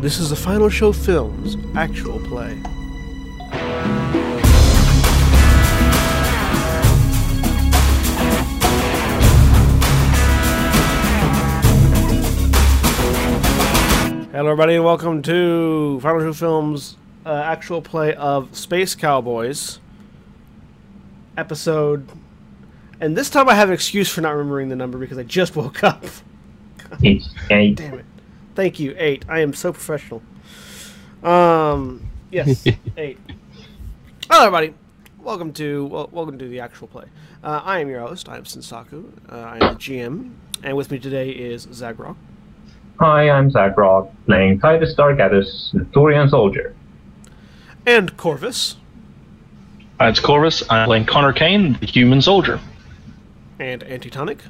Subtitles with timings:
[0.00, 2.56] This is the Final Show Films actual play.
[14.32, 16.96] Hello, everybody, and welcome to Final Show Films
[17.26, 19.80] uh, actual play of Space Cowboys
[21.36, 22.08] episode.
[23.02, 25.54] And this time I have an excuse for not remembering the number because I just
[25.54, 26.06] woke up.
[27.02, 27.22] Eight.
[27.50, 28.04] Damn it.
[28.60, 29.24] Thank you, eight.
[29.26, 30.20] I am so professional.
[31.22, 32.66] Um, yes,
[32.98, 33.16] eight.
[34.30, 34.74] Hello, everybody.
[35.18, 37.06] Welcome to well, welcome to the actual play.
[37.42, 38.28] Uh, I am your host.
[38.28, 39.10] I am Sensaku.
[39.32, 40.32] Uh, I am the GM,
[40.62, 42.16] and with me today is Zaghrog.
[42.98, 46.74] Hi, I'm Zaghrog, playing Titus Dargatus, the Turian soldier.
[47.86, 48.74] and Korvys,
[49.98, 50.62] Hi, it's Korvys.
[50.68, 52.60] I'm playing Connor Caine, the human soldier.
[53.58, 54.40] and Antitonic.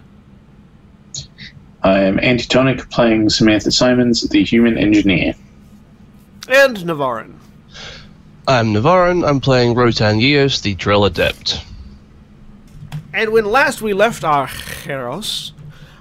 [1.82, 5.34] I am Antitonic playing Samantha Symonds, the human engineer.
[6.48, 7.38] and Navarran.
[8.46, 9.26] I'm Navarran.
[9.26, 11.64] I'm playing Rotan Yeos, the Drell Adept.
[13.14, 15.52] And when last we left our heroes,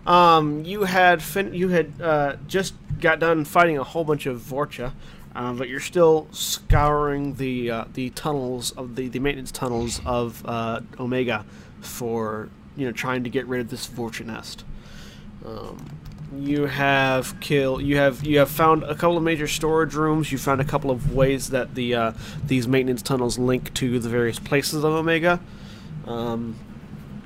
[0.06, 4.42] um, you had fin- you had uh, just got done fighting a whole bunch of
[4.42, 4.92] Vorcha,
[5.34, 10.46] um, but you're still scouring the uh, the tunnels of the, the maintenance tunnels of
[10.46, 11.46] uh, Omega
[11.82, 14.66] for you know trying to get rid of this Vorcha nest.
[15.50, 15.86] Um,
[16.38, 20.32] you have kill you have you have found a couple of major storage rooms.
[20.32, 22.12] You found a couple of ways that the uh,
[22.46, 25.40] these maintenance tunnels link to the various places of Omega.
[26.06, 26.56] Um,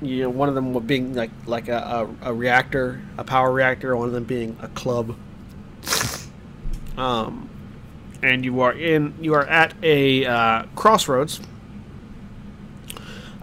[0.00, 3.94] you know, one of them being like like a, a, a reactor, a power reactor.
[3.96, 5.16] One of them being a club.
[6.96, 7.50] Um,
[8.22, 11.40] and you are in you are at a uh, crossroads.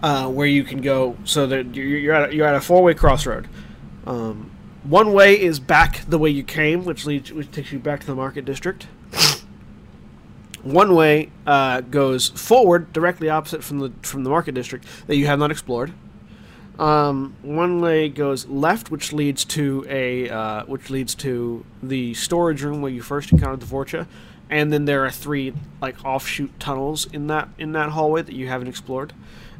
[0.02, 2.92] Uh, where you can go, so that you're, at a, you're at a four way
[2.92, 3.48] crossroad.
[4.04, 4.51] Um,
[4.84, 8.06] one way is back the way you came, which leads which takes you back to
[8.06, 8.86] the market district.
[10.62, 15.26] One way uh, goes forward, directly opposite from the from the market district that you
[15.26, 15.92] have not explored.
[16.78, 22.62] Um, one way goes left, which leads to a uh, which leads to the storage
[22.62, 24.06] room where you first encountered the Vorcha,
[24.48, 28.48] and then there are three like offshoot tunnels in that in that hallway that you
[28.48, 29.12] haven't explored.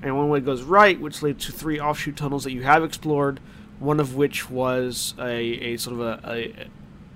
[0.02, 3.38] And one way goes right, which leads to three offshoot tunnels that you have explored.
[3.82, 6.68] One of which was a, a sort of a,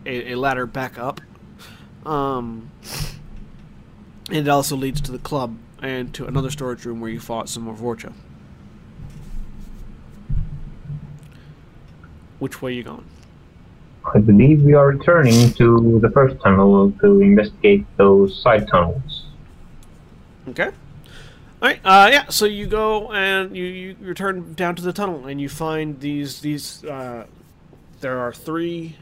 [0.05, 1.21] a, a, ladder back up.
[2.05, 2.73] Um,
[4.29, 7.49] and it also leads to the club and to another storage room where you fought
[7.49, 8.13] some more Vorcha.
[12.41, 13.05] Which way are you going?
[14.13, 19.27] I believe we are returning to the first tunnel to investigate those side tunnels.
[20.49, 20.71] Okay.
[21.67, 21.81] All right.
[21.85, 22.29] Uh, yeah.
[22.29, 26.41] So you go and you, you return down to the tunnel and you find these
[26.41, 26.85] these.
[26.85, 27.27] Uh,
[28.01, 28.97] there are three.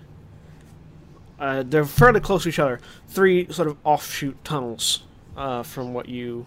[1.39, 2.81] Uh, they're fairly close to each other.
[3.09, 5.03] Three sort of offshoot tunnels
[5.37, 6.47] uh, from what you.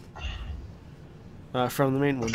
[1.54, 2.32] Uh, from the main one.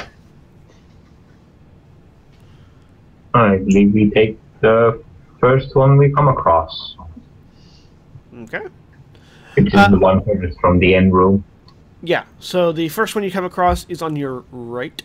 [3.34, 5.02] I believe we take the
[5.40, 6.96] first one we come across,
[8.42, 8.66] Okay.
[9.54, 10.22] which is Uh, the one
[10.60, 11.42] from the end room.
[12.02, 12.24] Yeah.
[12.40, 15.00] So the first one you come across is on your right.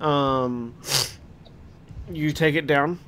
[0.00, 0.74] Um,
[2.10, 2.98] you take it down,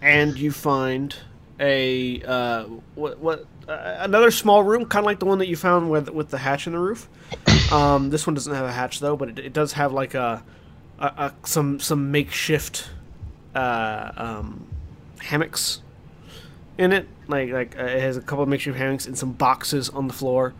[0.00, 1.16] and you find
[1.58, 5.56] a uh, what what uh, another small room, kind of like the one that you
[5.56, 7.08] found with with the hatch in the roof.
[7.72, 10.42] Um, this one doesn't have a hatch though, but it, it does have like a,
[10.98, 12.90] a, a some some makeshift
[13.54, 14.66] uh, um,
[15.20, 15.80] hammocks
[16.76, 17.08] in it.
[17.28, 20.12] Like like uh, it has a couple of makeshift hammocks and some boxes on the
[20.12, 20.52] floor.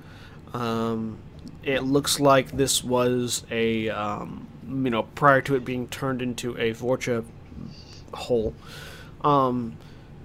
[0.52, 1.18] Um,
[1.62, 6.56] it looks like this was a um, you know prior to it being turned into
[6.56, 7.24] a Vorcha
[8.12, 8.54] hole.
[9.22, 9.76] Um,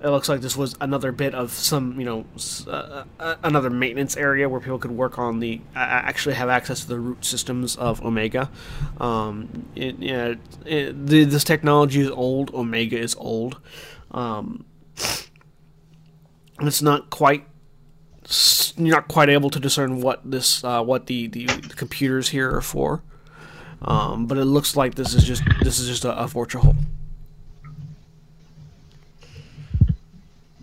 [0.01, 2.25] it looks like this was another bit of some you know
[2.67, 6.81] uh, uh, another maintenance area where people could work on the uh, actually have access
[6.81, 8.49] to the root systems of Omega.
[8.99, 12.53] Um, it, yeah, it, this technology is old.
[12.53, 13.59] Omega is old.
[14.11, 14.65] Um,
[16.61, 17.47] it's not quite
[18.77, 21.45] you're not quite able to discern what this uh, what the, the
[21.75, 23.01] computers here are for.
[23.81, 26.75] Um, but it looks like this is just this is just a, a Vorcha hole.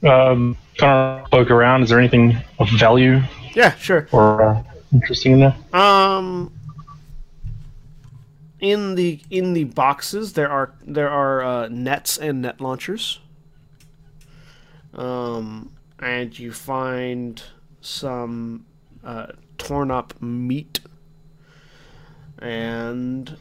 [0.02, 1.82] Um, Connor, poke around.
[1.82, 3.22] Is there anything of value
[3.54, 4.08] Yeah, sure.
[4.12, 4.62] or uh,
[4.92, 5.56] interesting in there?
[5.80, 6.52] Um,
[8.60, 13.20] in the in the boxes there are there are uh, nets and net launchers.
[14.94, 17.42] Um, and you find
[17.80, 18.66] some
[19.04, 19.26] uh,
[19.58, 20.80] torn up meat
[22.38, 23.36] and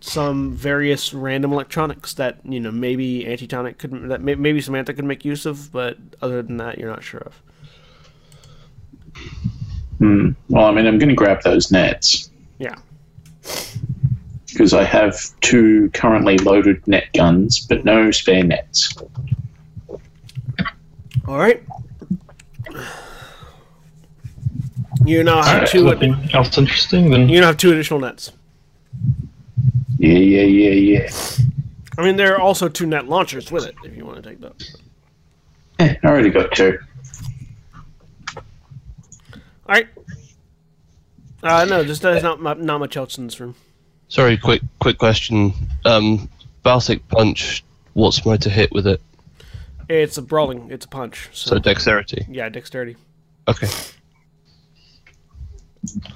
[0.00, 5.04] some various random electronics that you know maybe Antitonic could that may, maybe Samantha could
[5.04, 7.42] make use of, but other than that, you're not sure of.
[9.98, 10.30] Hmm.
[10.48, 12.76] Well, I mean, I'm going to grab those nets Yeah.
[14.46, 18.94] because I have two currently loaded net guns, but no spare nets.
[21.28, 21.62] All right.
[25.04, 25.84] You now have Alright, two.
[25.84, 27.28] nothing else interesting then.
[27.28, 28.32] You now have two additional nets.
[29.98, 31.10] Yeah, yeah, yeah, yeah.
[31.98, 34.40] I mean, there are also two net launchers with it if you want to take
[34.40, 34.76] those.
[35.80, 36.78] Eh, I already got two.
[38.36, 38.42] All
[39.68, 39.88] right.
[41.42, 43.54] Uh, no, there's, there's not not much else in this room.
[44.08, 45.52] Sorry, quick quick question.
[45.84, 46.30] Um,
[46.62, 47.64] Baltic punch.
[47.92, 49.02] What's my to hit with it?
[49.88, 50.70] It's a brawling.
[50.70, 51.28] It's a punch.
[51.32, 52.26] So, So dexterity.
[52.30, 52.96] yeah, dexterity.
[53.46, 53.68] Okay.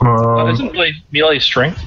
[0.01, 0.07] Uh,
[0.41, 1.81] Um, isn't melee, melee strength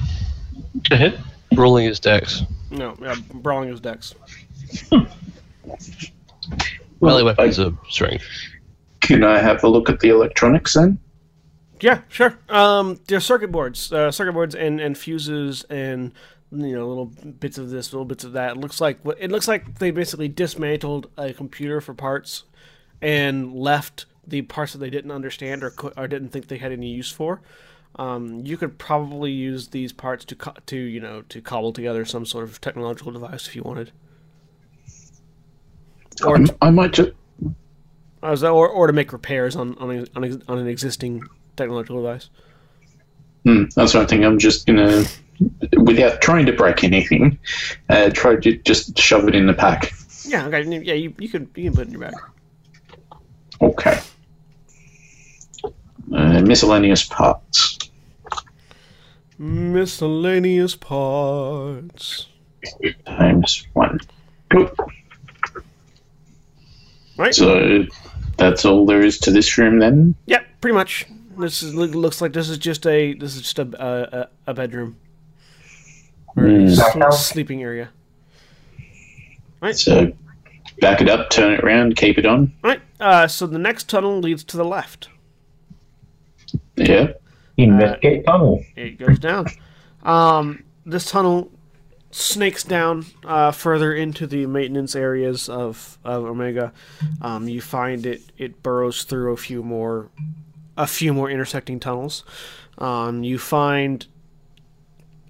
[0.84, 1.18] to hit?
[1.54, 2.42] Rolling is dex.
[2.70, 4.14] No, yeah, brawling is dex.
[7.00, 8.24] Melee I- weapons are strength.
[9.00, 10.98] Can I have a look at the electronics then?
[11.80, 12.38] Yeah, sure.
[12.48, 16.12] Um, there's circuit boards, uh, circuit boards, and, and fuses, and
[16.52, 18.52] you know, little bits of this, little bits of that.
[18.52, 22.44] It looks like what it looks like they basically dismantled a computer for parts,
[23.02, 26.88] and left the parts that they didn't understand or or didn't think they had any
[26.88, 27.40] use for.
[27.98, 32.04] Um, you could probably use these parts to co- to you know to cobble together
[32.04, 33.90] some sort of technological device if you wanted,
[36.24, 37.10] or Um, I might just.
[38.34, 41.22] so- or, or to make repairs on on, on, on an existing
[41.56, 42.28] technological device.
[43.44, 44.24] Hmm, that's I think.
[44.24, 45.04] I'm just gonna,
[45.78, 47.38] without trying to break anything,
[47.88, 49.92] uh, try to just shove it in the pack.
[50.24, 52.14] Yeah, okay, yeah, you, you can you can put it in your bag.
[53.60, 54.00] Okay.
[56.12, 57.78] Uh, miscellaneous parts.
[59.38, 62.28] Miscellaneous parts.
[63.04, 64.00] times one.
[64.50, 64.70] Cool.
[67.16, 67.34] Right?
[67.34, 67.84] So
[68.36, 70.14] that's all there is to this room then.
[70.26, 71.06] yeah, pretty much.
[71.38, 74.96] This is looks like this is just a this is just a a, a bedroom
[76.36, 77.10] or a Hmm.
[77.12, 77.88] sleeping area.
[79.60, 79.76] Right.
[79.76, 80.12] So
[80.80, 82.52] back it up, turn it around, keep it on.
[82.62, 82.80] Right.
[83.00, 85.08] Uh, so the next tunnel leads to the left.
[86.76, 87.08] Yeah.
[87.56, 88.62] investigate tunnel.
[88.76, 89.46] It goes down.
[90.02, 91.50] Um, this tunnel
[92.10, 96.72] snakes down uh, further into the maintenance areas of, of Omega.
[97.22, 100.10] Um, you find it it burrows through a few more
[100.76, 102.24] a few more intersecting tunnels.
[102.76, 104.06] Um, you find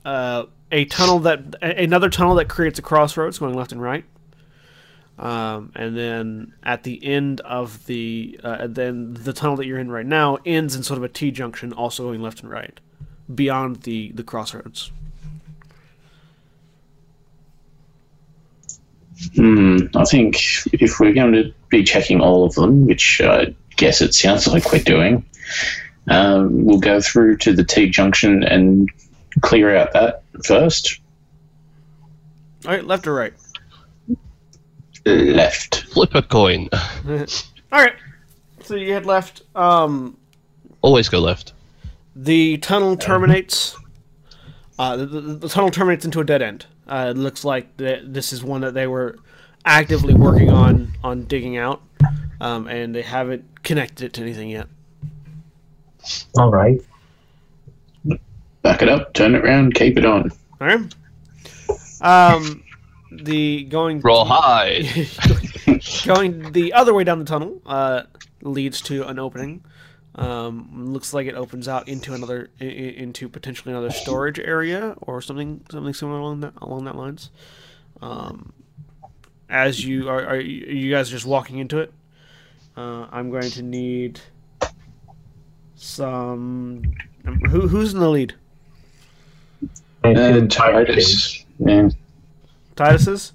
[0.04, 4.04] uh, a tunnel that another tunnel that creates a crossroads going left and right.
[5.18, 9.90] Um, and then at the end of the uh, then the tunnel that you're in
[9.90, 12.78] right now ends in sort of a T junction, also going left and right,
[13.34, 14.90] beyond the the crossroads.
[19.34, 19.78] Hmm.
[19.94, 20.36] I think
[20.74, 24.70] if we're going to be checking all of them, which I guess it sounds like
[24.70, 25.24] we're doing,
[26.08, 28.90] um, we'll go through to the T junction and
[29.42, 31.00] clear out that first.
[32.64, 33.34] All right, left or right?
[35.04, 35.84] Left.
[35.84, 36.68] Flip a coin.
[37.08, 37.26] All
[37.72, 37.94] right.
[38.62, 39.42] So you head left.
[39.54, 40.16] Um,
[40.82, 41.52] Always go left.
[42.16, 43.76] the tunnel terminates.
[44.78, 46.66] Uh, the, the, the tunnel terminates into a dead end.
[46.88, 49.16] Uh, it looks like that this is one that they were
[49.64, 51.82] actively working on on digging out,
[52.40, 54.66] um, and they haven't connected it to anything yet.
[56.38, 56.80] All right.
[58.66, 60.32] Back it up, turn it around, keep it on.
[60.60, 60.92] All right.
[62.00, 62.64] Um,
[63.12, 64.82] the going Roll high.
[66.04, 68.02] going the other way down the tunnel uh,
[68.42, 69.64] leads to an opening.
[70.16, 74.96] Um, looks like it opens out into another i- i- into potentially another storage area
[75.00, 77.30] or something something similar along that along that lines.
[78.02, 78.52] Um,
[79.48, 81.92] as you are, are you you guys just walking into it?
[82.76, 84.18] Uh, I'm going to need
[85.76, 86.82] some.
[87.50, 88.34] Who, who's in the lead?
[90.06, 91.44] Uh, Into Titus.
[91.58, 91.88] Yeah.
[92.74, 93.32] Titus's.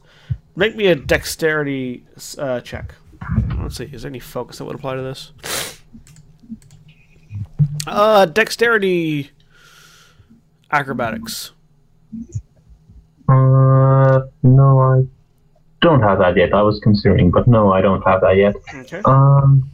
[0.55, 2.05] Make me a dexterity
[2.37, 2.95] uh, check.
[3.59, 3.89] Let's see.
[3.91, 5.31] Is there any focus that would apply to this?
[7.87, 9.31] Uh, dexterity,
[10.71, 11.51] acrobatics.
[13.27, 15.07] Uh, no, I
[15.81, 16.53] don't have that yet.
[16.53, 18.55] I was considering, but no, I don't have that yet.
[18.75, 19.01] Okay.
[19.05, 19.69] Um,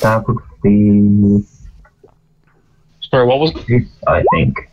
[0.00, 1.44] that would be
[3.10, 3.52] Sorry, what was?
[4.06, 4.69] I think.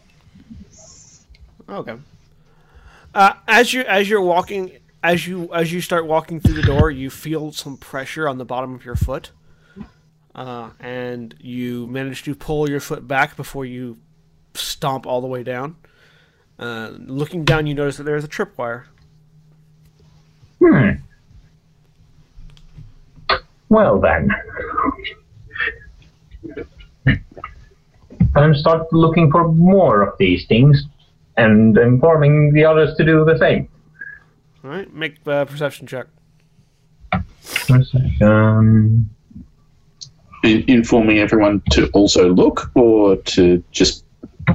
[1.69, 1.95] Okay.
[3.13, 4.71] Uh, as you as you're walking,
[5.03, 8.45] as you as you start walking through the door, you feel some pressure on the
[8.45, 9.31] bottom of your foot,
[10.35, 13.97] uh, and you manage to pull your foot back before you
[14.53, 15.75] stomp all the way down.
[16.59, 18.85] Uh, looking down, you notice that there is a tripwire.
[20.59, 20.91] Hmm.
[23.69, 24.29] Well then.
[28.33, 30.85] time start looking for more of these things
[31.37, 33.69] and informing the others to do the same.
[34.63, 36.07] All right, make a perception check.
[37.67, 39.09] Perception.
[40.43, 44.03] In- informing everyone to also look or to just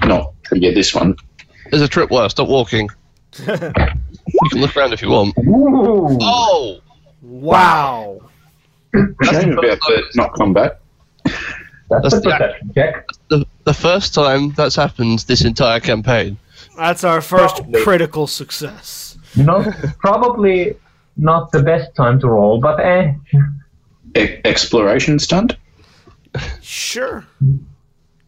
[0.04, 1.16] not forget this one.
[1.70, 2.30] There's a tripwire.
[2.30, 2.88] Stop walking.
[3.38, 5.34] you can look around if you want.
[5.38, 6.18] Ooh.
[6.20, 6.78] Oh!
[7.22, 8.20] Wow.
[8.94, 10.80] Shame about the not combat.
[11.24, 11.34] That's
[11.88, 13.06] That's a the- perception check.
[13.28, 16.36] The, the first time that's happened this entire campaign.
[16.76, 17.82] That's our first Probably.
[17.82, 19.18] critical success.
[19.36, 20.76] Not probably
[21.16, 23.14] not the best time to roll, but eh.
[24.16, 25.56] E- exploration stunt.
[26.60, 27.24] Sure.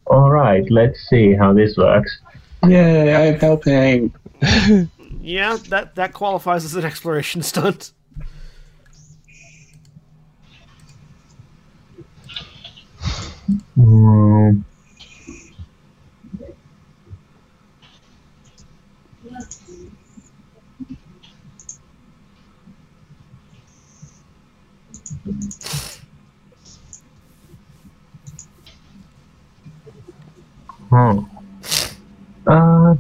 [0.07, 2.19] All right, let's see how this works.
[2.67, 4.15] Yeah, I'm helping.
[5.23, 7.93] Yeah, that that qualifies as an exploration stunt.
[30.91, 31.19] Hmm.
[32.47, 32.95] Uh.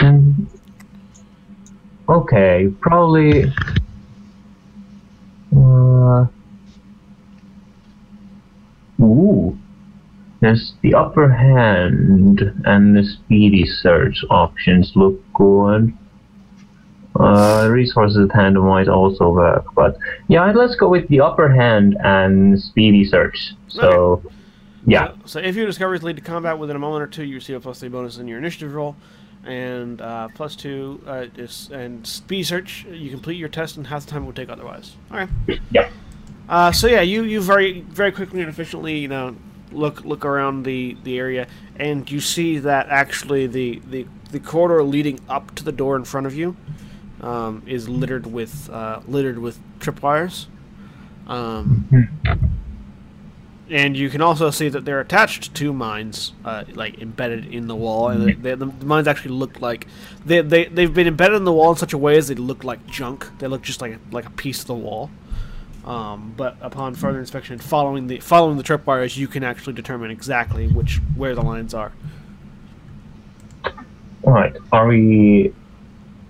[0.00, 0.48] And
[2.08, 3.52] okay, probably.
[5.54, 6.26] Uh.
[9.00, 9.58] Ooh.
[10.40, 15.92] Yes, the upper hand and the speedy search options look good.
[17.18, 19.98] Uh, resources at hand might also work, but
[20.28, 23.54] yeah, let's go with the upper hand and speedy search.
[23.68, 24.22] So,
[24.86, 27.56] yeah, So if your discoveries lead to combat within a moment or two, you receive
[27.56, 28.94] a plus three bonus in your initiative roll,
[29.44, 32.86] and uh, plus two uh, is and speed search.
[32.90, 34.94] You complete your test in half the time it would take otherwise.
[35.10, 35.28] All right.
[35.70, 35.90] yeah.
[36.48, 39.34] Uh, so yeah, you, you very very quickly and efficiently you know
[39.72, 41.46] look look around the, the area
[41.76, 46.04] and you see that actually the, the, the corridor leading up to the door in
[46.04, 46.56] front of you
[47.20, 50.46] um, is littered with uh, littered with tripwires.
[51.26, 52.08] Um,
[53.70, 57.76] and you can also see that they're attached to mines, uh, like embedded in the
[57.76, 59.86] wall, and they, the, the mines actually look like
[60.24, 62.64] they, they they've been embedded in the wall in such a way as they look
[62.64, 63.28] like junk.
[63.38, 65.10] They look just like a, like a piece of the wall.
[65.84, 70.66] Um, but upon further inspection, following the following the tripwires, you can actually determine exactly
[70.68, 71.92] which where the lines are.
[74.22, 74.54] All right.
[74.72, 75.54] Are we?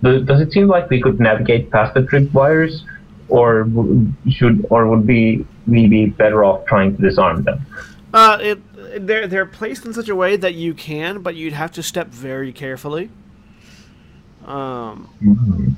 [0.03, 2.81] Do- Does it seem like we could navigate past the tripwires,
[3.27, 3.67] or
[4.29, 7.59] should, or would be we be better off trying to disarm them?
[8.13, 11.71] Uh, it, they're they're placed in such a way that you can, but you'd have
[11.73, 13.09] to step very carefully.
[14.47, 15.75] Um, Mhm.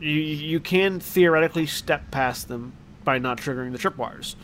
[0.00, 2.72] you you can theoretically step past them
[3.04, 4.36] by not triggering the tripwires.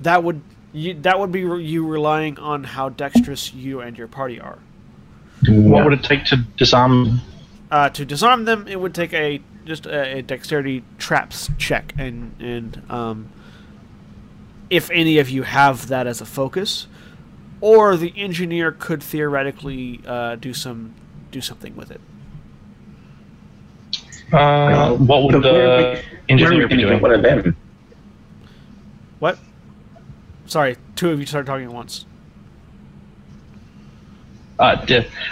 [0.00, 4.06] That would you, that would be re- you relying on how dexterous you and your
[4.08, 4.58] party are.
[5.42, 5.58] Yeah.
[5.58, 7.20] What would it take to disarm?
[7.74, 12.32] Uh, to disarm them, it would take a just a, a dexterity traps check, and
[12.40, 13.28] and um,
[14.70, 16.86] if any of you have that as a focus,
[17.60, 20.94] or the engineer could theoretically uh, do some
[21.32, 22.00] do something with it.
[24.32, 26.92] Uh, what would But where are the we- engineer where are we be doing?
[26.92, 27.56] get one of them?
[29.18, 29.36] What?
[30.46, 32.06] Sorry, two of you started talking at once.
[34.60, 34.76] Uh,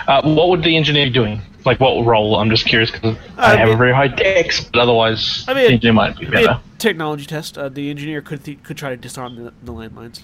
[0.08, 1.40] uh, what would the engineer be doing?
[1.64, 2.37] Like what role?
[2.37, 5.54] I'm just curious because I Uh, have it- a very high dex, but otherwise I
[5.54, 6.61] mean, the engineer might be It'd be better.
[6.78, 7.57] technology test.
[7.57, 10.21] Uh, the engineer could th- could try to disarm the, the landmines.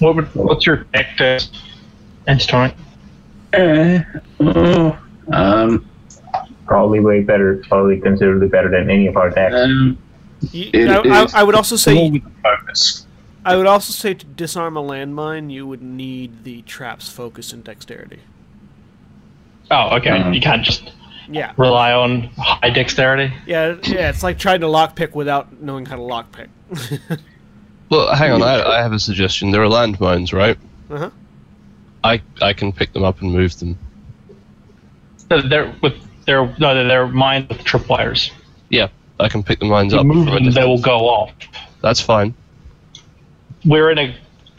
[0.00, 1.56] What would, what's your dex test?
[2.26, 2.74] Antitonic?
[3.56, 4.00] Uh,
[4.40, 4.98] oh,
[5.32, 5.84] um,
[6.66, 9.54] Probably way better, probably considerably better than any of our decks.
[9.54, 9.96] um,
[10.52, 13.06] You- It I, I, I would also say focus.
[13.44, 17.64] I would also say to disarm a landmine, you would need the trap's focus and
[17.64, 18.18] dexterity.
[19.70, 20.10] Oh, okay.
[20.10, 20.34] Mhm.
[20.34, 20.92] You can't just
[21.30, 23.32] Yeah, rely on high dexterity.
[23.46, 24.08] yeah, yeah.
[24.10, 26.48] It's like trying to lockpick without knowing how to lockpick.
[27.90, 28.42] Well, hang on.
[28.42, 29.50] I, I have a suggestion.
[29.50, 30.58] There are landmines, right?
[30.90, 31.08] uh-huh.
[32.04, 33.78] I I can pick them up and move them.
[35.30, 35.94] No, They're with
[36.26, 38.30] they're no, they're, they're mined with tripwires.
[38.68, 40.06] Yeah, I can pick the mines You up.
[40.06, 41.32] move them, they will go off.
[41.80, 42.34] That's fine.
[43.64, 44.14] We're in a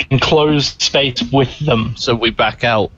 [0.10, 1.96] enclosed space with them.
[1.98, 2.90] So we back out.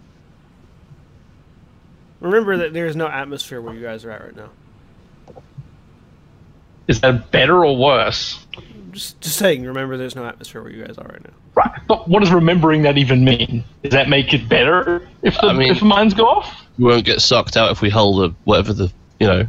[2.22, 4.50] Remember that there is no atmosphere where you guys are at right now.
[6.88, 8.46] Is that better or worse?
[8.92, 9.63] Just, just saying.
[9.66, 11.34] Remember, there's no atmosphere where you guys are right now.
[11.56, 11.80] Right.
[11.88, 13.63] But what does remembering that even mean?
[13.84, 16.66] Does that make it better if the I mean- if the mines go off?
[16.78, 19.48] We won't get sucked out if we hold the whatever the you know.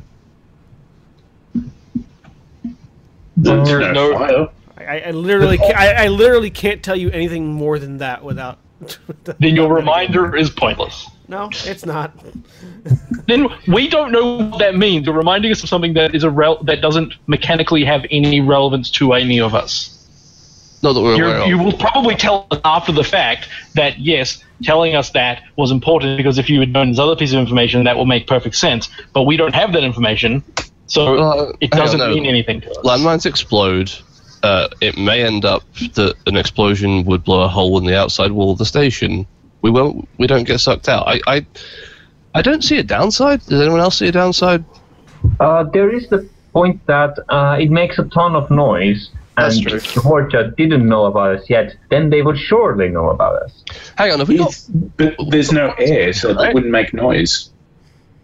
[3.36, 4.48] There's There's no no- fire.
[4.78, 8.58] I, I literally, ca- I, I literally can't tell you anything more than that without
[9.38, 11.08] Then your reminder is pointless.
[11.28, 12.12] No, it's not.
[13.28, 15.06] Then we don't know what that means.
[15.06, 18.90] You're reminding us of something that is a rel- that doesn't mechanically have any relevance
[18.92, 19.90] to any of us.
[20.82, 21.46] Not that we're aware You're, of.
[21.46, 26.16] you will probably tell us after the fact that yes, telling us that was important
[26.16, 28.88] because if you had known this other piece of information, that will make perfect sense.
[29.12, 30.42] But we don't have that information,
[30.88, 32.08] so Uh, it doesn't no.
[32.12, 32.76] mean anything to us.
[32.78, 33.92] landmines explode,
[34.42, 35.62] uh, it may end up
[35.94, 39.24] that an explosion would blow a hole in the outside wall of the station.
[39.62, 40.08] We won't.
[40.18, 41.06] We don't get sucked out.
[41.08, 41.20] I.
[41.26, 41.46] I,
[42.34, 43.44] I don't see a downside.
[43.46, 44.64] Does anyone else see a downside?
[45.38, 49.66] Uh, there is the point that uh, it makes a ton of noise, That's and
[49.68, 49.76] true.
[49.76, 53.62] if the didn't know about us yet, then they would surely know about us.
[53.96, 54.18] Hang on.
[54.18, 54.48] Have we got?
[54.48, 56.48] It's- but there's no air, so Right.
[56.50, 57.50] it wouldn't make noise.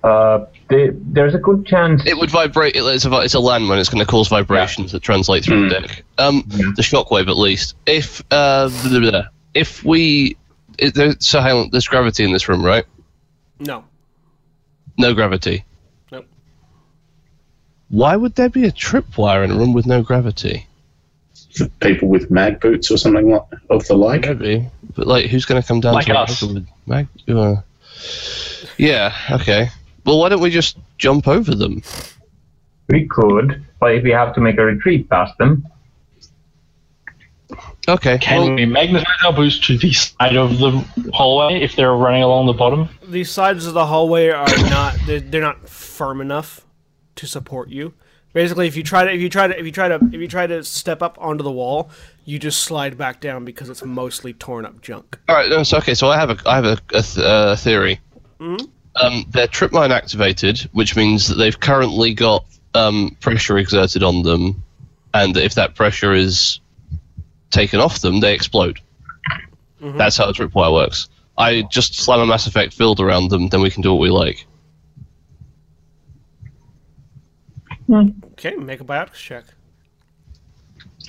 [0.02, 2.02] Uh, they, there's a good chance.
[2.06, 2.76] It would vibrate.
[2.76, 3.78] It's a, vi- it's a landmine.
[3.80, 5.82] It's going to cause vibrations that translate through the Mm.
[5.86, 6.04] deck.
[6.18, 6.66] Um, Yeah.
[6.76, 7.74] the shockwave, at least.
[7.86, 9.22] If uh, blah, blah, blah.
[9.54, 10.36] if we,
[10.78, 11.70] is there, so hang on.
[11.70, 12.84] There's gravity in this room, right?
[13.58, 13.84] No.
[14.96, 15.64] No gravity.
[16.10, 16.26] Nope.
[17.88, 20.66] Why would there be a tripwire in a room with no gravity?
[21.56, 24.22] For people with mag boots or something like of the like.
[24.26, 26.42] Maybe, but like, who's going to come down Like to us.
[26.42, 27.08] With mag?
[27.26, 27.56] Uh,
[28.76, 29.14] yeah.
[29.30, 29.68] Okay.
[30.04, 31.82] Well, why don't we just jump over them?
[32.88, 35.66] We could, but if we have to make a retreat past them,
[37.88, 38.18] Okay.
[38.18, 40.70] Can well, we magnetize our boost to the side of the
[41.12, 42.88] hallway if they're running along the bottom?
[43.02, 46.66] The sides of the hallway are not they're, they're not firm enough
[47.16, 47.94] to support you.
[48.34, 50.28] Basically, if you try to if you try to if you try to if you
[50.28, 51.90] try to step up onto the wall,
[52.26, 55.18] you just slide back down because it's mostly torn up junk.
[55.28, 55.66] all right.
[55.66, 55.94] So okay.
[55.94, 58.00] So I have a I have a, a th- uh, theory.
[59.00, 64.22] Um, they're trip line activated, which means that they've currently got um, pressure exerted on
[64.22, 64.62] them,
[65.14, 66.60] and if that pressure is
[67.50, 68.80] taken off them, they explode.
[69.80, 71.08] That's how the tripwire works.
[71.36, 74.10] I just slam a Mass Effect field around them, then we can do what we
[74.10, 74.46] like.
[77.90, 79.44] Okay, make a biotics check.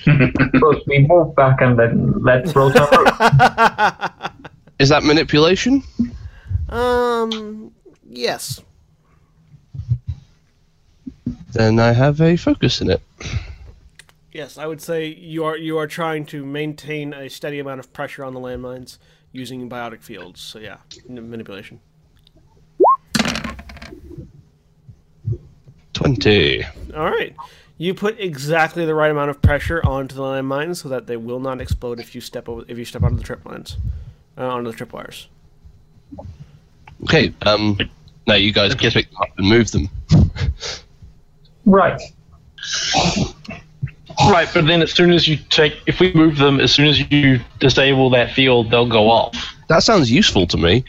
[0.00, 2.88] suppose we move back and then let Proton.
[4.78, 5.82] Is that manipulation?
[6.70, 7.72] Um,
[8.08, 8.62] yes.
[11.52, 13.02] Then I have a focus in it.
[14.32, 17.92] Yes, I would say you are you are trying to maintain a steady amount of
[17.92, 18.98] pressure on the landmines
[19.32, 20.40] using biotic fields.
[20.40, 21.80] So yeah, manipulation.
[25.92, 26.64] Twenty.
[26.94, 27.34] All right.
[27.76, 31.40] You put exactly the right amount of pressure onto the landmines so that they will
[31.40, 33.78] not explode if you step over, if you step onto the trip lines,
[34.38, 35.26] uh, onto the tripwires.
[37.04, 37.34] Okay.
[37.42, 37.78] Um.
[38.26, 39.88] Now you guys can pick them up and move them.
[41.64, 42.00] right.
[44.28, 47.00] Right, but then as soon as you take, if we move them, as soon as
[47.10, 49.54] you disable that field, they'll go off.
[49.68, 50.84] That sounds useful to me.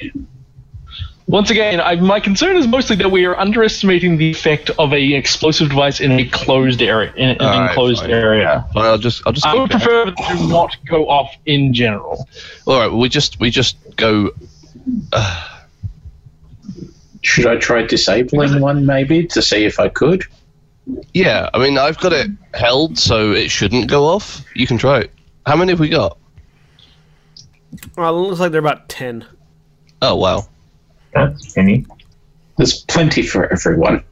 [1.28, 5.14] Once again, I, my concern is mostly that we are underestimating the effect of a
[5.14, 8.12] explosive device in a closed area, in an Alright, enclosed fine.
[8.12, 8.66] area.
[8.74, 9.82] Fine, I'll just I'll just I would back.
[9.82, 12.28] prefer them to not go off in general.
[12.66, 12.92] All right.
[12.92, 14.32] We just we just go.
[15.14, 15.62] Uh,
[17.22, 20.26] Should I try disabling one maybe to see if I could?
[21.14, 21.50] Yeah.
[21.54, 24.44] I mean, I've got it held, so it shouldn't go off.
[24.56, 25.12] You can try it.
[25.46, 26.18] How many have we got?
[27.98, 29.26] Well, it looks like they're about ten.
[30.02, 30.48] Oh wow.
[31.14, 31.86] That's any.
[32.58, 34.04] There's plenty for everyone.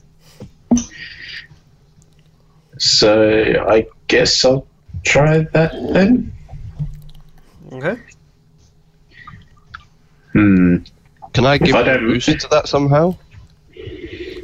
[2.77, 4.65] So I guess I'll
[5.03, 6.31] try that then.
[7.73, 7.97] Okay.
[10.33, 10.77] Hmm.
[11.33, 13.15] Can I give I him a don't- boost to that somehow?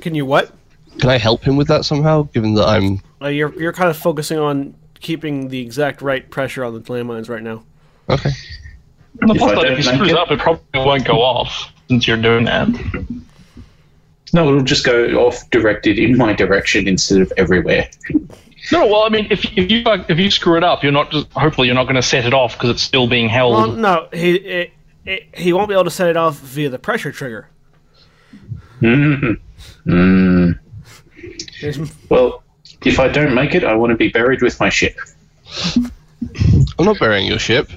[0.01, 0.51] Can you what?
[0.99, 2.23] Can I help him with that somehow?
[2.33, 6.63] Given that I'm Uh, you're you're kind of focusing on keeping the exact right pressure
[6.63, 7.63] on the landmines right now.
[8.09, 8.31] okay.
[9.21, 10.61] And the If plus I that don't if you make screws it- up, it probably
[10.73, 12.67] won't go off since you're doing that.
[14.33, 17.87] No, it'll just go off directed in my direction instead of everywhere.
[18.71, 21.31] No, well, I mean, if, if you if you screw it up, you're not just
[21.33, 23.53] hopefully you're not going to set it off because it's still being held.
[23.53, 24.71] Well, no, he it,
[25.05, 27.47] it, he won't be able to set it off via the pressure trigger.
[28.81, 30.59] Mm.
[32.09, 32.43] Well,
[32.83, 34.97] if I don't make it, I want to be buried with my ship.
[36.77, 37.69] I'm not burying your ship.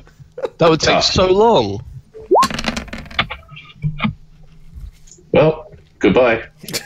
[0.59, 1.01] That would take Ah.
[1.01, 1.83] so long.
[5.33, 6.45] Well, goodbye.
[6.63, 6.83] It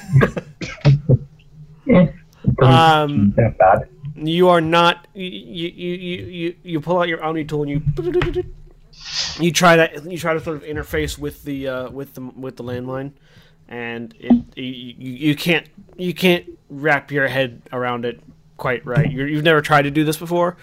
[1.86, 2.14] doesn't
[2.62, 3.88] Um, seem that bad.
[4.16, 5.06] You are not.
[5.14, 7.82] You you, you, you, you pull out your Omni tool and you
[9.40, 12.56] you try to you try to sort of interface with the uh, with the with
[12.56, 13.12] the landline,
[13.72, 14.64] and it you,
[14.98, 18.20] you you can't you can't wrap your head around it
[18.58, 19.10] quite right.
[19.10, 20.58] You're, you've never tried to do this before,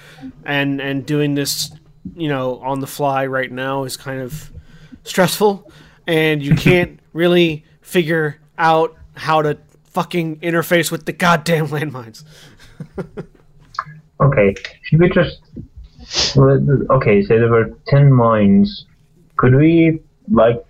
[0.46, 1.72] and and doing this
[2.16, 4.52] you know on the fly right now is kind of
[5.04, 5.70] stressful,
[6.06, 12.24] and you can't really figure out how to fucking interface with the goddamn landmines.
[14.22, 15.40] Okay, should we just?
[16.38, 18.86] Okay, so there were ten mines.
[19.38, 20.62] Could we like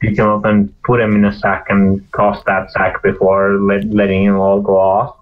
[0.00, 3.84] pick them up and put them in a sack and toss that sack before let,
[3.84, 5.16] letting them all go off?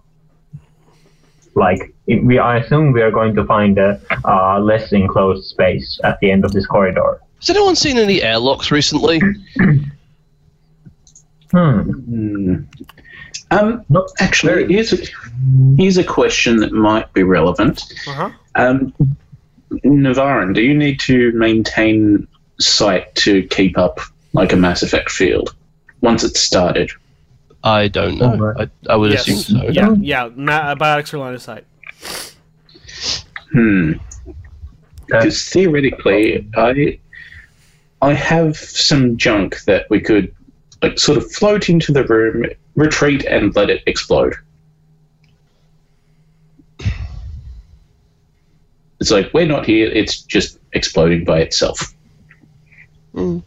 [1.55, 6.01] Like if we, I assume we are going to find a uh, less enclosed space
[6.05, 7.21] at the end of this corridor.
[7.41, 9.21] Has anyone seen any airlocks recently?
[11.51, 11.81] Hmm.
[11.81, 12.55] Hmm.
[13.51, 14.99] Um, Not actually, very- here's a,
[15.79, 17.83] here's a question that might be relevant.
[18.07, 18.31] Uh huh.
[18.55, 18.93] Um,
[19.83, 22.27] Navarran, do you need to maintain
[22.61, 24.01] sight to keep up
[24.38, 25.55] like a Mass Effect field
[26.01, 26.90] once it's started?
[27.64, 28.27] I don't know.
[28.33, 28.70] Alright.
[28.88, 29.29] I, I would Yes.
[29.29, 29.68] assume so.
[29.70, 30.31] Yeah, yeah.
[30.35, 31.64] Ma- biotics are line of sight.
[33.53, 33.92] Hmm.
[34.29, 34.33] Uh,
[35.07, 36.98] Because theoretically, I
[38.01, 40.33] I have some junk that we could
[40.83, 42.44] like sort of float into the room,
[42.77, 44.35] retreat, and let it explode.
[49.01, 51.94] It's like we're not here; it's just exploding by itself.
[53.14, 53.42] Mm.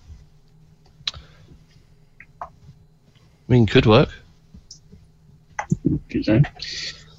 [3.51, 4.09] Mean, could work.
[6.09, 6.41] you know?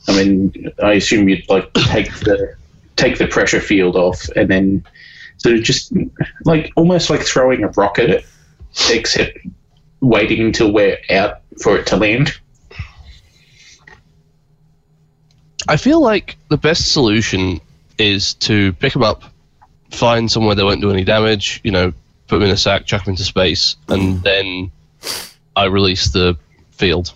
[0.09, 2.55] I mean, I assume you'd like take the
[2.97, 4.85] take the pressure field off and then
[5.38, 5.92] sort of just
[6.45, 8.27] like almost like throwing a rock at it,
[8.90, 9.38] except
[10.01, 12.33] waiting until we're out for it to land.
[15.68, 17.61] I feel like the best solution
[17.99, 19.23] is to pick them up,
[19.90, 21.92] find somewhere they won't do any damage, you know,
[22.27, 24.23] put them in a sack, chuck them into space, and mm.
[24.23, 24.73] then
[25.57, 26.37] I release the
[26.71, 27.12] field.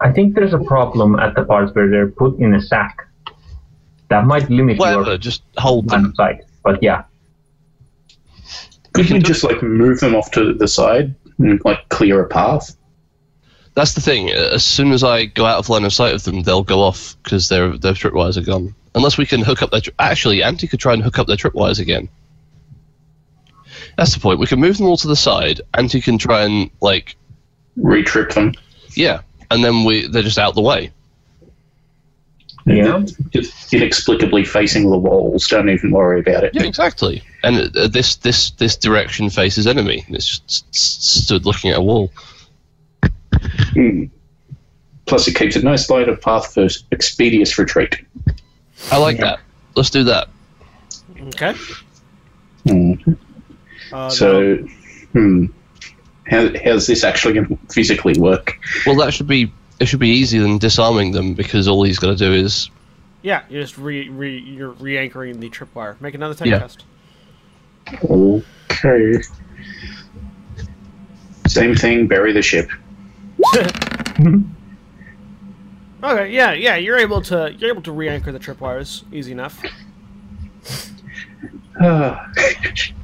[0.00, 3.06] I think there's a problem at the parts where they're put in a sack.
[4.08, 6.10] That might limit Whatever, your just hold line them.
[6.10, 6.44] of sight.
[6.64, 7.04] But yeah,
[8.92, 12.76] Could we just like move them off to the side and like clear a path?
[13.74, 14.30] That's the thing.
[14.30, 17.16] As soon as I go out of line of sight of them, they'll go off
[17.22, 18.74] because their their tripwires are gone.
[18.94, 19.80] Unless we can hook up their.
[19.80, 22.08] Tri- Actually, Anti could try and hook up their tripwires again.
[23.96, 24.38] That's the point.
[24.40, 25.60] We can move them all to the side.
[25.74, 27.16] Anti can try and like
[27.78, 28.52] Retrip them.
[28.94, 30.90] yeah, and then we they're just out the way.
[32.64, 33.04] Yeah.
[33.30, 35.48] Just inexplicably facing the walls.
[35.48, 36.54] Don't even worry about it.
[36.54, 37.22] Yeah, exactly.
[37.42, 40.04] And uh, this this this direction faces enemy.
[40.08, 42.12] It's just s- s- stood looking at a wall.
[43.72, 44.04] Hmm.
[45.06, 47.98] Plus, it keeps a nice line of path for expeditious retreat.
[48.92, 49.24] I like Yeah.
[49.24, 49.40] that.
[49.74, 50.28] Let's do that.
[51.28, 51.54] Okay.
[52.68, 52.92] Hmm.
[53.92, 54.56] Uh, So,
[55.12, 55.46] hmm.
[56.28, 58.56] How, how's this actually going to physically work?
[58.86, 59.86] Well, that should be it.
[59.86, 62.70] Should be easier than disarming them because all he's got to do is
[63.22, 66.00] yeah, you're just re, re you're re-anchoring the tripwire.
[66.00, 66.58] Make another tech Yeah.
[66.60, 66.84] test.
[68.04, 69.20] Okay.
[71.46, 72.70] Same thing, bury the ship.
[76.04, 79.62] Okay, yeah, yeah, you're able to you're able to re-anchor the tripwires easy enough.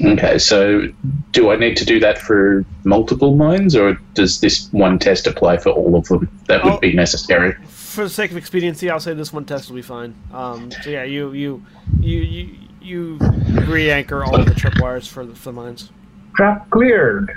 [0.00, 0.88] okay, so
[1.32, 5.58] do I need to do that for multiple mines, or does this one test apply
[5.58, 6.28] for all of them?
[6.48, 6.78] That would Oh.
[6.80, 7.54] be necessary.
[7.68, 10.14] For the sake of expediency, I'll say this one test will be fine.
[10.32, 11.62] Um, so yeah, you you
[12.00, 12.48] you you
[12.80, 13.16] you
[13.66, 15.90] re-anchor all of the tripwires for the, for the mines.
[16.36, 17.30] trap cleared.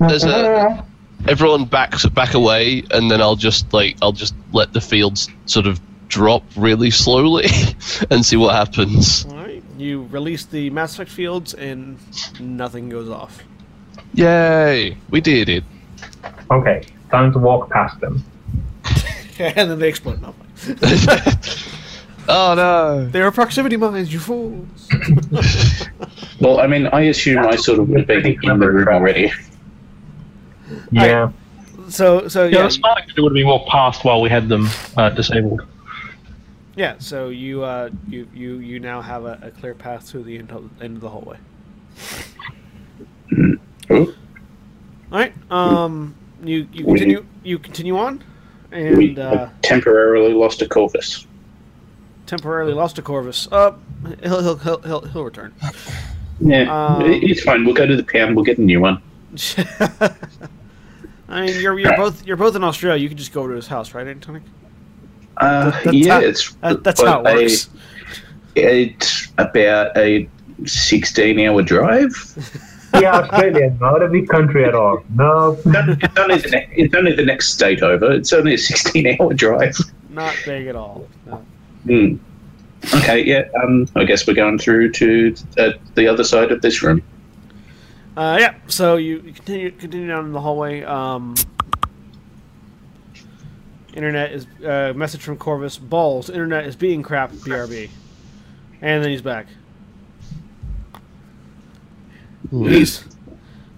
[0.00, 0.84] there's a
[1.28, 5.66] everyone backs back away, and then I'll just like I'll just let the fields sort
[5.66, 7.46] of drop really slowly
[8.10, 9.24] and see what happens.
[9.82, 11.98] All right, you release the Mass Effect fields, and
[12.38, 13.42] nothing goes off.
[14.14, 14.96] Yay!
[15.10, 15.64] We did it.
[16.52, 18.22] Okay, time to walk past them.
[19.38, 20.22] and then they explode.
[20.22, 20.34] No,
[22.28, 23.08] oh no!
[23.10, 24.88] they are proximity mines, you fools.
[26.40, 29.30] Well, I mean, I assume I sort of would have been in the room already.
[30.90, 31.30] Yeah.
[31.88, 34.48] So so Yeah, yeah the smart thing would have been walked past while we had
[34.48, 35.62] them uh, disabled.
[36.76, 36.94] Yeah.
[36.98, 40.50] So you uh you you you now have a, a clear path through the end
[40.50, 41.38] of, end of the hallway.
[43.90, 44.06] All
[45.10, 45.34] right.
[45.50, 46.14] Um.
[46.44, 48.24] You you continue you continue on,
[48.72, 51.24] and uh, temporarily lost a Korvys.
[52.26, 53.46] temporarily lost a Korvys.
[53.52, 53.72] Uh,
[54.22, 55.54] he'll he'll he'll he'll, he'll return.
[56.40, 57.64] Yeah, Um, it's fine.
[57.64, 58.34] We'll go to the pound.
[58.34, 59.00] We'll get a new one.
[61.28, 63.00] I mean, you're you're both you're both in Australia.
[63.00, 64.42] You can just go over to his house, right, Antonic?
[65.38, 67.68] Uh, That's yeah, how- it's That, that's how it works.
[68.56, 70.28] A, it's about a
[70.64, 72.12] sixteen-hour drive.
[73.00, 75.02] Yeah, Australia, not a big country at all.
[75.14, 75.58] No.
[75.64, 78.12] it's, only the ne- it's only the next state over.
[78.12, 79.78] It's only a sixteen-hour drive.
[80.10, 81.08] Not big at all.
[81.24, 81.42] No.
[81.86, 82.16] Hmm.
[82.96, 83.44] Okay, yeah.
[83.62, 87.02] Um, I guess we're going through to uh, the other side of this room.
[88.14, 88.54] Uh, yeah.
[88.66, 90.82] So you, you continue continue down the hallway.
[90.82, 91.34] Um,
[93.94, 95.80] internet is uh, message from Korvys.
[95.80, 96.30] Balls.
[96.30, 97.30] Internet is being crap.
[97.32, 97.90] BRB.
[98.80, 99.46] And then he's back.
[102.50, 103.04] He's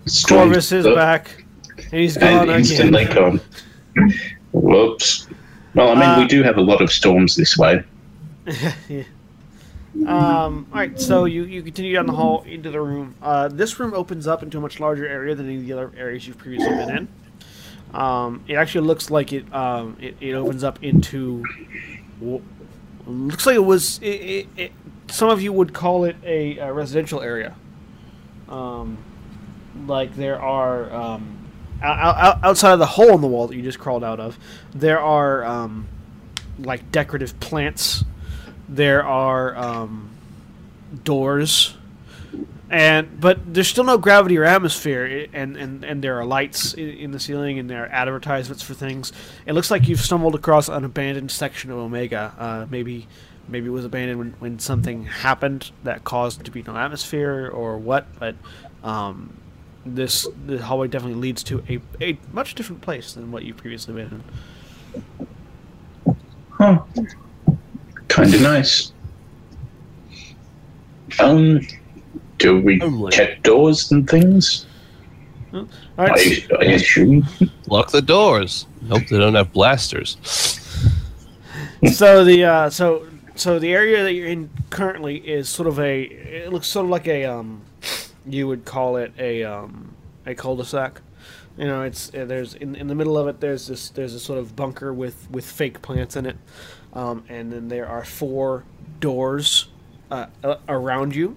[0.06, 1.44] Korvys is Oh, back,
[1.78, 3.40] and he's gone And instantly again.
[3.94, 4.20] gone.
[4.52, 5.28] Whoops.
[5.74, 7.82] Well, I mean, Uh, we do have a lot of storms this way.
[8.88, 9.02] yeah.
[10.06, 13.14] Um, all right, so you, you continue down the hall into the room.
[13.22, 15.92] Uh, this room opens up into a much larger area than any of the other
[15.96, 17.08] areas you've previously been in.
[17.94, 21.44] Um, it actually looks like it um, it, it opens up into
[23.06, 24.72] looks like it was it, it,
[25.08, 27.54] some of you would call it a, a residential area.
[28.48, 28.98] Um,
[29.86, 31.38] like there are um,
[31.82, 34.38] out, out, outside of the hole in the wall that you just crawled out of,
[34.74, 35.88] there are um,
[36.58, 38.04] like decorative plants.
[38.68, 40.10] There are um,
[41.04, 41.76] doors,
[42.74, 46.88] and but there's still no gravity or atmosphere, and and, and there are lights in,
[46.88, 49.12] in the ceiling, and there are advertisements for things.
[49.46, 52.34] It looks like you've stumbled across an abandoned section of Omega.
[52.36, 53.06] Uh, maybe
[53.46, 57.78] maybe it was abandoned when, when something happened that caused to be no atmosphere or
[57.78, 58.34] what, but.
[58.82, 59.38] Um,
[59.86, 63.92] this the hallway definitely leads to a, a much different place than what you've previously
[63.92, 64.24] been
[66.06, 66.16] in.
[66.52, 66.82] Huh.
[68.08, 68.92] Kind of nice.
[71.18, 71.60] Um,
[72.44, 73.10] do we Homely.
[73.12, 74.66] check doors and things?
[75.54, 77.24] All right, I, I assume.
[77.68, 78.66] Lock the doors.
[78.88, 80.18] Hope they don't have blasters.
[81.92, 86.02] so the uh, so so the area that you're in currently is sort of a
[86.02, 87.62] it looks sort of like a um
[88.26, 89.94] you would call it a um
[90.26, 91.00] a cul-de-sac
[91.58, 94.20] you know it's uh, there's in, in the middle of it there's this there's a
[94.20, 96.36] sort of bunker with with fake plants in it
[96.94, 98.64] um, and then there are four
[99.00, 99.68] doors
[100.10, 100.26] uh,
[100.68, 101.36] around you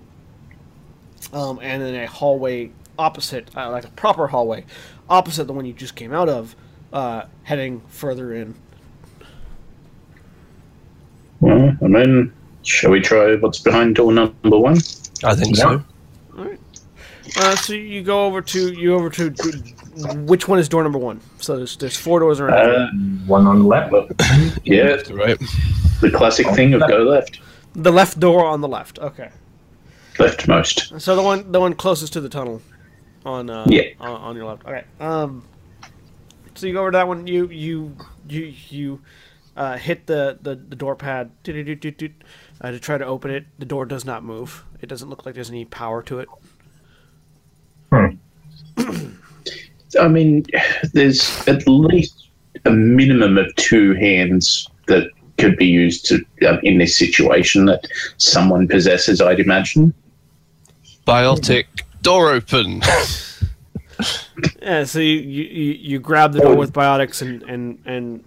[1.34, 4.64] um, and then a hallway opposite uh, like a proper hallway
[5.10, 6.56] opposite the one you just came out of
[6.94, 8.56] uh, heading further in
[11.40, 14.78] Well, I mean, shall we try what's behind door number one?
[15.24, 15.64] I think Yeah.
[15.64, 15.84] so.
[17.38, 19.30] Uh, so you go over to you over to
[20.26, 21.20] which one is door number one?
[21.40, 22.58] So there's there's four doors around.
[22.58, 22.88] Uh,
[23.28, 23.94] One on the left.
[24.64, 25.38] yeah, Left right.
[26.02, 27.40] the classic thing of go left,
[27.74, 28.98] the left door on the left.
[29.00, 29.30] Okay.
[30.18, 31.02] Leftmost.
[31.02, 32.62] So the one the one closest to the tunnel,
[33.26, 33.84] on uh, Yeah.
[34.00, 34.66] on, on your left.
[34.66, 34.84] Okay.
[35.00, 35.44] Um.
[36.56, 37.28] So you go over to that one.
[37.28, 37.96] You you
[38.28, 39.02] you you
[39.56, 41.52] uh, hit the the, the door pad uh,
[42.72, 43.46] to try to open it.
[43.60, 44.64] The door does not move.
[44.82, 46.30] It doesn't look like there's any power to it.
[47.92, 48.16] Hmm.
[50.00, 50.46] I mean,
[50.94, 52.30] there's at least
[52.66, 57.88] a minimum of two hands that could be used to um, in this situation that
[58.18, 59.22] someone possesses.
[59.22, 59.94] I'd imagine.
[61.08, 61.68] Biotic
[62.02, 62.82] door open.
[64.62, 68.24] Yeah, so you, you, you grab the door with biotics and, and, and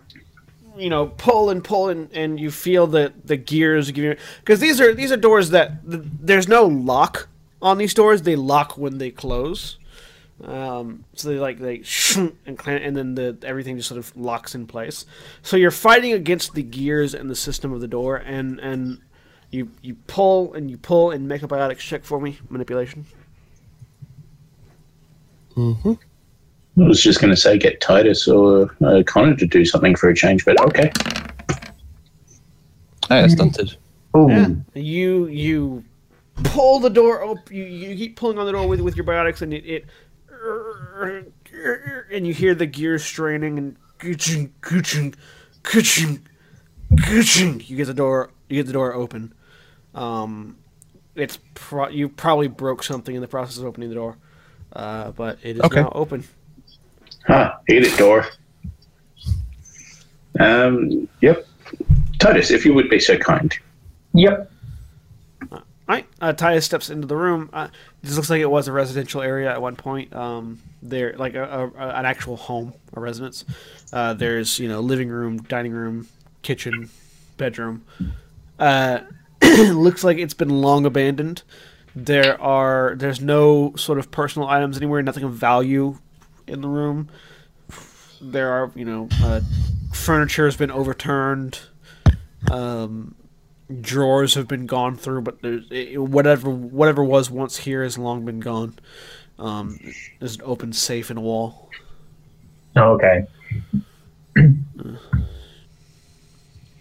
[0.77, 4.81] you know pull and pull and, and you feel the, the gears you because these
[4.81, 7.29] are these are doors that th- there's no lock
[7.61, 8.23] on these doors.
[8.23, 9.79] They lock when they close.
[10.43, 11.83] Um, so they like they
[12.47, 15.05] and and then the everything just sort of locks in place.
[15.43, 19.03] So you're fighting against the gears and the system of the door and and
[19.51, 23.05] you you pull and you pull and make a biotics check for me manipulation
[25.57, 25.93] mm-hmm.
[26.79, 30.09] I was just going to say get Titus or uh, Connor to do something for
[30.09, 30.91] a change, but okay.
[33.09, 33.77] Hey, it's stunted.
[34.15, 34.49] Oh, Yeah.
[34.75, 35.85] You you
[36.45, 37.55] pull the door open.
[37.55, 39.85] You, you keep pulling on the door with with your biotics, and it, it
[42.13, 45.15] and you hear the gears straining and gooching, gooching,
[45.63, 46.21] gooching,
[46.93, 47.69] gooching.
[47.69, 48.31] You get the door.
[48.49, 49.35] You get the door open.
[49.94, 50.57] Um,
[51.14, 54.16] it's pro- you probably broke something in the process of opening the door,
[54.74, 55.81] uh, but it is Okay.
[55.83, 56.24] now open.
[57.26, 58.26] Huh, hit it, door.
[60.38, 61.46] Um, yep.
[62.18, 63.57] Titus, if you would be so kind.
[64.12, 64.50] yep.
[65.53, 67.50] All right, uh, Titus steps into the room.
[67.53, 67.66] Uh,
[68.03, 70.14] this looks like it was a residential area at one point.
[70.14, 73.44] Um, there, like a, a, a- an actual home, a residence.
[73.92, 76.07] Uh, there's you know living room, dining room,
[76.42, 76.90] kitchen,
[77.38, 77.85] bedroom.
[79.73, 81.42] Looks like it's been long abandoned.
[81.94, 85.03] There are there's no sort of personal items anywhere.
[85.03, 85.99] Nothing of value
[86.46, 87.09] in the room.
[88.23, 89.40] There are you know uh,
[89.92, 91.61] furniture has been overturned.
[92.51, 93.14] Um,
[93.81, 98.40] drawers have been gone through, but it, whatever whatever was once here has long been
[98.40, 98.79] gone.
[99.38, 99.79] Um,
[100.20, 101.68] there's an open safe in a wall.
[102.77, 103.27] Okay.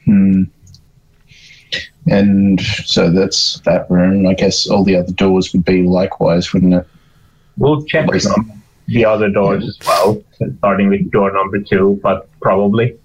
[0.06, 0.46] Hmm.
[2.10, 4.28] And so that's that room.
[4.28, 6.88] I guess all the other doors would be likewise, wouldn't it?
[7.58, 8.10] We'll check
[8.88, 10.24] the other doors as well,
[10.58, 12.98] starting with door number two, but probably.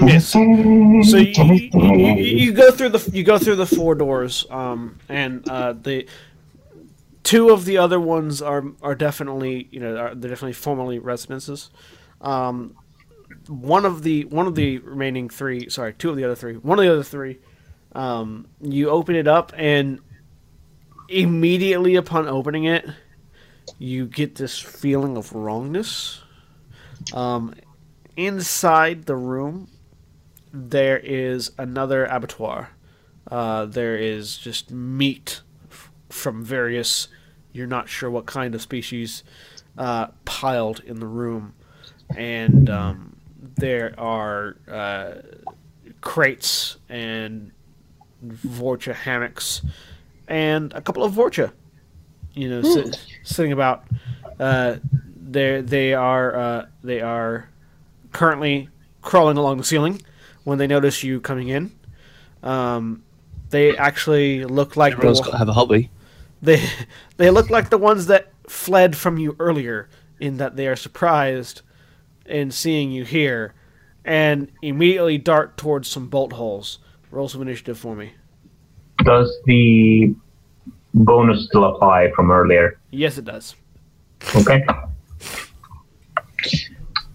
[0.00, 0.28] Yes.
[0.28, 4.98] So you, you, you, you go through the you go through the four doors, um,
[5.08, 6.06] and uh, the
[7.22, 11.70] two of the other ones are are definitely you know are, they're definitely formerly residences.
[12.20, 12.76] Um,
[13.48, 16.78] one of the one of the remaining three, sorry, two of the other three, one
[16.78, 17.38] of the other three,
[17.92, 20.00] um, you open it up and
[21.08, 22.88] immediately upon opening it,
[23.78, 26.20] you get this feeling of wrongness.
[27.12, 27.54] Um,
[28.16, 29.68] inside the room,
[30.52, 32.70] there is another abattoir.
[33.30, 37.08] Uh, there is just meat f- from various,
[37.52, 39.22] you're not sure what kind of species,
[39.78, 41.54] uh, piled in the room.
[42.16, 43.16] And um,
[43.56, 45.14] there are uh,
[46.00, 47.52] crates and
[48.24, 49.62] Vorcha hammocks
[50.28, 51.52] and a couple of Vorcha,
[52.34, 53.84] you know, sit, sitting about.
[54.38, 54.76] Uh,
[55.20, 57.48] they they are uh, they are
[58.12, 58.68] currently
[59.02, 60.00] crawling along the ceiling
[60.44, 61.72] when they notice you coming in.
[62.42, 63.02] Um,
[63.50, 65.90] they actually look like the, got to have a hobby.
[66.42, 66.64] they
[67.16, 71.62] they look like the ones that fled from you earlier in that they are surprised
[72.26, 73.54] in seeing you here
[74.04, 76.78] and immediately dart towards some bolt holes.
[77.10, 78.12] Roll some initiative for me.
[79.04, 80.14] Does the
[80.94, 82.78] bonus still apply from earlier?
[82.90, 83.54] Yes, it does.
[84.36, 84.64] Okay.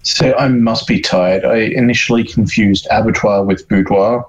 [0.04, 1.46] So I must be tired.
[1.46, 4.26] I initially confused abattoir with boudoir.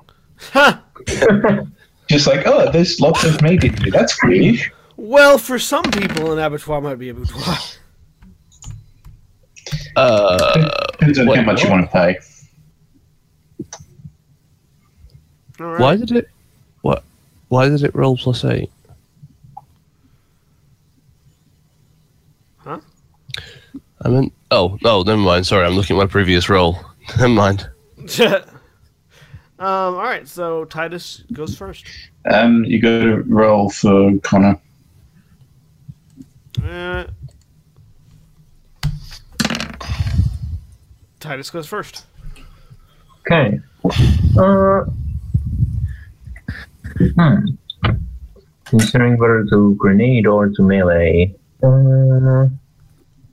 [0.53, 0.83] Ha!
[2.09, 3.91] Just like, oh, there's lots of meat in here.
[3.91, 4.61] That's weird.
[4.97, 7.57] Well, for some people, an abattoir might be a boudoir.
[9.97, 12.19] Uh, Depends on how Wait, much you want to pay.
[13.61, 13.67] All
[15.59, 15.81] right.
[15.81, 16.29] why did it?
[16.83, 17.05] What?
[17.49, 18.71] Why did it roll plus eight?
[22.59, 22.81] Huh?
[24.03, 24.33] I meant.
[24.51, 25.47] Oh no, never mind.
[25.47, 26.79] Sorry, I'm looking at my previous roll.
[27.17, 27.69] never mind.
[28.21, 28.43] um,
[29.59, 31.87] all right, so Titus goes first.
[32.31, 34.61] Um, you go to roll for Connor.
[36.63, 37.05] Uh,
[41.21, 42.07] Titus goes first.
[43.21, 43.61] Okay.
[44.39, 44.85] Uh,
[46.99, 47.37] hmm.
[48.65, 51.35] Considering whether to grenade or to melee.
[51.63, 52.49] Uh,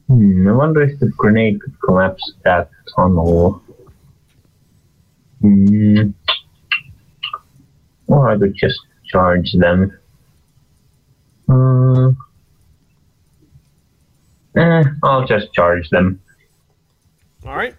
[0.08, 3.62] hmm, I wonder if the grenade could collapse that tunnel.
[5.42, 6.12] Hmm.
[8.08, 9.98] Or I could just charge them.
[11.50, 12.10] Uh,
[14.56, 16.22] eh, I'll just charge them.
[17.46, 17.76] All right.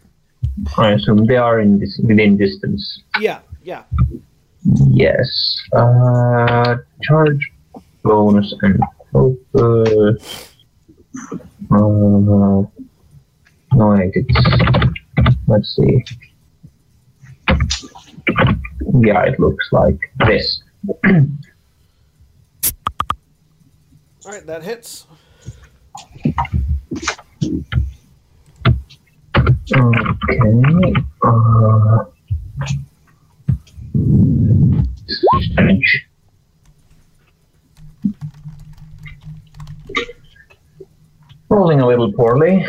[0.76, 3.02] I assume they are in this, within distance.
[3.20, 3.84] Yeah, yeah.
[4.64, 5.56] Yes.
[5.72, 7.52] Uh, charge
[8.02, 8.80] bonus and
[9.12, 10.54] focus.
[11.70, 12.64] Uh,
[13.72, 14.30] no, I did.
[15.46, 16.04] Let's see.
[19.00, 20.62] Yeah, it looks like this.
[24.24, 25.06] All right, that hits.
[29.72, 30.94] Okay.
[31.22, 32.04] Uh,
[35.54, 36.06] damage.
[41.48, 42.66] Rolling a little poorly.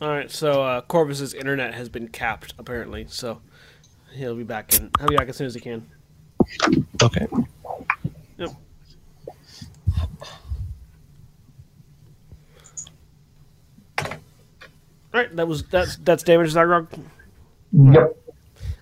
[0.00, 3.40] All right, so uh, Korvys's internet has been capped apparently, so
[4.14, 4.90] he'll be back in.
[4.98, 5.90] He'll be back as soon as he can.
[7.02, 7.26] Okay.
[15.12, 16.88] Right, that was that's that's damage, Zaghrog.
[17.72, 18.16] Yep.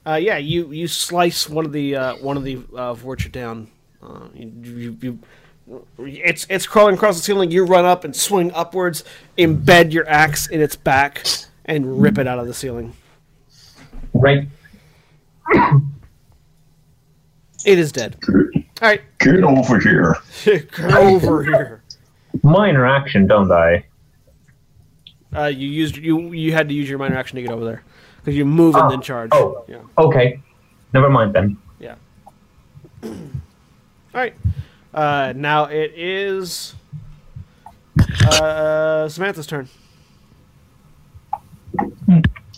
[0.06, 3.70] Uh, yeah, you you slice one of the uh, one of the uh, Vorcha down.
[4.02, 7.50] Uh, you, you, you, it's it's crawling across the ceiling.
[7.50, 9.04] You run up and swing upwards,
[9.38, 11.27] embed your axe in its back,
[11.64, 12.92] and rip it out of the ceiling.
[14.12, 14.48] Right.
[17.64, 18.16] It is dead.
[18.29, 20.16] All right, Get over here.
[20.44, 21.83] get over here.
[22.42, 23.85] Minor action, don't I?
[25.37, 27.82] Uh, you used you you had to use your minor action to get over there
[28.18, 29.30] because you move and Oh, then charge.
[29.32, 29.64] oh.
[29.68, 29.78] Yeah.
[29.98, 30.40] Okay.
[30.92, 31.56] Never mind then.
[31.78, 31.96] Yeah.
[33.04, 33.10] All
[34.14, 34.34] right.
[34.94, 36.74] Uh, now it is
[38.30, 39.68] uh, Samantha's turn.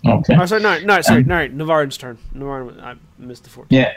[0.06, 0.36] Okay.
[0.36, 2.18] Oh, sorry, no, no, sorry, no, Navarran's turn.
[2.32, 3.66] Navarran, I missed the fourth.
[3.70, 3.94] Yeah.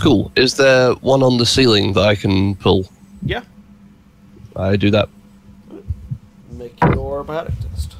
[0.00, 0.32] Cool.
[0.34, 2.86] Is there one on the ceiling that I can pull?
[3.24, 3.42] Yeah.
[4.56, 5.08] I do that
[6.62, 7.96] make your biotic test.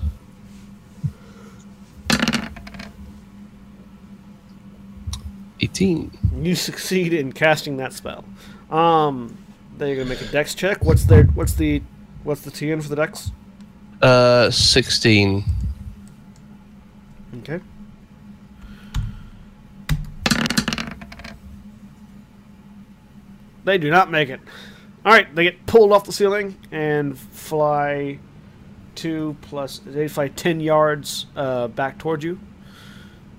[5.60, 6.16] Eighteen.
[6.40, 8.24] You succeed in casting that spell.
[8.70, 9.36] Um,
[9.76, 10.84] then you're gonna make a dex check.
[10.84, 11.82] What's their what's the
[12.22, 13.32] what's the TN for the dex?
[14.00, 15.44] Uh, sixteen.
[17.38, 17.60] Okay.
[23.64, 24.40] They do not make it.
[25.04, 28.18] All right, they get pulled off the ceiling and fly
[29.02, 29.80] two plus.
[29.84, 32.38] They fly ten yards uh, back towards you.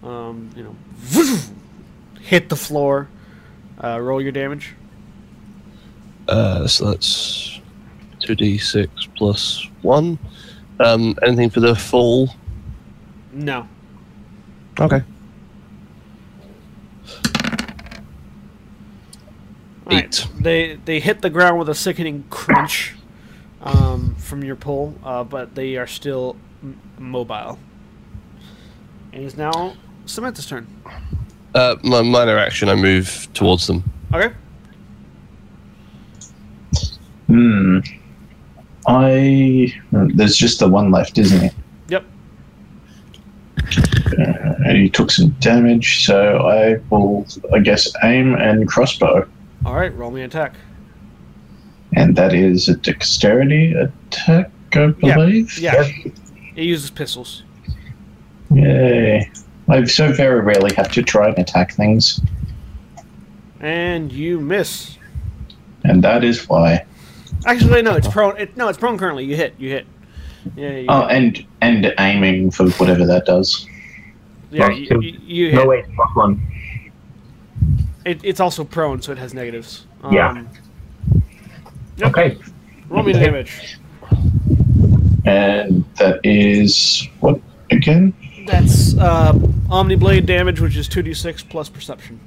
[0.04, 0.76] Um, you know,
[2.20, 3.08] hit the floor.
[3.82, 4.76] Uh, roll your damage.
[6.28, 7.60] Uh, so that's
[8.20, 10.18] 2d6 plus 1.
[10.80, 12.30] Um, anything for the fall?
[13.34, 13.68] No.
[14.80, 15.04] Okay.
[19.86, 20.28] All right, Eight.
[20.40, 22.96] They they hit the ground with a sickening crunch
[23.64, 27.58] um, from your pull, uh, but they are still m- mobile.
[29.14, 29.74] And it's now
[30.06, 30.68] Samantha's turn.
[31.56, 33.84] Uh, my minor action, I move towards them.
[34.14, 34.34] Okay.
[37.28, 37.80] Hmm.
[38.88, 39.74] I.
[39.92, 41.52] There's just the one left, isn't there?
[41.88, 42.06] Yep.
[44.20, 49.28] Uh, and he took some damage, so I will, I guess, aim and crossbow.
[49.66, 49.96] All right.
[49.96, 50.56] Roll me an attack.
[51.96, 55.58] And that is a dexterity attack, I believe.
[55.60, 55.82] Yeah.
[55.84, 56.12] yeah.
[56.56, 57.44] It uses pistols.
[58.54, 59.30] Yay.
[59.70, 62.20] I so very rarely have to try and attack things,
[63.62, 64.98] And you miss.
[65.84, 66.86] and that is why.
[67.46, 67.96] Actually, no.
[67.96, 68.38] It's prone.
[68.38, 69.26] It, no, it's prone currently.
[69.26, 69.56] You hit.
[69.58, 69.88] You hit.
[70.56, 70.70] Yeah.
[70.78, 71.12] You Oh, hit.
[71.18, 73.68] and and aiming for whatever that does.
[74.52, 74.68] yeah.
[74.68, 75.56] plus You, you, you hit.
[75.56, 76.42] No, wait, plus one.
[78.06, 79.86] It, it's also prone, so it has negatives.
[80.12, 80.30] Yeah.
[80.32, 80.50] Um,
[81.98, 82.10] Yep.
[82.10, 82.38] Okay.
[82.90, 83.78] Roll me the damage.
[85.26, 87.40] And that is what
[87.72, 88.14] again?
[88.46, 89.34] That's uh,
[89.70, 92.20] Omni Blade damage, which is 2d6 plus perception.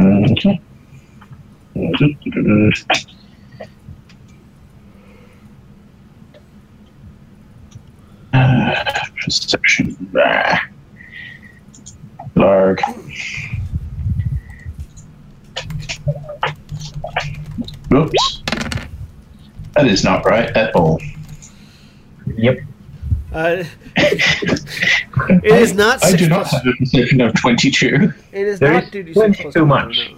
[0.00, 0.60] Okay.
[8.32, 9.96] Uh, perception.
[12.34, 12.80] Larg.
[17.92, 18.42] Oops.
[19.74, 21.00] That is not right at all.
[22.36, 22.58] Yep.
[23.32, 23.64] Uh,
[23.96, 26.02] it is not.
[26.02, 28.12] I Six do not plus, have a perception of 22.
[28.32, 29.54] It is There not is 2d6 plus.
[29.54, 30.10] too much.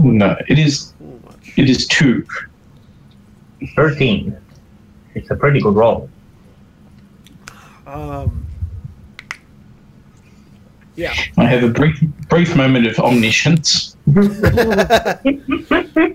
[0.00, 0.92] no, No, it is.
[0.98, 1.52] too much.
[1.58, 2.24] It is two.
[3.76, 4.36] 13.
[5.14, 6.08] It's a pretty good roll.
[7.86, 8.46] Um.
[10.96, 11.12] Yeah.
[11.38, 13.96] I have a brief, brief moment of omniscience.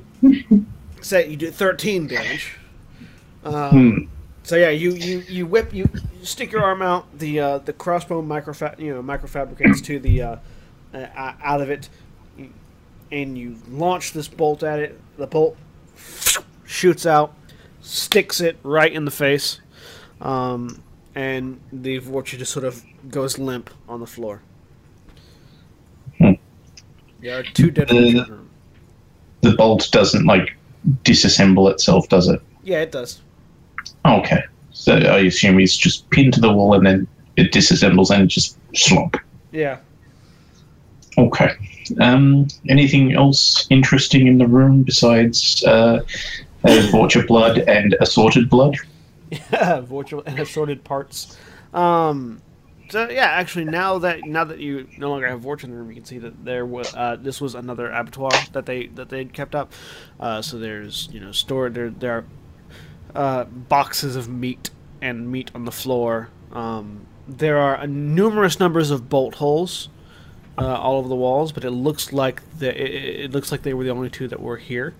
[1.02, 2.56] So you do 13 damage.
[3.44, 3.98] Um, Hmm.
[4.44, 5.90] So yeah, you, you, you whip you,
[6.24, 7.06] stick your arm out.
[7.18, 10.36] The uh, the crossbow microfa- you know microfabricates to the uh,
[10.94, 11.90] uh, out of it,
[13.12, 15.00] and you launch this bolt at it.
[15.18, 15.58] The bolt
[16.64, 17.34] shoots out,
[17.82, 19.62] sticks it right in the face,
[20.22, 20.84] um,
[21.16, 24.42] and the Vorcha just sort of goes limp on the floor.
[27.26, 27.88] There are two dead.
[27.88, 28.46] Vorcha.
[29.42, 30.56] The bolt doesn't like
[31.02, 32.40] disassemble itself, does it?
[32.64, 33.20] Yeah, it does.
[34.06, 34.44] Okay.
[34.74, 38.60] So I assume he's just pinned to the wall and then it disassembles and just
[38.76, 39.18] slump.
[39.52, 39.80] Yeah.
[41.18, 41.50] Okay.
[42.00, 46.04] Um, anything else interesting in the room besides uh,
[46.64, 48.76] uh, Vorcha blood and assorted blood?
[49.82, 51.36] virtual and assorted parts.
[51.74, 52.44] Um,
[52.90, 55.90] so yeah, actually, now that now that you no longer have Vorcha in the room,
[55.90, 59.26] you can see that there was uh, this was another abattoir that they that they
[59.26, 59.72] kept up.
[60.20, 62.26] Uh, so there's you know stored there there are
[63.16, 64.70] uh, boxes of meat
[65.02, 66.30] and meat on the floor.
[66.52, 69.90] Um, there are numerous numbers of bolt holes
[70.58, 73.74] uh, all over the walls, but it looks like the it, it looks like they
[73.74, 74.94] were the only two that were here.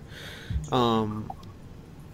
[0.72, 1.32] Um,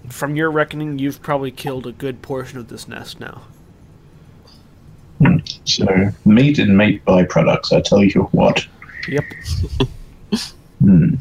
[0.09, 3.43] from your reckoning, you've probably killed a good portion of this nest now.
[5.64, 5.87] So
[6.25, 7.73] meat and meat byproducts.
[7.73, 8.66] I tell you what.
[9.09, 9.25] Yep.
[10.81, 11.14] Hmm.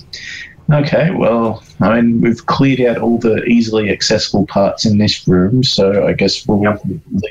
[0.71, 5.63] Okay, well, I mean, we've cleared out all the easily accessible parts in this room,
[5.63, 6.81] so I guess we'll Yep.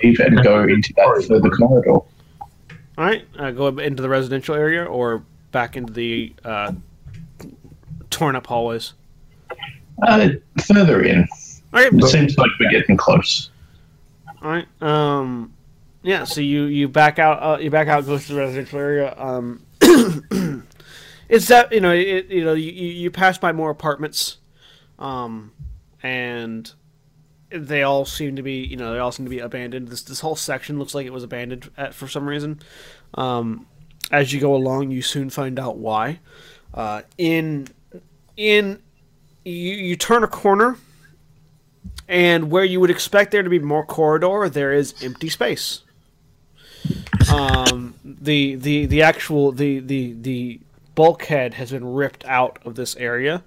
[0.02, 1.90] leave and go into that further corridor.
[1.90, 2.04] All
[2.98, 6.72] right, uh, go into the residential area or back into the uh,
[8.10, 8.92] torn up hallways.
[10.06, 10.30] Uh,
[10.66, 11.20] further in.
[11.72, 11.92] All right.
[11.92, 13.50] It seems like we're getting close.
[14.42, 14.66] All right.
[14.82, 15.52] Um,
[16.02, 16.24] yeah.
[16.24, 17.42] So you you back out.
[17.42, 18.06] Uh, you back out.
[18.06, 19.14] Go to the residential area.
[19.16, 19.64] Um,
[21.28, 24.38] it's that you know it, you know you you pass by more apartments,
[24.98, 25.52] um,
[26.02, 26.72] and
[27.50, 29.88] they all seem to be you know they all seem to be abandoned.
[29.88, 32.60] This this whole section looks like it was abandoned at, for some reason.
[33.14, 33.66] Um,
[34.10, 36.20] as you go along, you soon find out why.
[36.72, 37.68] Uh, in
[38.36, 38.80] in
[39.44, 40.78] you, you turn a corner,
[42.08, 45.82] and where you would expect there to be more corridor, there is empty space.
[47.32, 50.60] Um, the the the actual the the the
[50.94, 53.42] bulkhead has been ripped out of this area.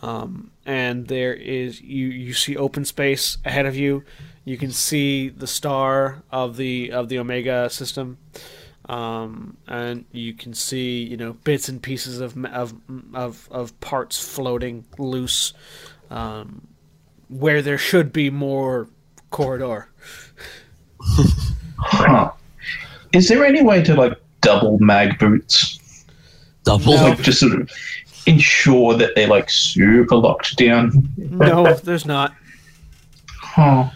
[0.00, 4.04] Um, and there is you you see open space ahead of you.
[4.44, 8.18] You can see the star of the of the Omega system,
[8.88, 12.74] um, and you can see you know bits and pieces of of
[13.12, 15.52] of, of parts floating loose,
[16.10, 16.68] um,
[17.28, 18.88] where there should be more
[19.30, 19.88] corridor.
[23.18, 23.20] Huh.
[23.20, 26.04] Is there any way to like double mag boots?
[26.64, 26.94] Double.
[26.94, 27.08] No.
[27.08, 27.70] Like just sort of
[28.26, 31.08] ensure that they're like super locked down.
[31.16, 32.34] No, there's not.
[33.40, 33.90] Huh.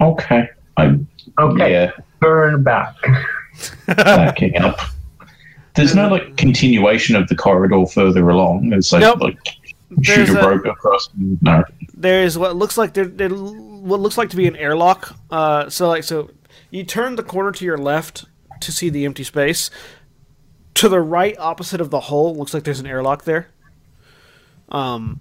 [0.00, 0.48] Okay.
[0.76, 1.06] I'm
[1.38, 1.90] Okay, yeah
[2.22, 2.94] turn back.
[3.86, 4.78] backing up.
[5.74, 8.72] There's no like continuation of the corridor further along.
[8.72, 9.20] It's like Nope.
[9.20, 9.38] like
[9.90, 11.08] There's shoot a a- rope across.
[11.40, 11.64] No.
[11.94, 15.16] there's what looks like there, there what looks like to be an airlock.
[15.30, 16.30] Uh, so like so,
[16.70, 18.26] you turn the corner to your left
[18.60, 19.70] to see the empty space.
[20.74, 23.48] To the right, opposite of the hole, looks like there's an airlock there.
[24.68, 25.20] Um,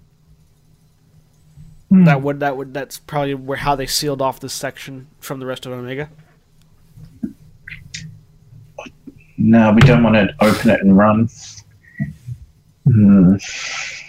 [1.91, 5.47] that would that would that's probably where how they sealed off this section from the
[5.47, 6.09] rest of Omega.
[9.37, 11.29] No, we don't want to open it and run.
[12.85, 13.35] Hmm.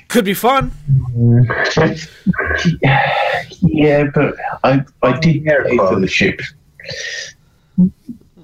[0.09, 0.73] Could be fun.
[3.63, 6.41] Yeah, but I I did pay for the ship.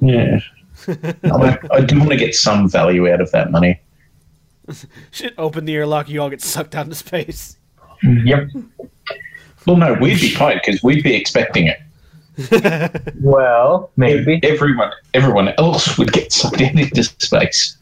[0.01, 0.39] Yeah.
[0.89, 3.81] I, I do want to get some value out of that money.
[5.11, 7.57] Should open the airlock, you all get sucked out into space.
[8.03, 8.49] Yep.
[9.67, 11.79] Well, no, we'd be fine because we'd be expecting it.
[13.23, 14.39] Well, maybe.
[14.43, 17.79] Everyone, everyone else would get sucked in into space.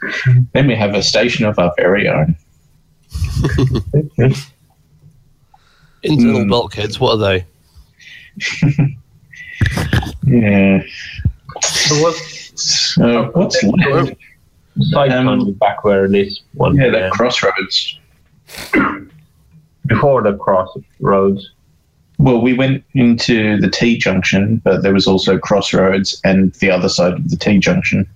[0.52, 2.36] Then we have a station of our very own.
[6.04, 6.48] Internal Hmm.
[6.50, 7.00] bulkheads.
[7.00, 7.46] What are they?
[10.26, 10.82] Yeah.
[11.62, 12.33] So what's
[12.94, 14.14] So what's left?
[14.80, 17.02] side Um, back where this one Yeah, began?
[17.02, 17.98] that crossroads.
[19.86, 21.50] before the crossroads.
[22.18, 26.88] Well, we went into the T junction, but there was also crossroads and the other
[26.88, 28.08] side of the T junction.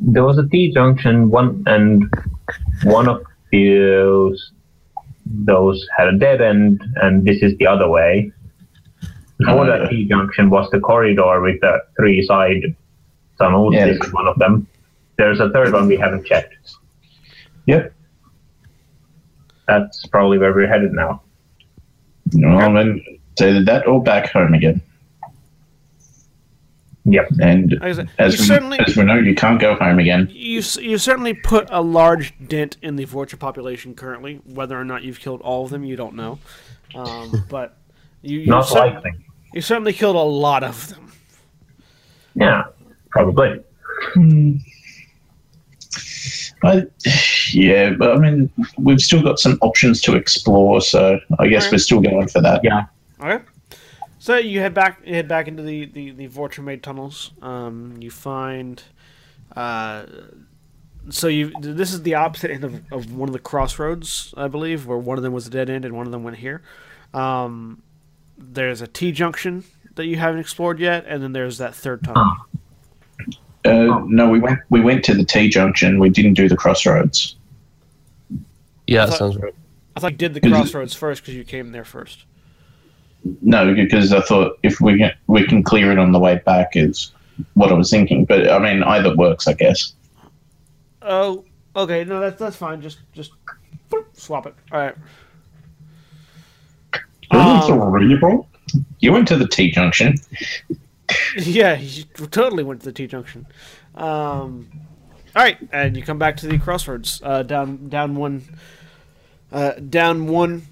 [0.00, 2.12] There was a T junction, one and
[2.84, 3.22] one of
[3.52, 4.52] those
[5.26, 8.32] those had a dead end, and this is the other way.
[9.44, 12.74] Before that T junction was the corridor with the three side
[13.38, 13.74] tunnels.
[13.74, 13.86] Yeah.
[13.86, 14.66] This is one of them.
[15.16, 16.54] There's a third one we haven't checked.
[17.66, 17.92] Yep.
[19.68, 21.22] That's probably where we're headed now.
[22.34, 24.80] Well, then, it's either that or back home again.
[27.04, 27.28] Yep.
[27.40, 30.28] And said, as you we, certainly as we know, you can't go home again.
[30.30, 34.40] you you certainly put a large dent in the Vorcha population currently.
[34.46, 36.38] Whether or not you've killed all of them, you don't know.
[36.94, 37.76] Um, but
[38.22, 39.12] you you, Not cer- likely.
[39.52, 41.12] You certainly killed a lot of them.
[42.34, 42.64] Yeah,
[43.10, 43.60] probably.
[46.64, 46.86] I,
[47.52, 51.72] yeah, but I mean, we've still got some options to explore, so I guess Alright.
[51.72, 52.60] we're still going for that.
[52.62, 52.86] Yeah.
[53.20, 53.44] Okay.
[54.18, 57.32] So you head back you head back into the the the Vorcha made tunnels.
[57.42, 58.82] Um, you find.
[59.56, 60.06] Uh,
[61.10, 64.86] so you this is the opposite end of, of one of the crossroads, I believe,
[64.86, 66.62] where one of them was a dead end and one of them went here.
[67.12, 67.82] Um,
[68.42, 69.64] there's a T junction
[69.94, 72.36] that you haven't explored yet, and then there's that third tunnel.
[73.64, 75.98] Uh, no, we went we went to the T junction.
[75.98, 77.36] We didn't do the crossroads.
[78.86, 79.54] Yeah, that thought- sounds right.
[79.94, 82.24] I thought you did the crossroads first because you came there first.
[83.42, 86.70] No, because I thought if we can, we can clear it on the way back
[86.74, 87.12] is
[87.54, 88.24] what I was thinking.
[88.24, 89.92] But I mean, either works, I guess.
[91.02, 91.44] Oh,
[91.76, 92.04] okay.
[92.04, 92.80] No, that's that's fine.
[92.80, 93.32] Just just
[94.14, 94.54] swap it.
[94.72, 94.94] All right.
[97.32, 98.46] Um, bro.
[99.00, 100.14] You went to the T junction.
[101.36, 103.46] yeah, you totally went to the T junction.
[103.94, 104.68] Um,
[105.34, 107.20] all right, and you come back to the crossroads.
[107.22, 108.44] Uh, down down one,
[109.50, 110.66] uh, down one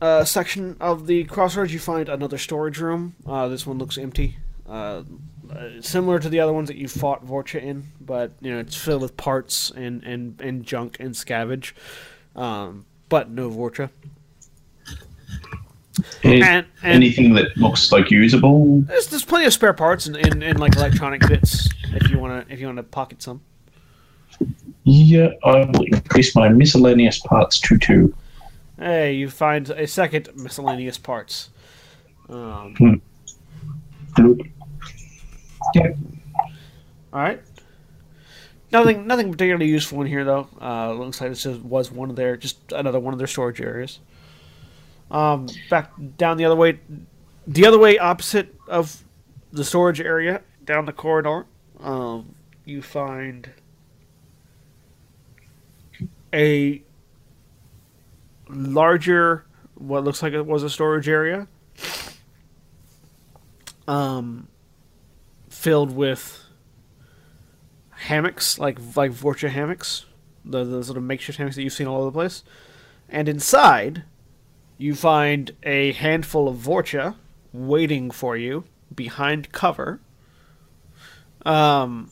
[0.00, 3.14] uh, section of the crossroads, you find another storage room.
[3.26, 4.36] Uh, this one looks empty.
[4.68, 5.02] Uh,
[5.50, 8.76] uh, similar to the other ones that you fought Vorcha in, but you know it's
[8.76, 11.72] filled with parts and, and, and junk and scavenge,
[12.34, 13.90] um, but no Vorcha.
[16.22, 18.82] Any- And, and anything that looks like usable.
[18.82, 22.44] there's, there's plenty of spare parts and, and, and like electronic bits if you wanna
[22.50, 23.40] if you wanna pocket some.
[24.84, 28.14] Yeah, I will increase my miscellaneous parts to two.
[28.78, 31.50] Hey, you find a second miscellaneous parts.
[32.28, 33.00] Um,
[34.14, 34.50] Bloop.
[35.74, 35.82] all
[37.12, 37.40] All right.
[38.72, 40.48] Nothing, nothing particularly useful in here though.
[40.60, 44.00] Uh, looks like this was one of their, just another one of their storage areas.
[45.10, 46.80] Um, back down the other way,
[47.46, 49.04] the other way opposite of
[49.52, 51.46] the storage area, down the corridor,
[51.80, 52.34] um,
[52.64, 53.50] you find
[56.34, 56.82] a
[58.48, 59.44] larger,
[59.74, 61.46] what looks like it was a storage area,
[63.86, 64.48] um,
[65.48, 66.44] filled with
[67.90, 70.06] hammocks, like like Vorcha hammocks,
[70.44, 72.42] the, the sort of makeshift hammocks that you've seen all over the place.
[73.08, 74.02] And inside,
[74.78, 77.14] you find a handful of Vorcha
[77.52, 78.64] waiting for you
[78.94, 80.00] behind cover.
[81.44, 82.10] Um,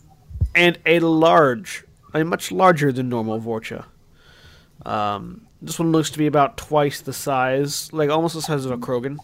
[0.54, 1.84] and a large,
[2.14, 3.84] a much larger than normal Vorcha.
[4.86, 8.70] Um, this one looks to be about twice the size, like almost the size of
[8.70, 9.18] a Krogan,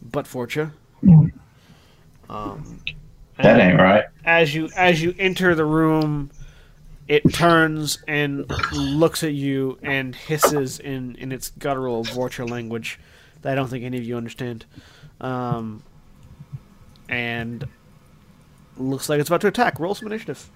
[0.00, 0.72] but Vorcha.
[2.28, 2.80] Um,
[3.38, 4.04] That ain't right.
[4.24, 6.30] as you as you enter the room,
[7.10, 13.00] it turns and looks at you and hisses in in its guttural vulture language
[13.42, 14.64] that I don't think any of you understand,
[15.20, 15.82] um,
[17.08, 17.66] and
[18.76, 19.80] looks like it's about to attack.
[19.80, 20.48] Roll some initiative.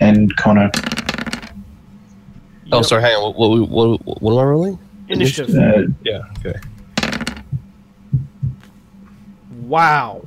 [0.00, 0.70] And Connor,
[2.72, 2.84] Oh, Yep.
[2.86, 3.02] sorry.
[3.02, 3.34] Hang on.
[3.34, 4.78] What, what, what, what am I rolling?
[5.08, 5.54] Initiative.
[5.54, 6.22] uh, Yeah.
[6.38, 6.58] Okay.
[9.62, 10.26] Wow.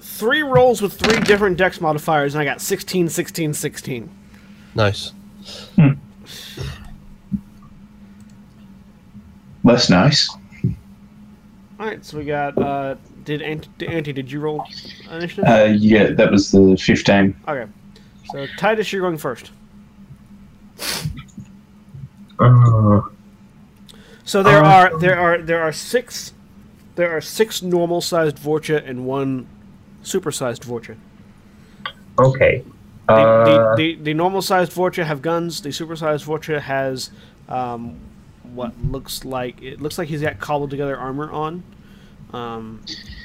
[0.00, 4.08] Three rolls with three different dex modifiers, and I got 16, 16, 16.
[4.74, 5.12] Nice.
[9.64, 10.30] less nice.
[11.78, 12.56] All right, so we got.
[12.56, 12.94] Uh,
[13.24, 14.64] did Auntie, did, Auntie, did you roll
[15.10, 15.44] initiative?
[15.44, 17.36] Uh, yeah, that was the 15.
[17.48, 17.70] okay.
[18.32, 19.50] So Titus, you're going first.
[22.38, 23.00] Uh,
[24.24, 26.32] So there Uh, are there are there are six
[26.96, 29.46] there are six normal sized Vorcha and one
[30.02, 30.96] super sized Vorcha.
[32.18, 32.64] okay.
[33.08, 33.44] The, Uh,
[33.76, 35.60] the, the, the normal sized Vorcha have guns.
[35.60, 37.10] The super sized Vorcha has
[37.48, 37.94] um,
[38.54, 41.62] what looks like it looks like he's got cobbled together armor on,
[42.32, 42.80] um,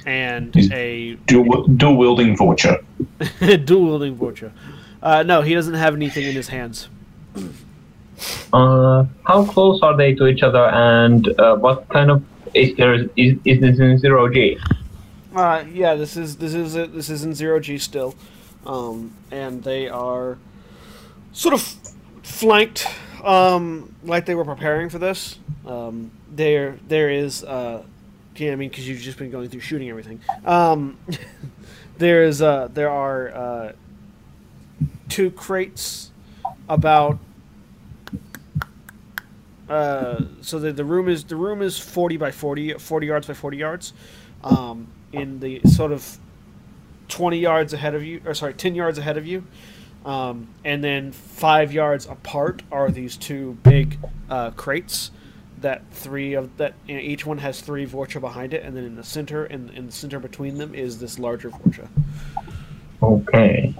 [0.06, 2.84] and He's- a Dual, dual wielding Vorcha.
[3.66, 4.52] dual wielding Vorcha.
[5.02, 6.90] Uh, no, he doesn't have anything in his hands.
[8.54, 12.24] Uh, how close are they to each other, and uh, what kind of
[12.54, 12.96] is there?
[13.16, 14.58] Is, is this in zero G?
[15.36, 18.16] Uh, yeah, this is this is this is in zero G still,
[18.66, 20.38] um, and they are
[21.32, 21.76] sort of
[22.24, 22.88] flanked,
[23.24, 25.40] um, like they were preparing for this.
[25.66, 27.84] Um, there there is, uh,
[28.36, 30.20] yeah, I mean, because you've just been going through shooting everything.
[30.46, 30.98] Um,
[31.98, 33.72] there is uh, there are uh,
[35.08, 36.11] two crates
[36.72, 37.20] about.
[39.70, 43.34] Uh, so the, the room is the room is 40 by 40 40 yards by
[43.34, 43.94] 40 yards
[44.44, 46.18] um, in the sort of
[47.08, 49.44] 20 yards ahead of you, or sorry, 10 yards ahead of you.
[50.06, 54.00] Um, and then five yards apart are these two big
[54.30, 55.12] uh, crates.
[55.60, 58.84] That three of that you know, each one has three Vorcha behind it, and then
[58.84, 61.88] in the center, in, the center between them is this larger Vorcha.
[63.04, 63.76] Okay.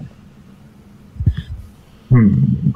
[2.08, 2.70] Hmm.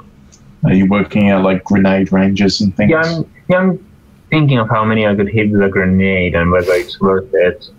[0.66, 2.90] Are you working out like grenade ranges and things?
[2.90, 3.86] Yeah, I'm, yeah, I'm
[4.30, 7.70] thinking of how many I could hit with a grenade and whether it's worth it.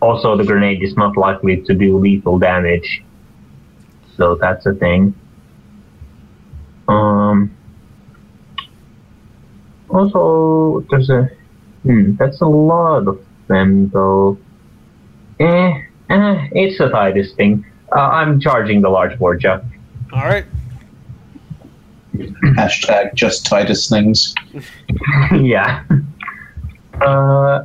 [0.00, 3.02] Also, the grenade is not likely to do lethal damage,
[4.16, 5.14] so that's a thing.
[6.86, 7.54] Um.
[9.90, 11.28] Also, there's a.
[11.82, 14.38] Hmm, that's a lot of them, though.
[15.40, 17.64] Eh, eh, it's a Titus thing.
[17.90, 19.64] Uh, I'm charging the large Vorcha.
[20.12, 20.44] All right.
[22.56, 24.34] Hashtag just Titus things.
[25.32, 25.84] yeah.
[27.00, 27.64] Uh,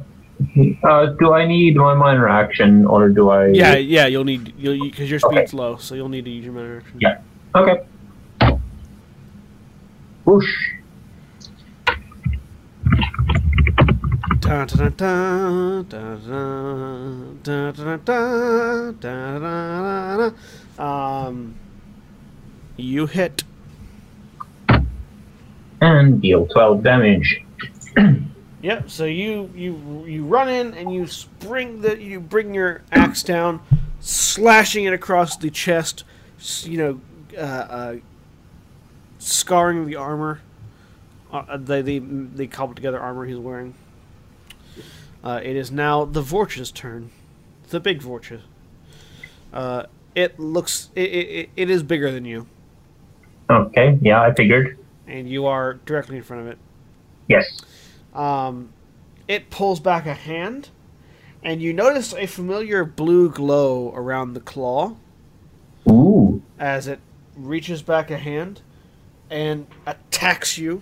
[0.84, 3.48] uh, do I need my minor action or do I?
[3.48, 4.06] Yeah, yeah.
[4.08, 5.58] You'll need you'll because your speed's okay.
[5.58, 6.98] low, so you'll need to use your minor action.
[7.00, 7.22] Yeah.
[7.56, 7.84] Okay.
[10.26, 10.74] Whoosh.
[14.40, 15.84] Da, da, da,
[20.78, 21.56] um,
[22.76, 23.44] you hit
[25.84, 27.44] and deal 12 damage.
[28.64, 28.90] Yep.
[28.90, 33.60] So you you you run in and you spring the you bring your axe down,
[34.00, 36.06] slashing it across the chest.
[36.62, 37.02] You know,
[37.38, 37.96] uh, uh,
[39.20, 40.40] scarring the armor,
[41.34, 43.74] uh, the the the cobbled together armor he's wearing.
[45.22, 47.12] Uh, it is now the Vorcha's turn,
[47.68, 48.40] the big Vorcha.
[49.52, 52.48] Uh, It looks it, it, it is bigger than you,
[53.50, 54.78] Okay, yeah, I figured.
[55.08, 56.58] And you are directly in front of it.
[57.28, 57.62] Yes.
[58.14, 58.74] Um,
[59.28, 60.70] it pulls back a hand,
[61.44, 64.96] and you notice a familiar blue glow around the claw
[65.90, 66.42] Ooh.
[66.60, 67.00] as it
[67.36, 68.62] reaches back a hand
[69.30, 70.82] and attacks you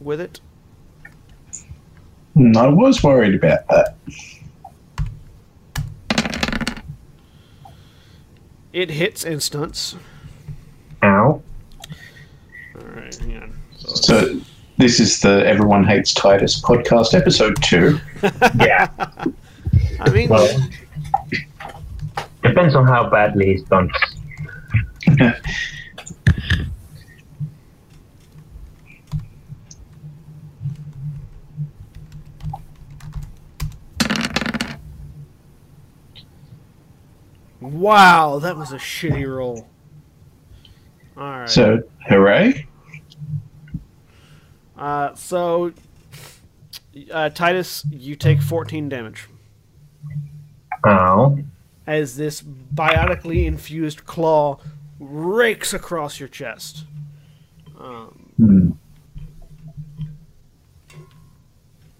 [0.00, 0.40] with it.
[2.34, 3.96] Hmm, I was worried about that.
[8.72, 9.96] It hits and stunts.
[11.02, 11.08] Ow.
[11.08, 11.42] All
[12.94, 13.58] right, hang on.
[13.76, 14.40] So So
[14.78, 17.98] this is the Everyone Hates Titus podcast, episode two.
[18.58, 18.88] Yeah.
[20.00, 20.48] I mean, Well,
[22.42, 23.90] depends on how badly he's done.
[37.60, 39.68] wow, that was a shitty roll.
[41.22, 41.48] All right.
[41.48, 42.66] So hooray!
[44.76, 45.72] Uh, so,
[47.12, 49.28] uh, Titus, you take 14 damage
[50.84, 51.38] Ow.
[51.86, 54.58] as this biotically infused claw
[54.98, 56.86] rakes across your chest.
[57.78, 58.70] Um, Hmm.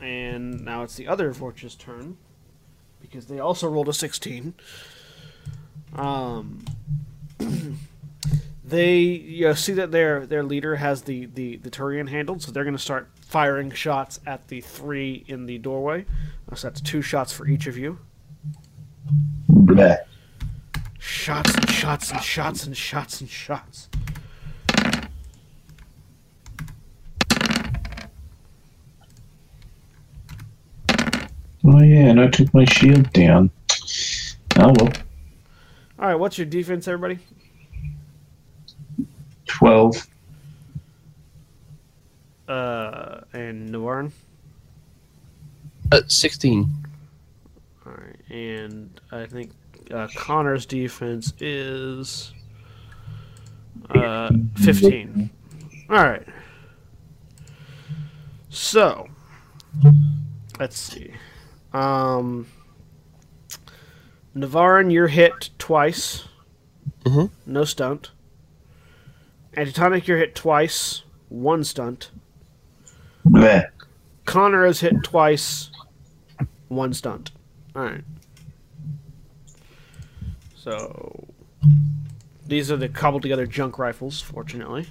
[0.00, 2.16] and now it's the other Vorch's turn
[3.00, 4.54] because they also rolled a 16.
[5.94, 6.64] Um,
[8.72, 12.50] they you know, see that their their leader has the the the Turian handled, so
[12.50, 16.06] they're going to start firing shots at the three in the doorway.
[16.50, 17.98] Uh, So that's two shots for each of you.
[19.50, 19.98] Bleh.
[20.98, 23.88] Shots and shots and shots and shots and shots.
[31.64, 33.50] Oh yeah, and I took my shield down.
[34.56, 34.92] Oh well,
[35.98, 37.20] All right, what's your defense, everybody?
[39.58, 40.06] Twelve.
[42.48, 44.12] Uh, and Navarn.
[45.92, 46.70] At 16.
[47.86, 49.50] All right, and I think
[49.90, 52.32] uh, Connor's defense is
[53.90, 55.30] uh, 15.
[55.90, 56.26] All right.
[58.48, 59.08] So,
[60.58, 61.12] let's see.
[61.72, 62.46] Um,
[64.34, 66.24] Navarran, you're hit twice.
[67.04, 67.30] Mhm.
[67.46, 68.10] No stunt.
[69.56, 71.02] Antitonic, you're hit twice.
[71.28, 72.10] One stunt.
[73.26, 73.66] Bleh.
[74.24, 75.70] Connor is hit twice.
[76.68, 77.32] One stunt.
[77.76, 78.04] All right.
[80.54, 81.28] So
[82.46, 84.20] these are the cobbled together junk rifles.
[84.20, 84.86] Fortunately,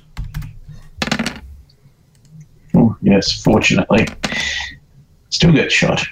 [2.74, 4.07] Oh yes, fortunately,
[5.30, 6.05] still get shot.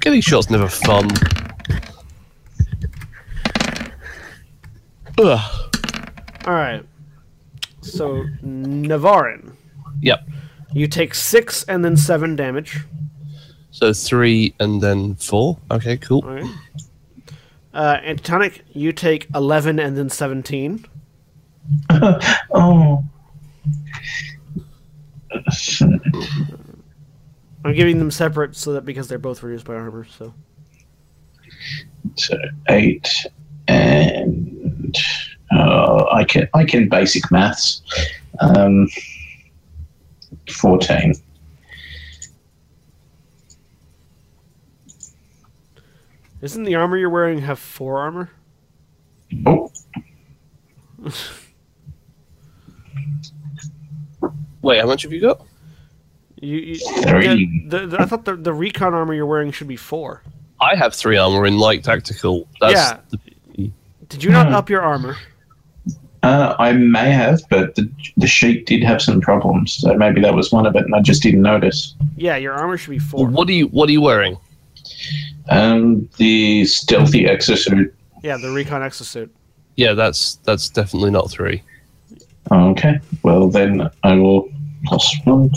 [0.00, 1.08] Getting shot's never fun.
[5.18, 5.69] Ugh.
[6.46, 6.84] All right.
[7.82, 9.52] So Navarran,
[10.02, 10.28] Yep.
[10.72, 12.80] you take six and then seven damage.
[13.70, 15.58] So three and then four.
[15.70, 16.22] Okay, cool.
[16.24, 16.50] All right.
[17.72, 20.84] Uh, Antitonic, you take eleven and then seventeen.
[21.90, 23.04] oh.
[27.64, 30.04] I'm giving them separate so that because they're both reduced by armor.
[30.04, 30.34] So
[32.16, 32.36] So
[32.68, 33.08] eight
[33.68, 34.96] and
[35.54, 37.82] uh, I can I can basic maths.
[38.40, 38.88] Um,
[40.48, 41.14] Fourteen.
[46.42, 48.30] isn't the armor you're wearing have four armor?
[49.46, 49.70] Oh,
[54.62, 55.40] Wait, how much have you got?
[56.40, 57.66] You, you Three.
[57.68, 60.22] The, the, I thought the, the recon armor you're wearing should be four.
[60.60, 62.46] I have three armor in light tactical.
[62.60, 62.98] That's Yeah.
[63.56, 63.70] the-
[64.08, 65.16] Did you not up your armor?
[66.22, 70.34] Uh, I may have, but the the sheet did have some problems, so maybe that
[70.34, 71.94] was one of it, and I just didn't notice.
[72.16, 73.26] Yeah, your armor should be four.
[73.26, 74.36] what are you What are you wearing?
[75.48, 77.92] Um, the stealthy exosuit.
[78.22, 79.30] Yeah, the recon exosuit.
[79.76, 81.62] Yeah, that's that's definitely not three.
[82.52, 84.50] Okay, well then I will
[84.84, 85.50] plus one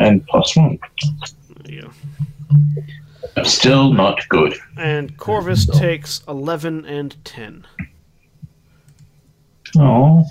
[0.00, 0.78] and plus one.
[1.64, 3.42] There you go.
[3.44, 4.58] Still not good.
[4.76, 7.66] And Korvys takes eleven and ten.
[9.76, 10.24] Oh,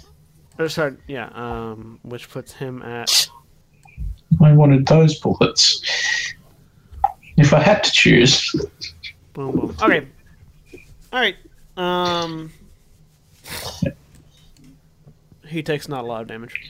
[0.59, 3.29] Oh, sorry, yeah, um, which puts him at
[4.41, 5.81] I wanted those bullets.
[7.37, 8.51] If I had to choose.
[9.33, 9.75] boom boom.
[9.81, 10.07] Okay,
[11.13, 11.35] all right.
[11.77, 12.51] Um,
[15.45, 16.67] he takes not a lot of damage.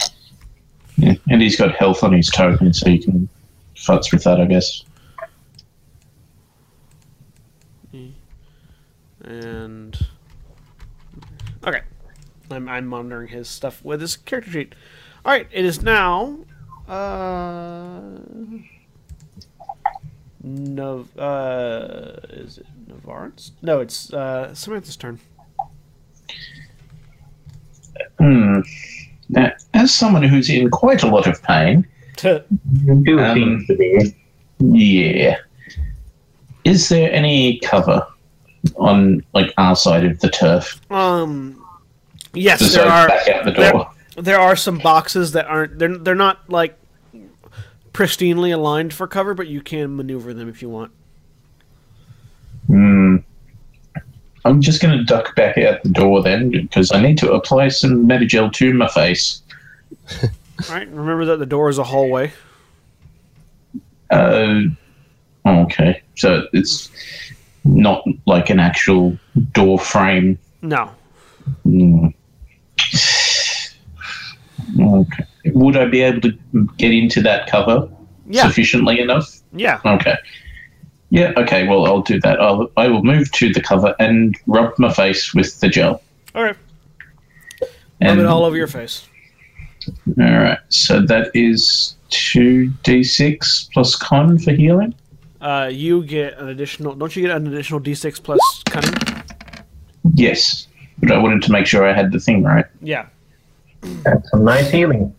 [0.97, 3.30] Yeah, and he's got health on his token, so you can
[3.76, 4.84] futz with that, I guess.
[9.24, 10.07] And okay,
[12.52, 14.76] I'm I'm monitoring his stuff with his character sheet.
[15.26, 16.38] All right, it is now.
[16.88, 18.00] Uh,
[20.43, 23.52] no, uh, is it Navarre's?
[23.62, 25.20] No, it's uh, Samantha's turn.
[28.20, 28.62] Hmm.
[29.30, 31.86] Now, as someone who's in quite a lot of pain,
[32.18, 32.39] Do
[33.20, 34.16] Um, seems to be.
[34.60, 35.38] yeah.
[36.64, 38.06] Is there any cover
[38.78, 40.80] on like our side of the turf?
[40.89, 41.64] Um,
[42.38, 43.08] yes, Just there are.
[43.46, 43.92] the there- door.
[44.18, 46.78] there are some boxes that aren't they're they're not like
[47.94, 50.92] pristinely aligned for cover, but you can maneuver them if you want.
[52.68, 53.18] Hmm.
[54.46, 57.68] I'm just going to duck back out the door then, because I need to apply
[57.70, 59.42] some Medigel to my face.
[60.24, 60.30] All
[60.70, 62.32] right, remember that the door is a hallway.
[64.10, 64.62] Uh,
[65.46, 66.90] okay, so it's
[67.66, 69.18] not like an actual
[69.54, 70.38] door frame.
[70.62, 70.92] No,
[71.64, 72.08] Hmm.
[74.80, 75.24] Okay.
[75.46, 76.38] Would I be able to
[76.78, 77.90] get into that cover
[78.28, 79.42] yeah, sufficiently enough?
[79.54, 79.80] yeah.
[79.86, 80.16] Okay.
[81.10, 81.32] Yeah.
[81.38, 81.68] Okay.
[81.68, 82.40] Well, I'll do that.
[82.42, 86.02] I'll, I will move to the cover and rub my face with the gel.
[86.36, 86.56] All right,
[87.62, 87.70] rub
[88.02, 89.08] And, it all over your face.
[89.88, 90.60] all right.
[90.70, 94.94] So that is two d6 plus con for healing.
[95.40, 96.94] Uh, you get an additional.
[96.94, 98.94] Don't you get an additional d6 plus cunning?
[100.16, 100.68] Yes,
[101.00, 102.66] but I wanted to make sure I had the thing right.
[102.82, 103.08] Yeah,
[103.82, 105.14] That's some nice healing.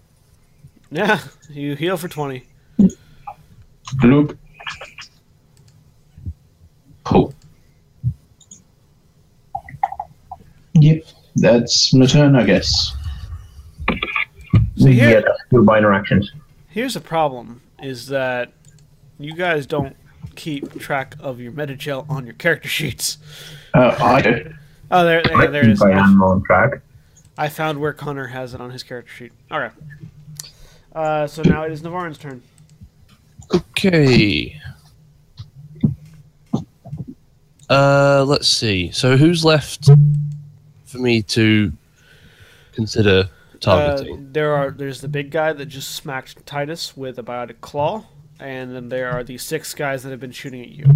[0.91, 1.21] yeah.
[1.51, 2.45] You heal for twenty.
[3.97, 4.37] Bloop.
[7.05, 7.33] Cool.
[10.75, 11.05] Yep,
[11.37, 12.95] that's my turn, I guess.
[14.77, 16.31] So here, Yeah, that's two minor actions.
[16.69, 18.53] here's the problem: is that
[19.19, 19.97] you guys don't
[20.37, 23.19] keep track of your Medigel on your character sheets.
[23.75, 24.55] Uh, I do.
[24.91, 25.79] Oh, there, I there, there it is.
[25.81, 26.81] think I on track.
[27.37, 29.33] I found where Connor has it on his character sheet.
[29.51, 29.75] Okay.
[30.95, 32.43] Uh, so now it is Navarre's turn.
[33.55, 34.61] Okay.
[37.71, 38.91] Uh, let's see.
[38.91, 39.89] So who's left
[40.87, 41.73] for me to
[42.73, 44.33] consider Uh, targeting?
[44.33, 48.07] there are there's the big guy that just smacked Titus with a biotic claw,
[48.41, 50.87] and then there are the six guys that have been shooting at you.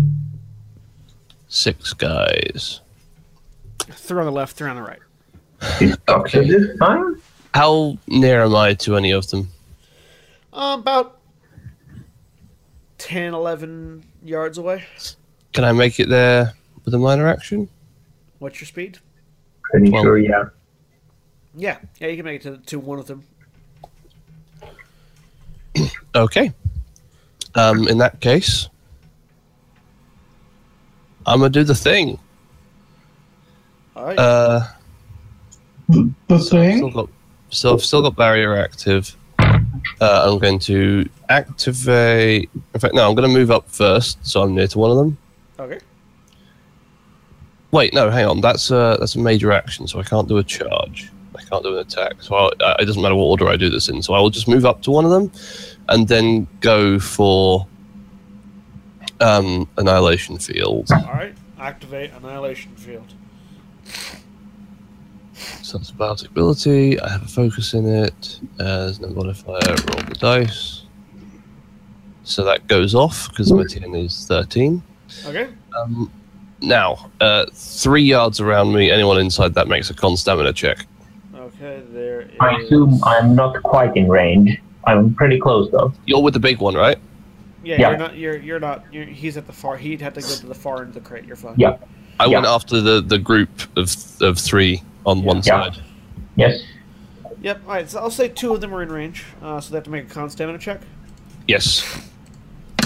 [1.48, 2.80] Six guys.
[3.84, 4.98] Three on the left, three on the right.
[5.80, 6.46] Is Okay.
[6.48, 7.20] this time?
[7.54, 9.48] How near am I to any of them?
[10.52, 11.18] Uh, about
[12.98, 14.84] 10, 11 yards away.
[15.52, 16.54] Can I make it there
[16.84, 17.68] with a minor action?
[18.38, 18.98] What's your speed?
[19.70, 20.44] Pretty Well- sure, yeah.
[21.54, 23.24] Yeah, yeah, you can make it to, to one of them.
[26.14, 26.52] Okay.
[27.54, 28.68] Um, in that case,
[31.24, 32.18] I'm gonna do the thing.
[33.96, 34.18] All right.
[34.18, 34.66] Uh,
[35.88, 37.08] The so I've still got,
[37.50, 39.14] so I've still got barrier active.
[39.38, 42.48] Uh, I'm going to activate.
[42.74, 44.96] In fact, no, I'm going to move up first, so I'm near to one of
[44.96, 45.18] them.
[45.58, 45.78] okay.
[47.72, 48.40] Wait, no, hang on.
[48.42, 51.10] That's a that's a major action, so I can't do a charge.
[51.34, 52.20] I can't do an attack.
[52.22, 54.02] So I, I, it doesn't matter what order I do this in.
[54.02, 55.32] So I will just move up to one of them,
[55.88, 57.66] and then go for
[59.20, 60.88] um, annihilation field.
[60.92, 61.34] All right.
[61.58, 63.14] Activate Annihilation Field.
[65.62, 67.00] So that's about ability.
[67.00, 68.40] I have a focus in it.
[68.60, 69.60] Uh, there's no modifier.
[69.66, 70.82] Roll the dice.
[72.24, 74.82] So that goes off because my TN is 13.
[75.26, 75.48] Okay.
[75.78, 76.10] Um,
[76.60, 80.86] now, uh, three yards around me, anyone inside that makes a con stamina check.
[81.34, 82.30] Okay, there is.
[82.40, 84.60] I assume I'm not quite in range.
[84.86, 85.92] I'm pretty close, though.
[86.06, 86.98] You're with the big one, right?
[87.64, 87.88] Yeah, Yeah.
[87.90, 88.16] you're not.
[88.16, 88.84] You're you're not.
[88.92, 89.76] You're, he's at the far.
[89.76, 91.24] He'd have to go to the far end of the crate.
[91.24, 91.54] You're fine.
[91.56, 91.76] Yeah.
[92.20, 92.34] I Yeah.
[92.38, 95.78] went after the, the group of of three on one side.
[96.36, 96.62] Yes.
[97.42, 97.62] Yep.
[97.66, 97.90] All right.
[97.90, 99.24] So I'll say two of them are in range.
[99.42, 100.80] Uh, so they have to make a con stamina check.
[101.48, 101.82] Yes.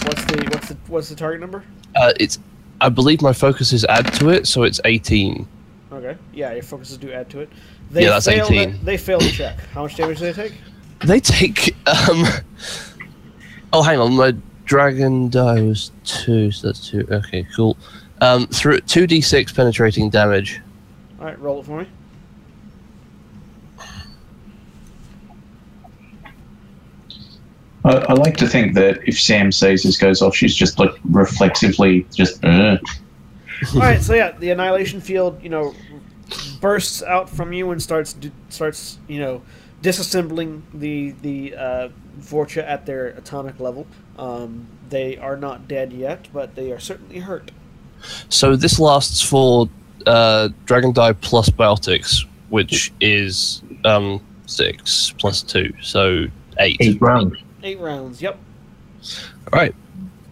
[0.02, 1.64] What's the what's the what's the target number?
[1.94, 2.38] Uh, it's.
[2.80, 5.48] I believe my focus is add to it, so it's 18.
[5.92, 6.16] Okay.
[6.34, 7.48] Yeah, your focuses do add to it.
[7.90, 8.72] They Yeah, that's fail 18.
[8.72, 9.58] The, they fail the check.
[9.72, 10.52] How much damage do they take?
[11.04, 11.74] They take.
[11.86, 12.24] Um,
[13.72, 14.14] oh, hang on.
[14.16, 17.06] My dragon die was two, so that's two.
[17.10, 17.78] Okay, cool.
[18.20, 20.60] Um, through two d six penetrating damage.
[21.18, 21.88] All right, roll it for me.
[27.86, 30.90] I, I like to think that if Sam says this goes off, she's just like
[31.04, 32.44] reflexively just.
[32.44, 32.78] Uh,
[33.74, 34.02] All right.
[34.02, 35.74] So yeah, the annihilation field, you know,
[36.60, 38.16] bursts out from you and starts
[38.48, 39.42] starts you know
[39.82, 43.86] disassembling the the uh, Vorcha at their atomic level.
[44.18, 47.52] Um, they are not dead yet, but they are certainly hurt.
[48.28, 49.68] So this lasts for
[50.06, 56.26] uh, Dragon Die plus Biotics, which is um, six plus two, so
[56.58, 56.78] eight.
[56.80, 57.36] Eight rounds.
[57.66, 58.22] Eight rounds.
[58.22, 58.38] Yep.
[59.52, 59.74] All right,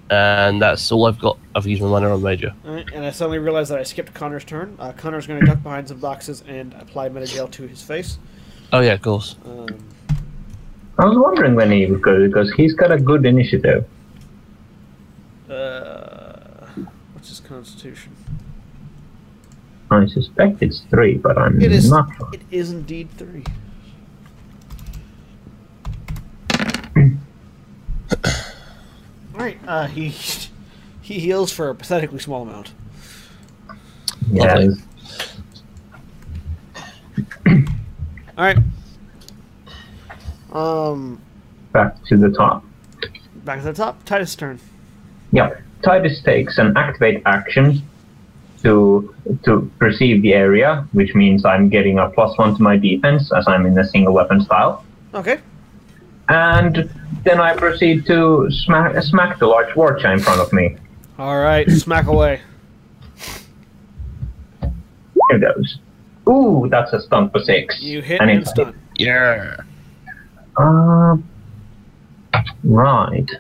[0.09, 1.37] and that's all I've got.
[1.57, 2.55] I've used my mana on Major.
[2.65, 4.77] All right, and I suddenly realized that I skipped Connor's turn.
[4.79, 8.19] Uh, Connor's going to duck behind some boxes and apply Medigel to his face.
[8.73, 9.35] Oh yeah, of course.
[9.45, 9.67] Um,
[10.97, 13.85] I was wondering when he would go because he's got a good initiative.
[15.51, 16.67] uh,
[17.15, 18.13] what's his constitution?
[19.91, 21.91] I suspect it's three, but I'm It is.
[21.91, 22.31] not sure.
[22.33, 23.43] It is indeed three.
[28.13, 29.59] All right.
[29.67, 30.09] Uh, he
[31.01, 32.73] he heals for a pathetically small amount.
[34.31, 34.75] Lovely.
[35.07, 35.39] Yes.
[38.37, 38.59] All right.
[40.53, 41.21] Um,
[41.73, 42.65] Back to the top.
[43.45, 44.05] back to the top.
[44.05, 44.61] Titus' turn.
[45.33, 45.55] Yeah.
[45.83, 47.83] Titus takes an activate action
[48.63, 53.31] to to perceive the area, which means I'm getting a plus one to my defense
[53.37, 54.85] as I'm in a single weapon style.
[55.13, 55.41] Okay.
[56.29, 56.91] And
[57.25, 60.77] then I proceed to smack, smack the large Vorcha in front of me.
[61.19, 61.69] All right.
[61.71, 62.41] Smack away.
[65.31, 65.79] Here goes.
[66.29, 67.81] Ooh, that's a stunt for six.
[67.81, 68.79] You hit And and stun.
[68.97, 69.57] Yeah.
[70.57, 71.17] Uh,
[72.63, 73.31] right.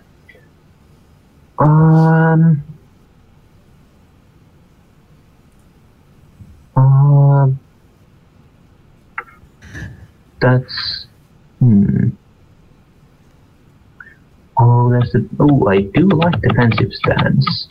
[1.58, 2.62] Um.
[6.76, 7.58] Um.
[10.40, 11.06] That's.
[11.60, 12.10] Hmm.
[14.58, 15.18] Oh, that's a.
[15.40, 17.68] Oh, I do like defensive stance.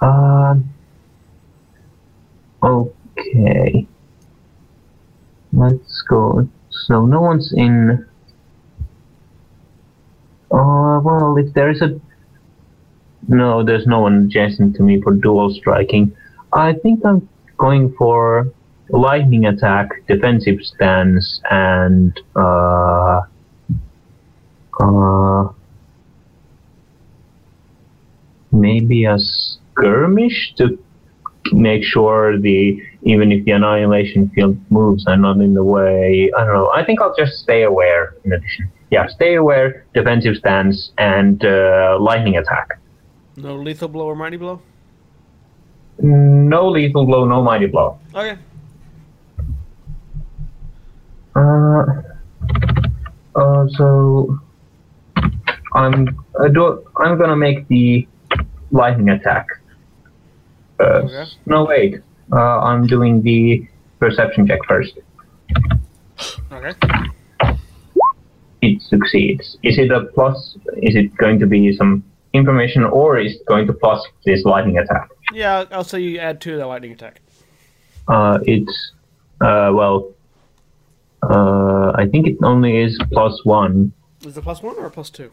[0.00, 0.70] Um.
[2.62, 3.86] Okay.
[5.52, 6.48] Let's go.
[6.70, 8.06] So no one's in.
[10.50, 12.00] Uh, well, if there is a.
[13.28, 16.16] No, there's no one adjacent to me for dual striking.
[16.52, 17.28] I think I'm
[17.58, 18.50] going for
[18.88, 23.20] lightning attack, defensive stance, and uh,
[24.80, 25.48] uh,
[28.52, 30.78] maybe a skirmish to
[31.52, 36.30] make sure the even if the annihilation field moves, I'm not in the way.
[36.36, 36.70] I don't know.
[36.74, 38.14] I think I'll just stay aware.
[38.24, 42.78] In addition, yeah, stay aware, defensive stance, and uh, lightning attack.
[43.36, 44.60] No lethal blow or mighty blow.
[46.00, 47.98] No lethal blow, no mighty blow.
[48.14, 48.36] Okay.
[51.34, 51.84] Uh,
[53.36, 54.38] uh, so
[55.74, 56.08] I'm
[56.40, 58.08] uh, do, I'm gonna make the
[58.70, 59.46] lightning attack.
[60.80, 61.24] Uh, Okay.
[61.46, 61.96] No wait,
[62.32, 63.66] uh, I'm doing the
[63.98, 64.94] perception check first.
[66.52, 66.72] Okay.
[68.60, 69.56] It succeeds.
[69.62, 70.56] Is it a plus?
[70.82, 72.02] Is it going to be some
[72.34, 75.08] information, or is it going to plus this lightning attack?
[75.32, 77.20] Yeah, I'll say you add two to that lightning attack.
[78.08, 78.92] Uh, it's
[79.40, 80.12] uh, well,
[81.22, 83.92] uh, I think it only is plus one.
[84.24, 85.30] Is it plus one or plus two?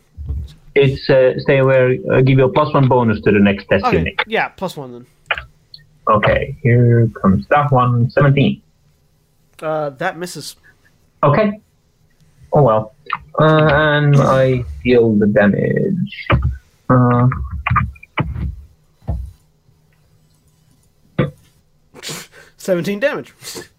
[0.75, 1.95] It's uh, stay aware.
[2.11, 3.97] Uh, give you a plus one bonus to the next test Okay.
[3.97, 4.15] unit.
[4.27, 5.05] Yeah, plus one then.
[6.07, 8.09] Okay, here comes that one.
[8.11, 8.61] Seventeen.
[9.61, 10.55] Uh, that misses.
[11.23, 11.59] Okay.
[12.53, 12.93] Oh well.
[13.39, 16.27] Uh, and I deal the damage.
[16.89, 17.27] Uh,
[22.57, 23.33] Seventeen damage.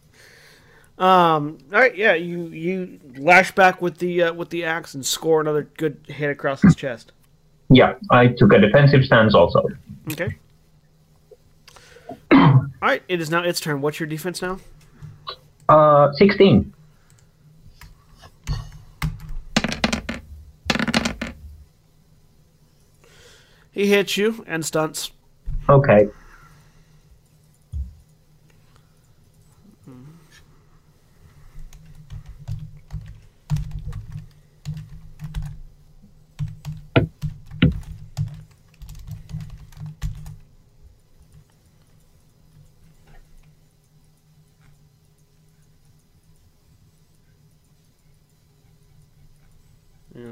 [0.99, 1.59] um.
[1.73, 1.97] All right.
[1.97, 2.15] Yeah.
[2.15, 6.31] You you lash back with the uh, with the axe and score another good hit
[6.31, 7.13] across his chest.
[7.69, 9.65] yeah, I took a defensive stance also.
[10.13, 10.37] Okay.
[12.33, 13.03] All right.
[13.09, 13.81] It is now its turn.
[13.81, 14.59] What's your defense now?
[15.69, 16.73] Uh, sixteen.
[23.71, 25.11] He hits you and stunts.
[25.69, 26.09] Okay.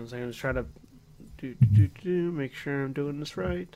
[0.06, 0.64] So I'm gonna try to
[1.38, 3.74] do, do, do, do, make sure I'm doing this right.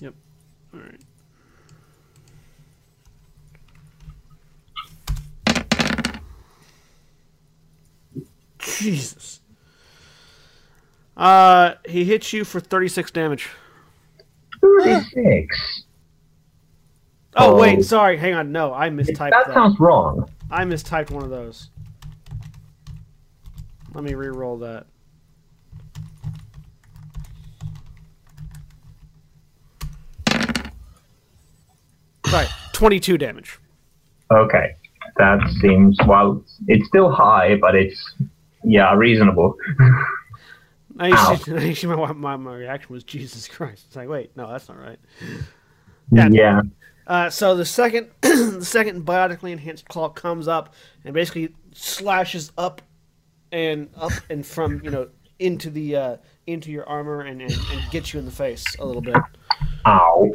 [0.00, 0.14] Yep.
[0.74, 1.00] All right.
[8.58, 9.40] Jesus.
[11.16, 13.48] Uh, he hits you for 36 damage.
[14.60, 15.84] Thirty-six.
[17.36, 17.60] Oh, Oh.
[17.60, 18.16] wait, sorry.
[18.16, 18.52] Hang on.
[18.52, 19.54] No, I mistyped That that.
[19.54, 20.28] sounds wrong.
[20.54, 21.70] I mistyped one of those.
[23.92, 24.86] Let me re-roll that.
[32.32, 33.58] Right, 22 damage.
[34.30, 34.76] Okay,
[35.16, 38.14] that seems, well, it's still high, but it's,
[38.62, 39.56] yeah, reasonable.
[41.00, 43.86] I actually, my, my, my reaction was, Jesus Christ.
[43.88, 45.00] It's like, wait, no, that's not right.
[46.12, 46.28] Yeah.
[46.30, 46.60] yeah.
[47.06, 50.74] Uh, so the second the second biotically enhanced claw comes up
[51.04, 52.80] and basically slashes up
[53.52, 57.90] and up and from you know into the uh, into your armor and, and, and
[57.90, 59.16] gets you in the face a little bit.
[59.86, 60.32] Ow.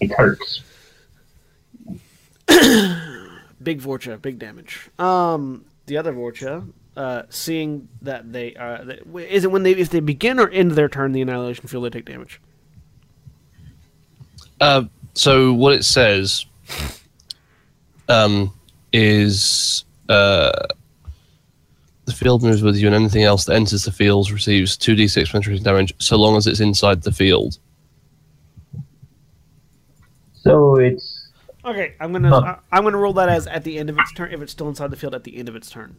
[0.00, 0.62] It hurts.
[3.62, 4.90] Big Vorcha, big damage.
[4.98, 9.90] Um, the other Vorcha, uh, seeing that they uh, that, is it when they if
[9.90, 12.40] they begin or end their turn the annihilation field they take damage.
[14.60, 14.84] Uh,
[15.14, 16.46] so what it says
[18.08, 18.52] um,
[18.92, 20.52] is uh,
[22.04, 25.30] the field moves with you, and anything else that enters the field receives two d6
[25.30, 27.58] penetrating damage, so long as it's inside the field.
[30.34, 31.30] So it's
[31.64, 32.56] Okay, I'm gonna Huh.
[32.72, 34.68] I, I'm gonna roll that as at the end of its turn if it's still
[34.68, 35.96] inside the field at the end of its turn.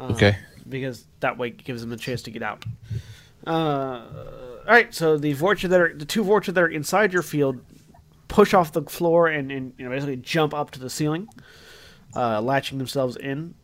[0.00, 0.36] Uh, Okay.
[0.68, 2.64] because that way it gives them a chance to get out.
[3.46, 4.02] Uh,
[4.66, 7.60] all right, so the Vorcha that are the two Vorcha that are inside your field
[8.28, 11.28] push off the floor and, and you know basically jump up to the ceiling,
[12.16, 13.54] uh, latching themselves in,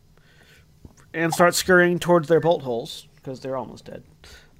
[1.13, 4.03] and start scurrying towards their bolt holes because they're almost dead.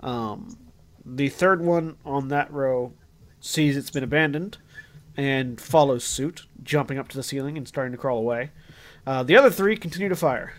[0.02, 0.58] Um,
[1.06, 2.94] the third one on that row
[3.40, 4.58] sees it's been abandoned
[5.18, 8.52] and follows suit, jumping up to the ceiling and starting to crawl away.
[9.06, 10.54] Uh, the other three continue to fire.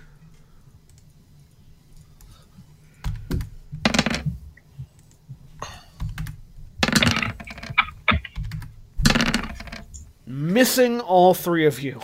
[10.43, 12.01] Missing all three of you.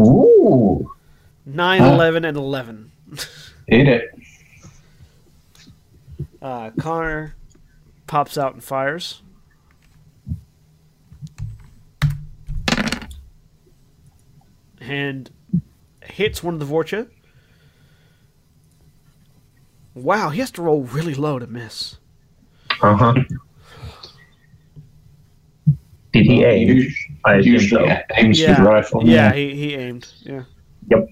[0.00, 0.90] ooh.
[1.46, 1.92] 9, Huh?
[1.92, 2.90] 11, and 11.
[3.68, 4.10] Hit it.
[6.42, 7.36] Uh, Connor
[8.08, 9.22] pops out and fires.
[14.80, 15.30] And
[16.02, 17.08] hits one of the Vorcha.
[19.94, 21.98] Wow, he has to roll really low to miss.
[22.82, 23.14] Uh huh.
[26.12, 26.88] Did he aim?
[27.24, 27.96] Us- I assume Usually so.
[28.16, 28.50] aims Yeah.
[28.50, 29.06] with rifle.
[29.08, 30.06] Yeah, he, he aimed.
[30.22, 30.42] Yeah.
[30.90, 31.08] Yep.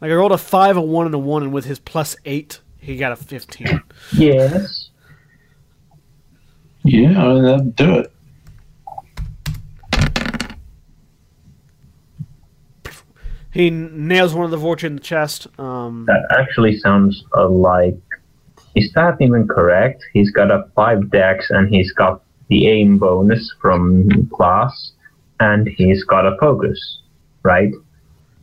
[0.00, 2.60] Like I rolled a 5, a 1, and a 1, and with his plus 8,
[2.78, 3.82] he got a 15.
[4.12, 4.88] Yes.
[6.84, 8.12] Yeah, that'd do it.
[13.52, 15.48] He nails one of the Vorcha in the chest.
[15.58, 17.96] Um, That actually sounds uh, like.
[18.76, 20.04] Is that even correct?
[20.12, 24.92] He's got a five dex and he's got the aim bonus from class,
[25.38, 27.00] and he's got a focus,
[27.42, 27.72] right?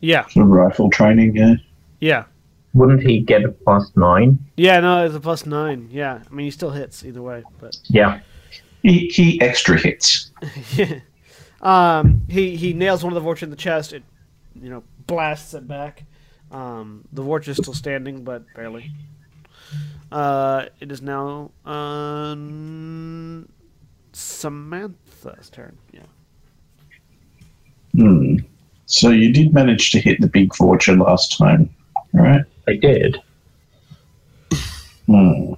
[0.00, 1.54] yeah, For rifle training, yeah.
[2.00, 2.24] yeah.
[2.74, 4.38] Wouldn't he get a plus nine?
[4.56, 5.88] Yeah, no, it's a plus 9.
[5.90, 7.76] Yeah, I mean, he still hits either way, but.
[7.84, 8.20] Yeah.
[8.82, 10.30] He, he extra hits.
[11.62, 13.92] um, he he nails one of the Vorcha in the chest.
[13.92, 14.04] It,
[14.54, 16.04] you know, blasts it back.
[16.52, 18.92] Um, the Vorcha is still standing, but barely.
[20.12, 23.48] Uh, it is now um,
[24.18, 25.78] Samantha's turn.
[25.92, 26.00] Yeah.
[27.94, 28.38] Hmm.
[28.86, 31.70] So you did manage to hit the big Vorcha last time,
[32.12, 32.42] right?
[32.66, 33.22] I did.
[35.06, 35.52] Hmm.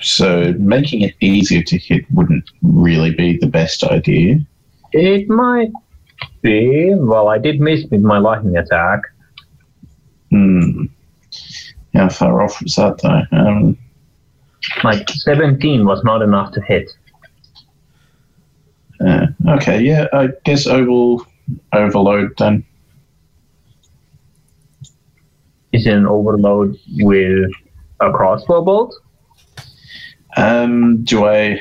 [0.00, 4.38] So making it easier to hit wouldn't really be the best idea.
[4.92, 5.72] It might
[6.40, 6.94] be.
[6.94, 9.00] Well, I did miss with my lightning attack.
[10.30, 10.84] Hmm.
[11.94, 13.22] How far off was that though?
[13.36, 13.76] Um,
[14.84, 16.90] Like 17 was not enough to hit.
[19.00, 21.26] Uh, okay, yeah, I guess I will
[21.72, 22.64] overload then.
[25.72, 27.50] Is it an overload with
[28.00, 28.94] a crossbow bolt?
[30.36, 31.60] Um, do I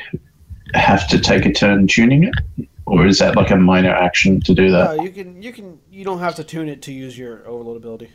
[0.74, 4.54] have to take a turn tuning it, or is that like a minor action to
[4.54, 4.90] do that?
[4.92, 7.78] Uh, you can you can you don't have to tune it to use your overload
[7.78, 8.12] ability.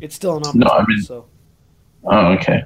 [0.00, 0.60] It's still an option.
[0.60, 0.68] No.
[0.68, 1.26] I mean- so
[2.06, 2.64] Oh, okay.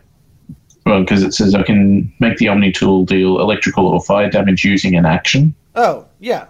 [0.88, 4.64] Well, because it says I can make the Omni tool deal electrical or fire damage
[4.64, 5.54] using an action.
[5.74, 6.46] oh yeah,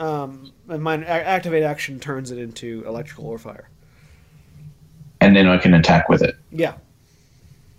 [0.00, 3.68] um, and a- activate action turns it into electrical or fire.
[5.20, 6.34] and then I can attack with it.
[6.50, 6.74] Yeah.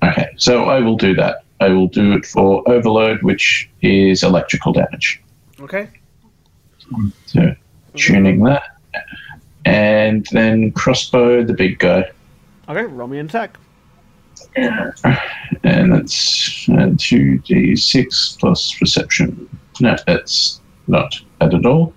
[0.01, 1.43] Okay, so I will do that.
[1.59, 5.21] I will do it for overload, which is electrical damage.
[5.59, 5.89] Okay.
[7.25, 7.53] So
[7.95, 8.63] tuning that,
[9.65, 12.09] and then crossbow the big guy,
[12.69, 12.83] Okay.
[12.83, 13.57] Roll me an attack.
[14.55, 19.49] And that's two d six plus perception.
[19.79, 21.93] No, that's not that at all.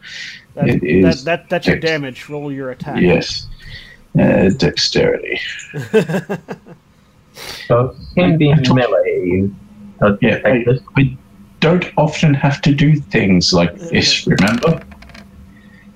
[0.54, 2.28] That, It is that, that that's your damage.
[2.28, 3.00] Roll your attack.
[3.00, 3.46] Yes,
[4.18, 5.40] uh, dexterity.
[7.68, 9.48] So him being melee,
[10.20, 10.80] Yeah, like this.
[10.96, 11.16] we
[11.60, 14.82] don't often have to do things like this, remember?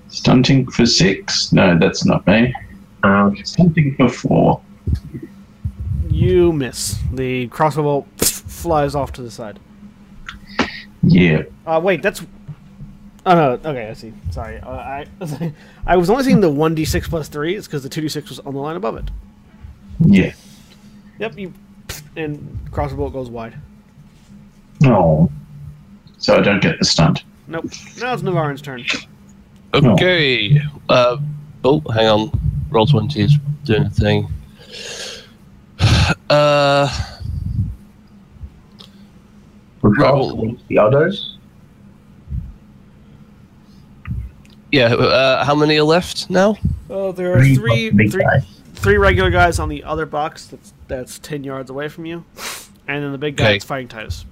[0.09, 1.53] Stunting for six?
[1.53, 2.55] No, that's not me.
[3.03, 3.45] Ouch.
[3.45, 4.61] Stunting for four.
[6.15, 6.97] You miss.
[7.13, 9.59] The crossbow bolt flies off to the side.
[11.03, 11.43] Yeah.
[11.67, 12.23] Uh, wait, that's.
[13.27, 13.51] Oh no.
[13.69, 14.13] Okay, I see.
[14.31, 14.61] Sorry.
[14.61, 15.07] Uh, I
[15.87, 17.57] I was only seeing the one d six plus three.
[17.57, 19.11] It's because the two d six was on the line above it.
[19.99, 20.33] Yeah.
[21.19, 21.37] Yep.
[21.37, 21.53] You
[22.15, 23.59] and crossbow bolt goes wide.
[24.85, 25.29] Oh.
[26.19, 27.25] So I don't get the stunt.
[27.49, 27.65] Nope.
[28.01, 28.85] Now it's Navarran's turn.
[29.75, 30.61] Okay.
[30.89, 31.17] Uh,
[31.65, 32.41] oh, hang on.
[32.71, 34.29] Roll twenty is doing a thing.
[36.31, 36.89] Uh,
[39.83, 41.37] Roll the others.
[44.73, 44.87] yeah.
[44.95, 46.57] Uh, how many are left now?
[46.91, 48.45] Oh, there are Three three big three guys.
[48.75, 50.47] three regular guys on the other box.
[50.47, 52.25] That's that's ten yards away from you,
[52.89, 53.53] and then the big guy Okay.
[53.55, 54.25] that's fighting Titus.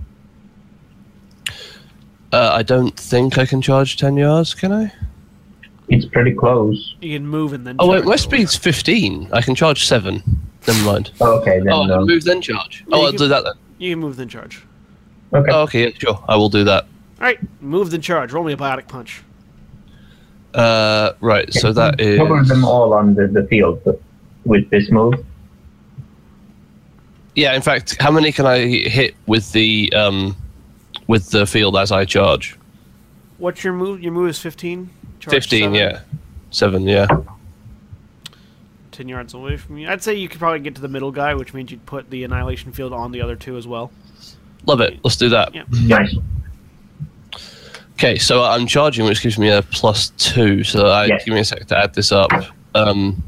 [2.33, 4.55] Uh, I don't think I can charge ten yards.
[4.55, 4.93] Can I?
[5.89, 6.95] It's pretty close.
[7.03, 7.77] You can move and then.
[7.79, 9.29] Oh wait, charge my speed's fifteen.
[9.33, 10.23] I can charge seven.
[10.67, 11.11] Never mind.
[11.21, 11.69] Oh, Okay, then.
[11.73, 11.99] Oh, I no.
[11.99, 12.85] can move then charge.
[12.89, 13.55] Yeah, Oh, I'll can- do that then.
[13.79, 14.63] You can move then charge.
[15.35, 15.51] Okay.
[15.51, 16.23] Oh, okay, yeah, sure.
[16.29, 16.85] I will do that.
[16.85, 18.33] All right, move then charge.
[18.33, 19.23] Roll me a biotic punch.
[20.55, 21.51] Uh, right.
[21.53, 22.19] So that is.
[22.19, 23.81] Cover them all on the, the field
[24.45, 25.15] with this move.
[27.35, 27.55] Yeah.
[27.55, 30.37] In fact, how many can I hit with the um,
[31.07, 32.59] with the field as I charge?
[33.39, 34.03] What's your move?
[34.03, 34.91] Your move is fifteen.
[35.21, 35.73] Fifteen.
[35.73, 36.01] seven, Yeah.
[36.51, 36.83] Seven.
[36.87, 37.07] Yeah.
[38.93, 39.89] Ten yards away from you.
[39.89, 42.25] I'd say you could probably get to the middle guy, which means you'd put the
[42.25, 43.91] annihilation field on the other two as well.
[44.67, 45.01] Love it.
[45.03, 45.55] Let's do that.
[45.55, 45.65] Yeah.
[45.87, 46.15] Nice.
[47.95, 50.63] Okay, so I'm charging, which gives me a plus two.
[50.63, 51.25] So I Yes.
[51.25, 52.31] give me a sec to add this up.
[52.75, 53.23] Um,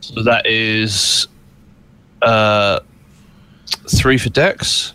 [0.00, 1.26] so that is
[2.22, 2.78] uh,
[3.90, 4.94] three for Dex,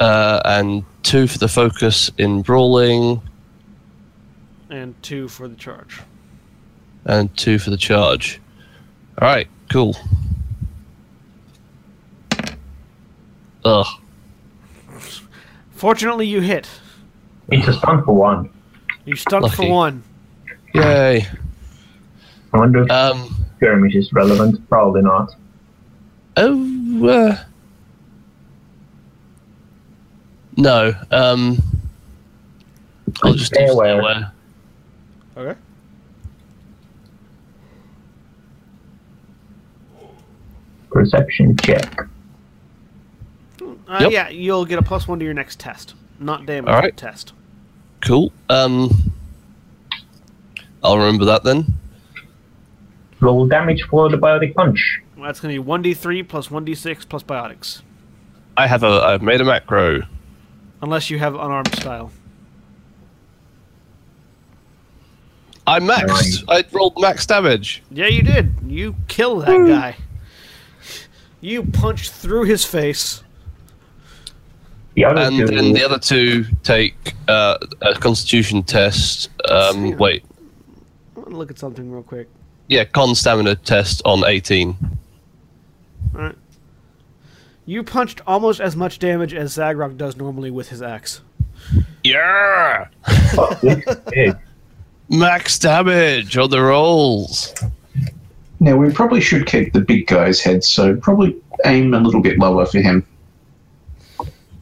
[0.00, 3.20] uh, and two for the focus in brawling,
[4.70, 6.00] And two for the charge.
[7.04, 8.40] and two for the charge.
[9.20, 9.96] All right, cool.
[13.64, 13.86] Ugh.
[15.72, 16.68] Fortunately, you hit.
[17.50, 18.50] It's a stunt for one.
[19.04, 20.02] You stuck for one.
[20.74, 21.26] Yay.
[22.52, 23.34] I wonder if Um.
[23.56, 24.66] skirmish is relevant.
[24.68, 25.34] Probably not.
[26.36, 27.36] Oh, uh,
[30.56, 30.94] no.
[31.10, 31.58] Um,
[33.22, 33.94] I'll just Stay do aware.
[33.96, 34.32] stay aware.
[35.40, 35.58] Okay.
[40.90, 42.00] Perception check.
[43.62, 44.12] Uh, Yep.
[44.12, 45.94] Yeah, you'll get a plus one to your next test.
[46.18, 46.96] Not damage, All right.
[46.96, 47.32] test.
[48.02, 48.32] Cool.
[48.48, 48.90] Um,
[50.82, 51.74] I'll remember that then.
[53.20, 55.00] Roll damage for the biotic punch.
[55.16, 57.82] Well, that's going to be 1d3 plus 1d6 plus biotics.
[58.56, 58.86] I have a.
[59.02, 60.02] I've made a macro.
[60.82, 62.10] Unless you have unarmed style.
[65.70, 66.44] I maxed.
[66.48, 67.82] I rolled max damage.
[67.90, 68.54] Yeah, you did.
[68.66, 69.96] You killed that guy.
[71.40, 73.22] You punched through his face.
[74.94, 75.46] The other And two.
[75.46, 79.30] then the other two take uh, a Constitution test.
[79.48, 80.24] Um, wait,
[81.16, 82.28] I want to look at something real quick.
[82.68, 84.76] yeah, Con stamina test on 18.
[86.14, 86.34] Alright.
[87.66, 91.20] You punched almost as much damage as Zaghrog does normally with his axe.
[92.02, 92.88] Yeah,
[93.34, 94.36] Fuck, it's big.
[95.10, 97.54] Max damage on the rolls.
[98.60, 102.38] Now, we probably should keep the big guy's head, so probably aim a little bit
[102.38, 103.06] lower for him.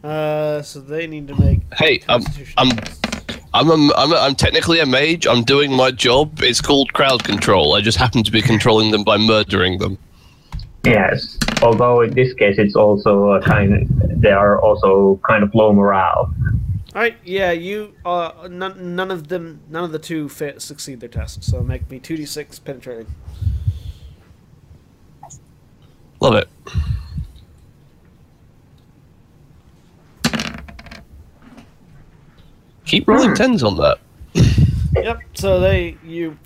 [0.02, 1.60] Uh, so they need to make.
[1.74, 2.22] Hey, I'm
[2.56, 2.70] I'm.
[3.54, 5.26] I'm a, I'm, a, I'm technically a mage.
[5.26, 6.42] I'm doing my job.
[6.42, 7.74] It's called crowd control.
[7.74, 9.96] I just happen to be controlling them by murdering them.
[10.84, 11.38] Yes.
[11.62, 13.72] Although in this case, it's also a kind.
[13.72, 16.32] Of, they are also kind of low morale.
[16.94, 17.94] Alright, yeah, you.
[18.04, 19.60] Uh, none, none of them.
[19.68, 21.44] None of the two fa- succeed their test.
[21.44, 23.14] So make me 2d6 penetrating.
[26.20, 26.48] Love it.
[32.86, 33.98] Keep rolling tens on that.
[34.94, 35.20] Yep.
[35.34, 36.38] So they you.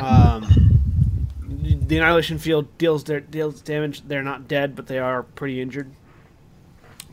[0.00, 0.88] Um,
[1.40, 4.02] the annihilation field deals their deals damage.
[4.02, 5.92] They're not dead, but they are pretty injured.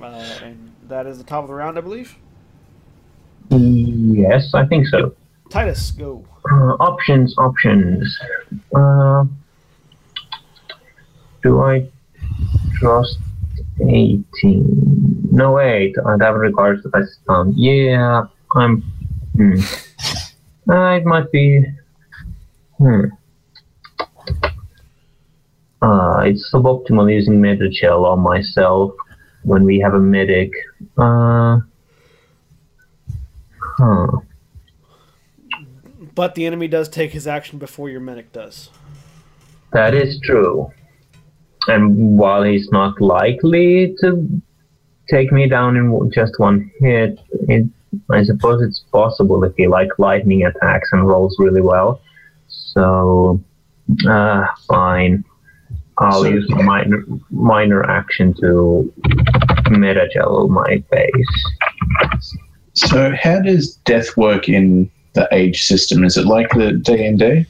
[0.01, 2.15] Uh, and that is the top of the round, I believe.
[3.49, 5.15] Yes, I think so.
[5.49, 6.25] Titus, go.
[6.51, 8.19] Uh, options, options.
[8.75, 9.25] Uh,
[11.41, 11.87] do I
[12.75, 13.17] trust
[13.81, 15.29] 18?
[15.31, 15.95] No, wait.
[15.95, 17.53] That regards the best stun.
[17.55, 18.23] Yeah,
[18.55, 18.81] I'm.
[19.35, 19.59] Hmm.
[20.69, 21.65] Uh, it might be.
[22.77, 23.05] Hmm.
[25.81, 28.93] Uh, it's suboptimal using Medigel on myself
[29.43, 30.51] when we have a medic.
[30.97, 31.59] Uh,
[33.77, 34.07] huh.
[36.15, 38.69] But the enemy does take his action before your medic does.
[39.71, 40.71] That is true.
[41.67, 44.41] And while he's not likely to
[45.09, 47.65] take me down in just one hit, it,
[48.09, 52.01] I suppose it's possible if he like lightning attacks and rolls really well.
[52.47, 53.41] So,
[54.07, 55.23] uh, fine.
[55.99, 58.91] I'll So- use my minor, minor action to
[59.69, 62.35] medigel my face.
[62.73, 66.03] So, how does death work in the AGE system?
[66.03, 67.45] Is it like the D and D?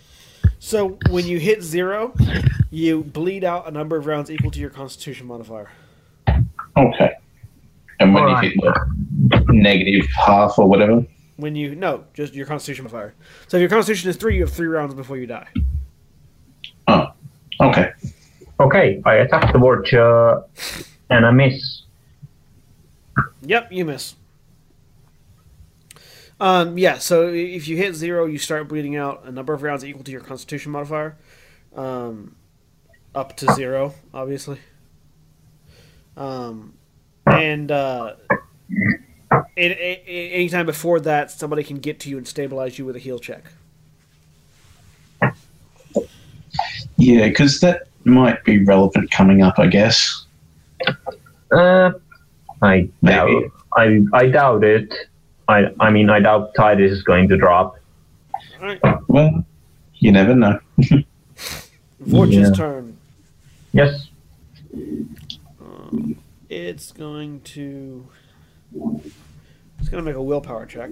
[0.60, 2.14] So when you hit zero,
[2.70, 5.72] you bleed out a number of rounds equal to your Constitution modifier.
[6.78, 7.14] Okay.
[8.00, 8.44] And when Alright.
[8.44, 8.64] you hit
[9.32, 11.06] like, negative half or whatever.
[11.38, 13.14] When you no, just your Constitution modifier.
[13.48, 15.48] So if your Constitution is three, you have three rounds before you die.
[16.88, 17.08] Oh,
[17.62, 17.92] okay.
[18.60, 20.44] Okay, I attack the Vorcha
[21.10, 21.84] and I miss.
[23.42, 24.16] Yep, you miss.
[26.40, 29.84] Um, yeah, so if you hit zero, you start bleeding out a number of rounds
[29.84, 31.18] equal to your Constitution modifier,
[31.76, 32.36] um,
[33.14, 34.60] up to zero, obviously.
[36.16, 36.74] Um,
[37.26, 38.16] and uh,
[39.56, 43.00] it, it, anytime before that, somebody can get to you and stabilize you with a
[43.00, 43.44] heal check.
[46.98, 50.26] Yeah, because that might be relevant coming up, I guess.
[51.52, 51.92] Uh,
[52.62, 53.30] I doubt.
[53.30, 53.50] Maybe.
[54.14, 54.94] I I doubt it.
[55.48, 57.76] I I mean I doubt Titus is going to drop.
[58.62, 59.46] All right, Well,
[59.96, 60.60] you never know.
[62.00, 62.52] Vorch's Yeah.
[62.52, 62.98] turn.
[63.72, 64.10] Yes.
[64.74, 66.16] Um,
[66.50, 68.08] it's going to.
[69.80, 70.92] It's going to make a willpower check.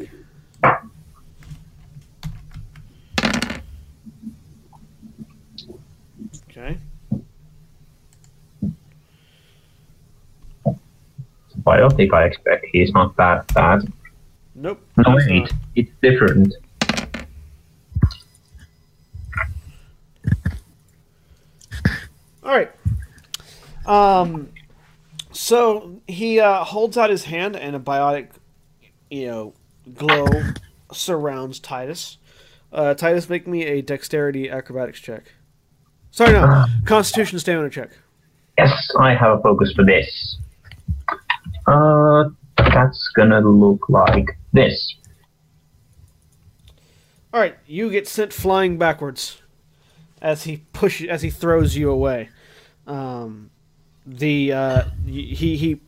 [6.49, 6.77] Okay.
[11.69, 13.91] I don't think I expect he's not that bad.
[14.55, 14.81] Nope.
[14.97, 15.51] No it's wait, not.
[15.75, 16.53] it's different.
[22.43, 22.71] All right.
[23.85, 24.49] Um,
[25.31, 28.29] so he uh, holds out his hand, and a biotic,
[29.09, 29.53] you know,
[29.93, 30.27] glow
[30.91, 32.17] surrounds Titus.
[32.71, 35.33] Uh, Titus, make me a dexterity acrobatics check.
[36.11, 37.91] Sorry, no, Constitution stamina check.
[38.57, 40.37] Yes, I have a focus for this.
[41.67, 44.95] Uh, that's gonna look like this.
[47.33, 49.41] All right, you get sent flying backwards
[50.21, 52.29] as he pushes, as he throws you away.
[52.87, 53.51] Um,
[54.05, 55.81] the uh, he he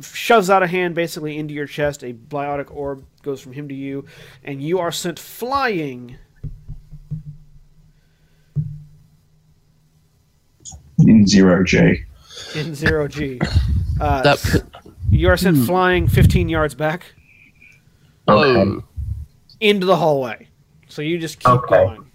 [0.00, 2.04] shoves out a hand basically into your chest.
[2.04, 4.06] A biotic orb goes from him to you,
[4.44, 6.16] and you are sent flying.
[10.98, 12.04] In zero G.
[12.54, 13.38] in zero G.
[14.00, 14.64] Uh, That
[15.16, 17.14] you are sent flying 15 yards back
[18.28, 18.60] Okay.
[18.60, 18.82] oh,
[19.60, 20.48] into the hallway.
[20.88, 21.84] So you just keep Okay.
[21.84, 22.06] going.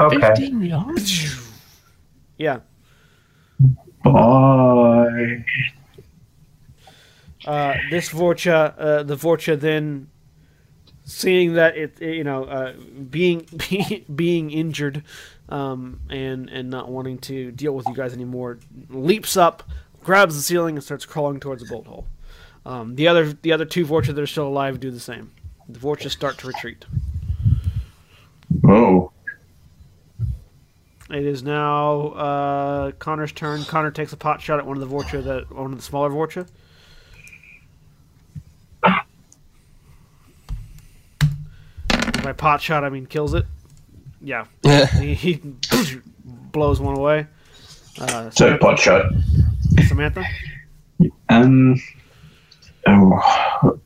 [0.00, 0.20] Okay.
[0.20, 1.44] 15 yards.
[2.40, 2.60] Yeah.
[4.04, 5.44] Bye.
[7.44, 10.08] Uh, this Vorcha, uh, the Vorcha then,
[11.04, 12.74] seeing that it, you know, uh,
[13.10, 13.46] being
[14.14, 15.02] being injured,
[15.48, 18.58] um, and and not wanting to deal with you guys anymore,
[18.88, 19.64] leaps up,
[20.04, 22.06] grabs the ceiling, and starts crawling towards the bolt hole.
[22.68, 25.32] Um, the other the other two Vorcha that are still alive do the same.
[25.70, 26.84] The Vorcha start to retreat.
[28.68, 29.10] Oh.
[31.08, 33.64] It is now uh, Connor's turn.
[33.64, 36.10] Connor takes a pot shot at one of the Vorcha that one of the smaller
[36.10, 36.46] Vorcha.
[42.22, 43.46] By pot shot, I mean kills it.
[44.20, 44.84] Yeah, Yeah.
[45.00, 45.40] he, he
[46.52, 47.28] blows one away.
[47.98, 49.10] Uh, So pot shot.
[49.86, 50.22] Samantha?
[51.30, 51.80] Um.
[52.88, 53.78] Oh,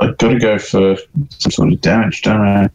[0.00, 0.96] I've got to go for
[1.30, 2.68] some sort of damage, don't I?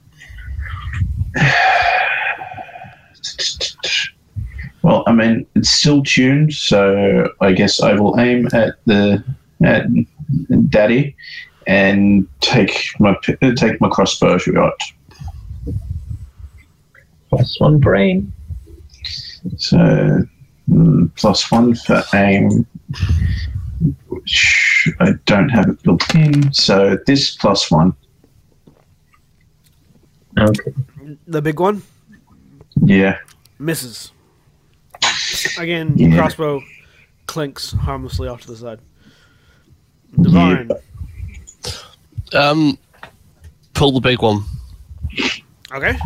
[4.81, 9.23] Well, I mean, it's still tuned, so I guess I will aim at the
[9.63, 9.85] at
[10.69, 11.15] Daddy
[11.67, 13.15] and take my
[13.57, 14.81] take my crossbow shot.
[17.29, 18.31] Plus one brain.
[19.57, 19.77] So
[20.69, 22.65] mm, plus one for aim,
[24.07, 26.51] which I don't have it built in.
[26.53, 27.93] So this plus one.
[30.39, 30.71] Okay.
[31.27, 31.81] The big one
[32.83, 33.17] Yeah.
[33.59, 34.11] misses.
[35.57, 36.15] Again, Yeah.
[36.17, 36.61] crossbow
[37.25, 38.79] clinks harmlessly off to the side.
[40.21, 40.69] Divine.
[42.33, 42.77] Um,
[43.73, 44.43] pull the big one.
[45.71, 45.97] Okay.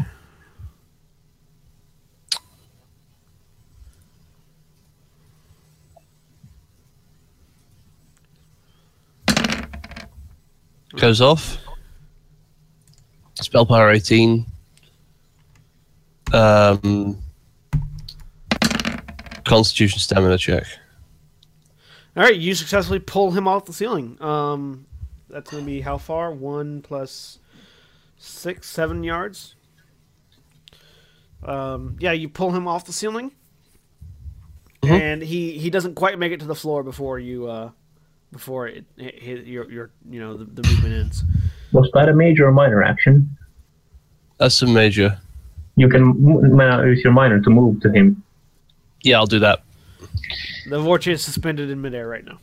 [10.97, 11.57] Goes off.
[13.35, 14.45] Spell power 18.
[16.33, 17.17] Um,
[19.45, 20.65] Constitution stamina check.
[22.15, 24.21] All right, you successfully pull him off the ceiling.
[24.21, 24.85] Um,
[25.29, 26.31] that's going to be how far?
[26.31, 27.39] One plus
[28.17, 29.55] six, seven yards.
[31.43, 33.31] Um, yeah, you pull him off the ceiling,
[34.83, 34.91] Mhm.
[34.91, 37.71] and he he doesn't quite make it to the floor before you uh,
[38.31, 41.23] before it, it, it your your you know the, the movement ends.
[41.71, 43.35] Was that a major or minor action?
[44.37, 45.19] That's a major.
[45.75, 48.21] You can m- use your minor to move to him.
[49.03, 49.63] Yeah, I'll do that.
[50.69, 52.39] The Vorcha is suspended in midair right now.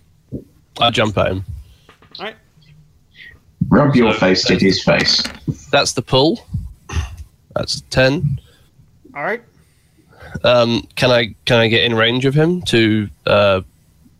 [0.80, 1.44] I'll jump at him.
[2.18, 2.36] All right,
[3.68, 5.22] Rub your So, face to his face.
[5.70, 6.46] That's the pull.
[7.54, 8.40] That's 10.
[9.14, 9.42] all right.
[10.44, 13.60] Um, can I can I get in range of him to uh,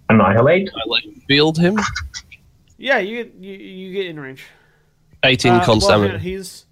[0.09, 0.71] Annihilate.
[0.75, 1.79] I like field him?
[2.79, 4.45] Yeah, you get you, you get in range.
[5.25, 6.19] 18 Uh, con well, stamina.
[6.19, 6.65] he's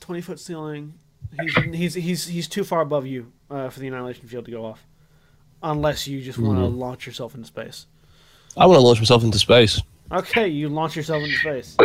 [0.00, 0.94] twenty foot ceiling.
[1.40, 4.64] He's he's he's he's too far above you uh, for the annihilation field to go
[4.64, 4.84] off,
[5.62, 6.78] unless you just want to Mm-hmm.
[6.78, 7.86] launch yourself into space.
[8.56, 9.80] I want to launch myself into space.
[10.12, 11.76] Okay, you launch yourself into space.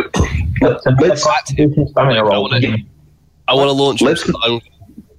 [0.60, 2.78] Let's, Let's- I wanna-
[3.48, 4.08] I want to launch him.
[4.08, 4.60] Let's- so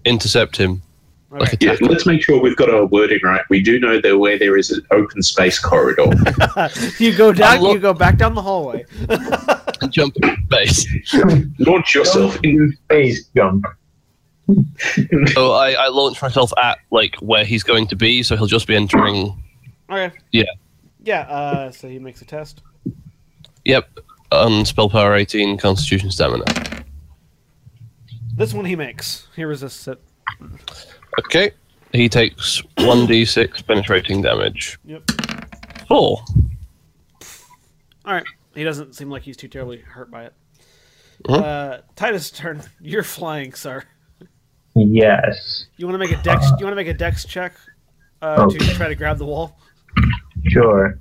[0.05, 0.81] intercept him.
[1.29, 1.57] Like Okay.
[1.65, 3.41] Yeah, let's make sure we've got our wording right.
[3.49, 6.09] We do know that where there is an open space corridor.
[6.99, 7.61] you go down.
[7.61, 8.85] lo- you go back down the hallway.
[9.81, 11.13] and jump into space.
[11.59, 12.75] Launch yourself in.
[12.85, 13.65] Space jump.
[15.33, 18.67] So I, I launch myself at like where he's going to be, so he'll just
[18.67, 19.43] be entering.
[19.89, 20.15] Okay.
[20.31, 20.43] Yeah.
[21.03, 21.21] Yeah.
[21.21, 22.61] Uh, so he makes a test.
[23.65, 23.99] Yep,
[24.31, 26.45] on spell power 18, Constitution stamina.
[28.33, 29.27] This one he makes.
[29.35, 30.01] He resists it.
[31.19, 31.51] Okay,
[31.93, 34.77] he takes 1d6 penetrating damage.
[34.85, 35.03] Yep.
[35.87, 36.21] Four.
[38.05, 38.25] All right.
[38.55, 40.33] He doesn't seem like he's too terribly hurt by it.
[41.25, 41.41] Mhm.
[41.43, 42.61] Uh, Titus' turn.
[42.81, 43.83] You're flying, sir.
[44.75, 45.65] Yes.
[45.77, 46.45] You want to make a dex?
[46.59, 47.53] You want to make a dex check
[48.21, 48.57] uh, to Okay.
[48.73, 49.57] try to grab the wall?
[50.49, 50.99] Sure.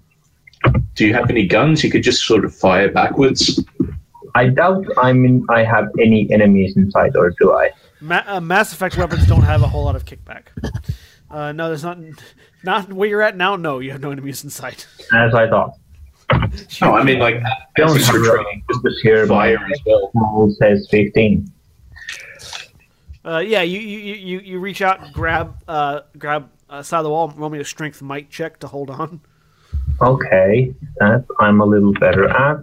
[0.94, 1.84] Do you have any guns?
[1.84, 3.62] You could just sort of fire backwards.
[4.34, 7.70] I doubt I'm in, I have any enemies inside, or do I?
[8.00, 10.44] Ma- uh, Mass Effect weapons don't have a whole lot of kickback.
[11.30, 11.98] Uh, no, there's not.
[12.62, 13.56] Not where you're at now.
[13.56, 14.86] No, you have no enemies in sight.
[15.12, 15.72] As I thought.
[16.80, 17.40] No, I mean like
[17.76, 18.62] Don't as it's have retreating,
[19.02, 19.26] here.
[19.26, 20.10] fire My as well.
[20.14, 21.50] roll says 15.
[23.24, 27.04] Uh, yeah, you, you, you, you reach out, and grab uh, grab uh, side of
[27.04, 27.32] the wall.
[27.36, 29.20] Roll me a strength might check to hold on.
[30.00, 32.62] Okay, that I'm a little better at.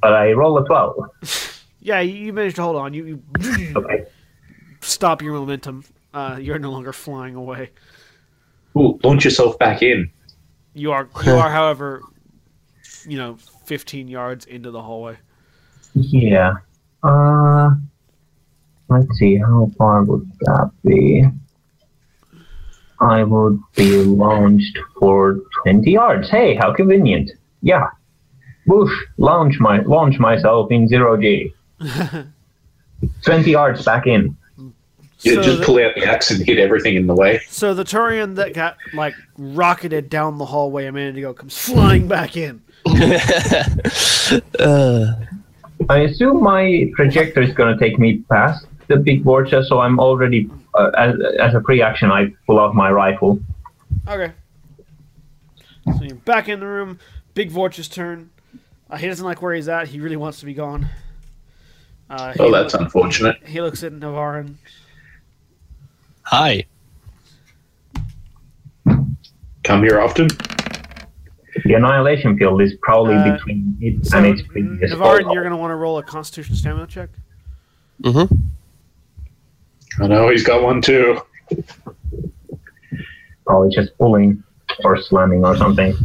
[0.00, 0.96] But I roll a 12.
[1.86, 2.94] Yeah, you, you managed to hold on.
[2.94, 4.06] You, you Okay.
[4.80, 5.84] stop your momentum.
[6.12, 7.70] Uh, you're no longer flying away.
[8.76, 10.10] Ooh, launch yourself back in.
[10.74, 12.02] You are you are, however,
[13.06, 13.36] you know,
[13.66, 15.16] 15 yards into the hallway.
[15.94, 16.54] Yeah.
[17.04, 17.70] Uh,
[18.88, 21.24] let's see, how far would that be?
[23.00, 26.28] I would be launched for 20 yards.
[26.30, 27.30] Hey, how convenient.
[27.62, 27.90] Yeah.
[28.66, 31.54] Whoosh, launch my launch myself in zero G.
[33.22, 34.36] 20 yards back in.
[35.20, 37.40] You So just the- pull out the axe and hit everything in the way.
[37.48, 42.06] So the Turian that got like rocketed down the hallway a minute ago comes flying
[42.06, 42.62] back in.
[44.60, 45.14] uh,
[45.88, 49.98] I assume my projector is going to take me past the big Vorcha, so I'm
[49.98, 53.40] already, uh, as, as a pre action, I pull out my rifle.
[54.06, 54.32] Okay.
[55.86, 56.98] So you're back in the room.
[57.34, 58.30] Big Vorch's turn.
[58.88, 59.88] Uh, he doesn't like where he's at.
[59.88, 60.88] He really wants to be gone.
[62.08, 63.36] Uh, he, Oh, that's loo- unfortunate.
[63.46, 64.54] he looks at Navarran.
[66.22, 66.64] hi.
[69.64, 70.28] Come here often.
[71.64, 75.50] The annihilation field is probably Uh, between it So, and its previous Navarran, you're going
[75.50, 77.08] to want to roll a Constitution stamina check.
[78.02, 78.34] Mm-hmm.
[80.02, 81.18] I know he's got one too.
[83.46, 84.42] Probably just pulling
[84.84, 85.96] or slamming or something.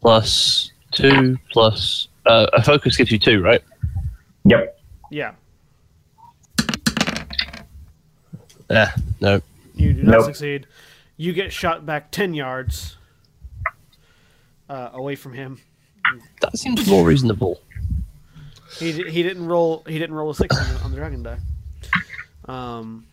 [0.00, 2.08] Plus two, plus.
[2.26, 3.62] Uh, a focus gives you two, right?
[4.44, 4.78] Yep.
[5.10, 5.32] Yeah.
[8.70, 9.42] Yeah, no.
[9.74, 10.24] You do not Nope.
[10.26, 10.66] succeed.
[11.16, 12.96] You get shot back 10 yards
[14.68, 15.60] uh, away from him.
[16.40, 17.60] That seems more reasonable.
[18.78, 21.22] He, di- he didn't roll he didn't roll a 6 on the, on the dragon
[21.22, 21.38] die.
[22.46, 23.06] Um,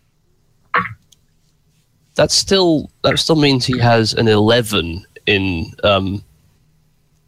[2.15, 6.23] That still that still means he has an eleven in um,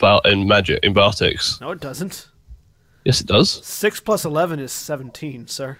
[0.02, 1.62] Bar- in magic in biotics.
[1.62, 2.28] no, it doesn't.
[3.06, 3.50] Yes, it does.
[3.66, 5.78] 6 plus 11 is 17, sir.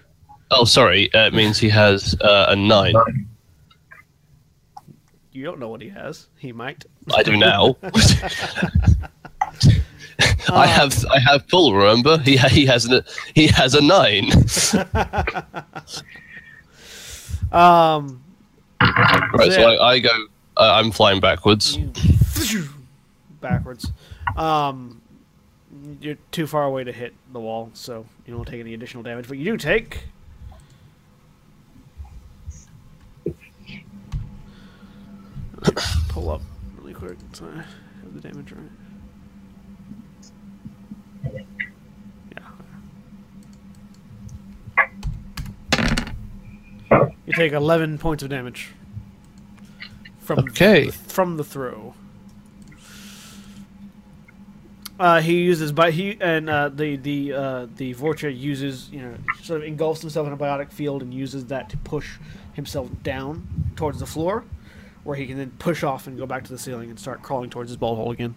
[0.50, 1.12] Oh, sorry.
[1.14, 2.94] Uh, it means he has uh, a nine.
[5.32, 6.28] You don't know what he has.
[6.38, 6.84] He might.
[7.14, 7.76] I do now.
[10.50, 11.74] I have I have full.
[11.74, 13.02] Remember, he he has a
[13.34, 14.30] he has a nine.
[17.52, 18.24] Um,
[18.80, 19.66] Right, so Yeah.
[19.78, 20.08] I, I go.
[20.56, 21.76] Uh, I'm flying backwards.
[21.76, 22.68] you
[23.42, 23.92] backwards.
[24.36, 25.00] Um,
[26.00, 29.28] you're too far away to hit the wall, so you don't take any additional damage.
[29.28, 30.04] But you do take.
[36.08, 36.42] Pull up
[36.78, 38.70] really quick so I have the damage right.
[46.90, 47.08] Yeah.
[47.26, 48.70] You take 11 points of damage
[50.18, 50.90] from Okay.
[50.90, 51.94] from the throw.
[55.00, 59.14] Uh, he uses, but he and uh, the the uh, the Vorcha uses, you know,
[59.42, 62.18] sort of engulfs himself in a biotic field and uses that to push
[62.52, 64.44] himself down towards the floor,
[65.04, 67.50] where he can then push off and go back to the ceiling and start crawling
[67.50, 68.34] towards his ball hole again.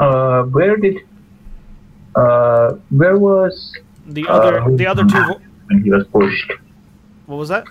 [0.00, 0.98] Uh, where did?
[2.14, 3.72] Uh, where was
[4.06, 5.10] The other Uh, the other two.
[5.26, 6.52] Vo- when he was pushed?
[7.26, 7.66] what was that?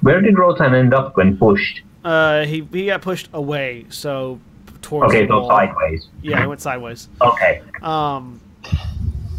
[0.00, 1.82] Where did Rotan end up when pushed?
[2.04, 4.40] Uh, he he got pushed away, so
[4.82, 5.48] towards Okay, the so wall.
[5.50, 6.08] sideways.
[6.22, 7.08] Yeah, he went sideways.
[7.20, 7.62] Okay.
[7.82, 8.40] Um,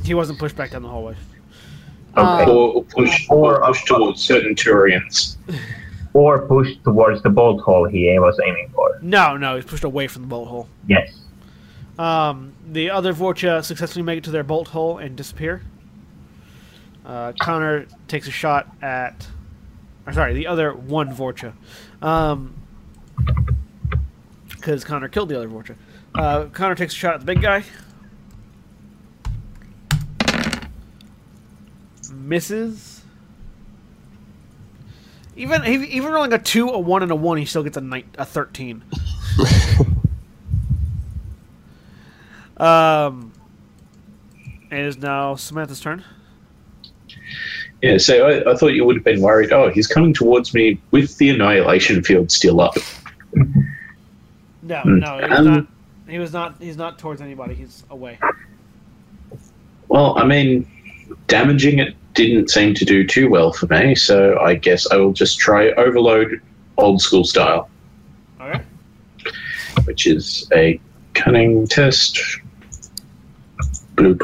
[0.04, 1.16] he wasn't pushed back down the hallway.
[2.18, 2.44] Okay.
[2.44, 5.38] Um, Or, or push, Or or push towards certain Turians.
[6.14, 9.00] Or pushed towards the bolt hole he was aiming for.
[9.02, 10.68] No, no, he's pushed away from the bolt hole.
[10.86, 11.10] Yes.
[11.98, 15.62] Um, the other Vorcha successfully make it to their bolt hole and disappear.
[17.06, 19.26] Uh, Connor takes a shot at.
[20.06, 21.54] Or sorry, the other one Vorcha.
[24.62, 25.76] Because Connor killed the other Vorcha.
[26.14, 27.64] Uh, Connor takes a shot at the big guy.
[32.14, 33.02] Misses.
[35.36, 37.82] Even he- even rolling a two, a one, and a one, he still gets a
[37.82, 38.84] night a thirteen.
[42.58, 43.34] Um,
[44.70, 46.04] it is now Samantha's turn.
[47.82, 49.52] Yeah, so I, I thought you would have been worried.
[49.52, 52.76] Oh, he's coming towards me with the annihilation field still up.
[54.62, 55.00] No, Hmm.
[55.00, 55.68] no, he was Um, not.
[56.08, 56.56] He was not.
[56.60, 57.54] He's not towards anybody.
[57.56, 58.20] He's away.
[59.88, 60.68] Well, I mean,
[61.28, 65.14] damaging it didn't seem to do too well for me, so I guess I will
[65.14, 66.42] just try overload
[66.78, 67.70] old school style,
[68.42, 68.62] Okay.
[69.86, 70.80] which is a
[71.14, 72.20] cunning test.
[73.96, 74.22] Bloop.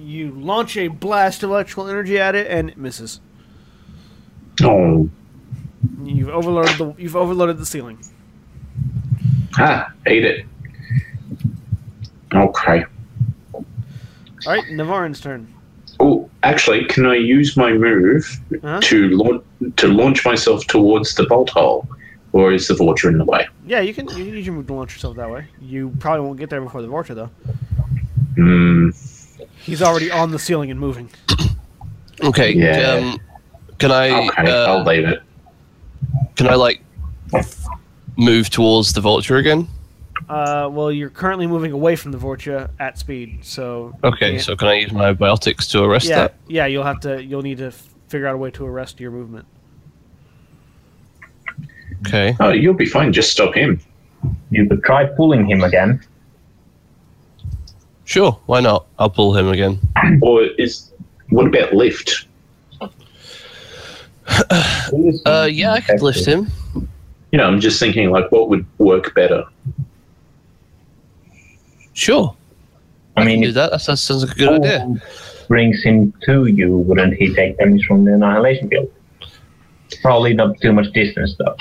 [0.00, 3.20] You launch a blast of electrical energy at it, and it misses.
[4.62, 5.08] Oh,
[6.06, 6.94] You've overloaded the.
[6.98, 7.98] You've overloaded the ceiling.
[9.58, 10.46] ah, ate it.
[12.34, 12.84] Okay.
[13.54, 13.64] All
[14.46, 15.52] right, Navarran's turn.
[15.98, 18.80] Oh, actually, can I use my move Huh?
[18.82, 19.42] to launch
[19.76, 21.88] to launch myself towards the bolt hole,
[22.32, 23.48] or is the Vorcha in the way?
[23.66, 24.06] Yeah, you can.
[24.08, 25.46] You can use your move to launch yourself that way.
[25.60, 27.30] You probably won't get there before the Vorcha, though.
[28.36, 28.90] Hmm.
[29.58, 31.10] He's already on the ceiling and moving.
[32.22, 32.52] Okay.
[32.52, 32.92] Yeah.
[33.12, 33.20] Um,
[33.78, 34.28] can I?
[34.28, 35.22] Okay, uh, I'll leave it.
[36.36, 36.82] Can I like
[38.16, 39.68] move towards the vulture again?
[40.28, 44.34] Uh, well, you're currently moving away from the Vorcha at speed, so Okay.
[44.34, 44.40] Yeah.
[44.40, 46.34] So can I use my biotics to arrest yeah, that?
[46.48, 46.66] yeah.
[46.66, 47.22] You'll have to.
[47.22, 49.46] You'll need to f- figure out a way to arrest your movement.
[52.06, 52.36] Okay.
[52.40, 53.12] Oh, you'll be fine.
[53.12, 53.80] Just stop him.
[54.50, 56.02] You could try pulling him again.
[58.04, 58.38] Sure.
[58.46, 58.86] Why not?
[58.98, 59.78] I'll pull him again.
[60.22, 60.92] Or is
[61.30, 62.25] what about lift?
[65.26, 66.48] Uh, yeah, I could lift him.
[67.32, 69.44] You know, I'm just thinking like what would work better.
[71.92, 72.34] Sure.
[73.16, 73.70] I mean, Do if that.
[73.72, 74.86] That sounds sounds like a good idea.
[75.48, 78.90] Brings him to you, wouldn't he take damage from the annihilation field?
[80.02, 81.56] Probably not too much distance though.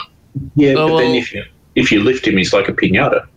[0.56, 1.44] Yeah, Oh, but then well- if you
[1.76, 3.28] if you lift him, he's like a pinata.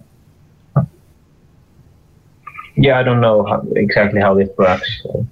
[2.77, 5.01] Yeah, I don't know how, exactly how this works.
[5.03, 5.27] So.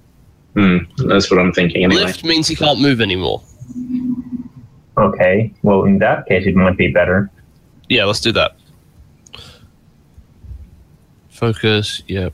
[0.55, 2.03] Hmm, that's what I'm thinking anyway.
[2.03, 3.41] Lift means he can't move anymore.
[4.97, 7.29] Okay, well in that case it might be better.
[7.89, 8.55] Yeah, let's do that.
[11.29, 12.01] Focus.
[12.07, 12.33] Yep.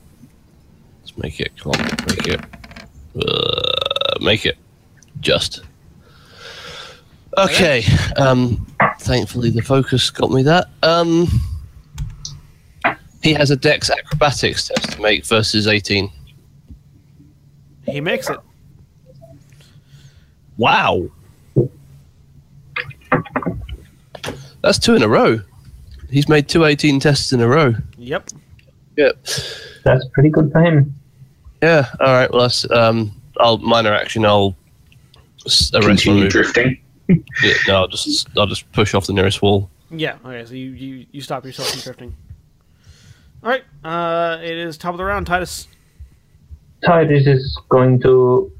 [1.00, 1.52] Let's make it.
[1.58, 2.40] Come on, make it.
[3.16, 4.56] Uh, make it.
[5.20, 5.62] Just.
[7.36, 7.84] Okay.
[8.16, 8.66] Um.
[9.00, 10.68] Thankfully, the focus got me that.
[10.82, 11.28] Um.
[13.22, 16.10] He has a Dex Acrobatics test to make versus 18.
[17.86, 18.38] He makes it.
[20.58, 21.08] Wow.
[24.62, 25.40] That's two in a row.
[26.10, 27.74] He's made two 18 tests in a row.
[27.98, 28.30] Yep.
[28.96, 29.26] Yep.
[29.84, 30.94] That's pretty good for him.
[31.62, 31.88] Yeah.
[32.00, 32.30] All right.
[32.30, 33.12] Well, that's um.
[33.38, 34.24] I'll minor action.
[34.24, 34.56] I'll
[35.44, 36.78] arrest Continue drifting.
[37.08, 39.68] Yeah, no, I'll just I'll just push off the nearest wall.
[39.90, 40.16] Yeah.
[40.24, 40.44] Okay.
[40.46, 42.16] So you you, you stop yourself from drifting.
[43.42, 43.64] All right.
[43.82, 45.68] Uh, it is top of the round, Titus.
[46.84, 48.50] Titus is going to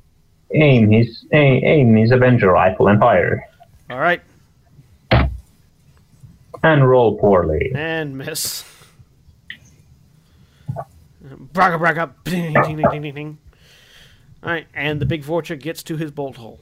[0.55, 3.45] aim his aim, aim his Avenger rifle and fire,
[3.91, 4.21] All right.
[6.65, 7.73] And roll poorly.
[7.75, 8.65] And miss.
[11.21, 12.15] Braga braga.
[12.25, 13.39] Ding, ding, ding, ding, ding, ding.
[14.43, 16.61] All right, and the big Vorcha gets to his bolt hole.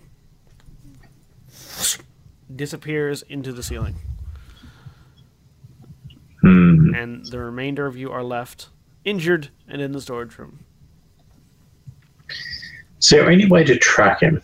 [2.55, 3.97] Disappears into the ceiling.
[6.41, 6.95] Hmm.
[6.95, 8.69] And the remainder of you are left
[9.05, 10.61] injured and in the storage room.
[13.01, 14.43] Is there any way to track him?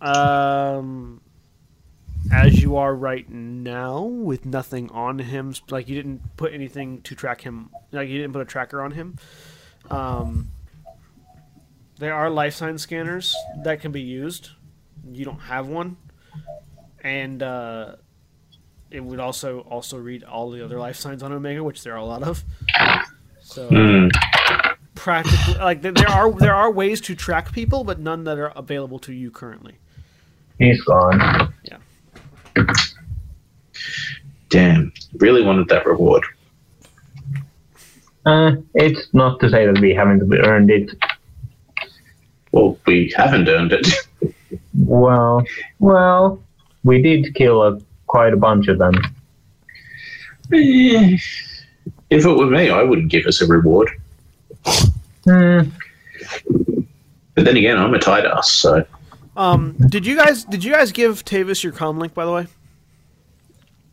[0.00, 1.20] Um,
[2.32, 7.14] as you are right now, with nothing on him, like you didn't put anything to
[7.14, 9.16] track him, like you didn't put a tracker on him.
[9.90, 10.50] Um,
[11.98, 14.50] there are life sign scanners that can be used.
[15.12, 15.96] You don't have one,
[17.02, 17.96] and uh,
[18.90, 21.98] it would also also read all the other life signs on Omega, which there are
[21.98, 22.42] a lot of.
[23.42, 24.08] So Hmm.
[24.94, 28.98] practically, like there- are there are ways to track people, but none that are available
[29.00, 29.74] to you currently.
[30.58, 31.52] He's gone.
[34.54, 34.92] Damn.
[35.14, 36.22] Really wanted that reward.
[38.24, 40.92] Uh, it's not to say that we haven't earned it.
[42.52, 43.88] Well, we haven't earned it.
[44.72, 45.42] Well,
[45.80, 46.40] well,
[46.84, 48.94] we did kill a, quite a bunch of them.
[50.52, 51.18] Eh,
[52.10, 53.90] if it were me, I wouldn't give us a reward.
[55.24, 55.62] Hmm.
[57.34, 58.86] But then again, I'm a tight ass, so
[59.36, 62.46] Um, did you guys did you guys give Tavis your com link by the way?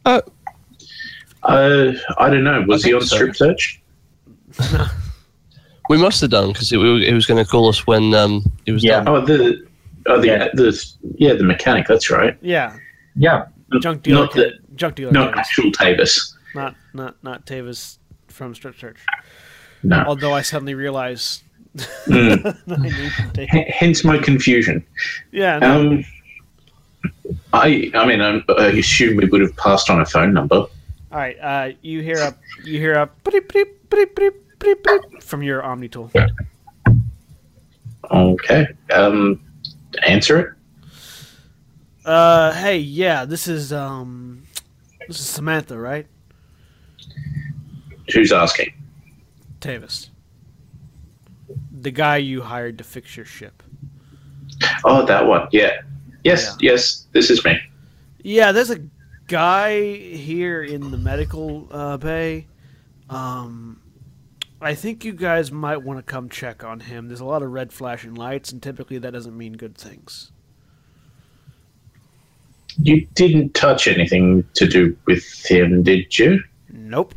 [0.05, 0.21] Uh,
[1.43, 2.63] uh, I don't know.
[2.67, 3.15] Was I he on so.
[3.15, 3.81] strip search?
[5.89, 8.71] we must have done because it, it was going to call us when um it
[8.71, 9.01] was Yeah.
[9.03, 9.07] done.
[9.07, 9.65] Oh, the
[10.07, 10.47] oh the Yeah.
[10.53, 11.87] the yeah the mechanic.
[11.87, 12.37] That's right.
[12.41, 12.75] Yeah,
[13.15, 13.45] Yeah.
[13.81, 15.37] junk dealer, Not the kid- junk dealer, not Tavis.
[15.37, 16.33] actual Tavis.
[16.55, 17.97] not not not Tavis
[18.27, 18.99] from Strip Search.
[19.83, 20.03] No.
[20.07, 21.43] Although I suddenly realized
[22.05, 22.45] Mm.
[22.69, 23.53] I knew Tavis.
[23.53, 24.83] H- hence my confusion.
[25.31, 26.05] Yeah, no, Um,
[27.53, 30.65] I I mean I'm, I assume we would have passed on a phone number.
[31.11, 31.37] All right.
[31.39, 35.63] Uh, you hear a you hear a beep, beep, beep, beep, beep, beep from your
[35.63, 36.11] Omni tool.
[38.09, 38.67] Okay.
[38.91, 39.41] Um,
[40.05, 40.53] answer it.
[42.03, 44.43] Uh, hey, yeah, this is um,
[45.07, 46.07] this is Samantha, right?
[48.13, 48.73] Who's asking?
[49.59, 50.09] Tavis,
[51.71, 53.61] the guy you hired to fix your ship.
[54.83, 55.47] Oh, that one.
[55.51, 55.81] Yeah.
[56.23, 56.55] Yes.
[56.59, 57.05] Yes.
[57.11, 57.59] This is me.
[58.23, 58.79] Yeah, there's a
[59.31, 62.47] guy here in the medical uh, bay.
[63.09, 63.79] Um,
[64.59, 67.07] I think you guys might want to come check on him.
[67.07, 70.33] There's a lot of red flashing lights, and typically that doesn't mean good things.
[72.83, 76.43] You didn't touch anything to do with him, did you?
[76.69, 77.15] Nope.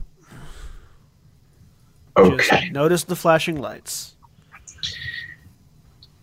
[2.16, 2.60] Okay.
[2.60, 4.14] Just notice the flashing lights.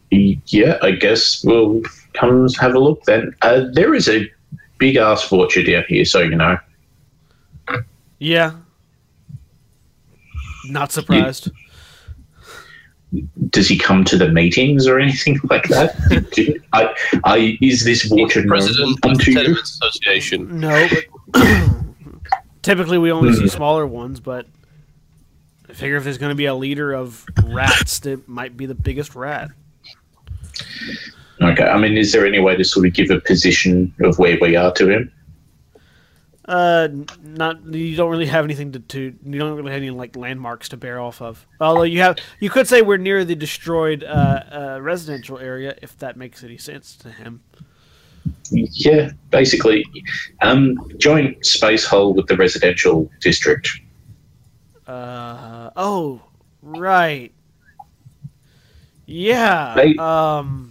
[0.10, 1.82] Yeah, I guess we'll
[2.14, 3.36] come have a look then.
[3.42, 4.30] Uh, there is a
[4.82, 6.58] big ass fortune down here, so you know.
[8.18, 8.54] Yeah.
[10.66, 11.52] Not surprised.
[13.50, 15.96] Does he come to the meetings or anything like that?
[16.34, 16.96] Do- I,
[17.26, 19.60] I, is this water President of the unto you?
[19.62, 20.60] Association.
[20.60, 20.88] No,
[21.32, 21.44] but
[22.64, 23.36] typically we only Hmm.
[23.42, 24.48] see smaller ones, but
[25.70, 28.76] I figure if there's going to be a leader of rats, that might be the
[28.76, 29.50] biggest rat.
[31.42, 34.38] Okay, I mean, is there any way to sort of give a position of where
[34.40, 35.12] we are to him?
[36.46, 36.88] Uh,
[37.24, 40.70] not you don't really have anything to, to you don't really have any like landmarks
[40.70, 41.46] to bear off of.
[41.60, 45.98] Although you have, you could say we're near the destroyed uh, uh, residential area if
[46.00, 47.42] that makes any sense to him.
[48.52, 49.86] Yeah, basically,
[50.42, 53.80] um, joint space hole with the residential district.
[54.88, 56.22] Uh oh,
[56.62, 57.32] right.
[59.06, 59.74] Yeah.
[59.76, 60.71] They- um.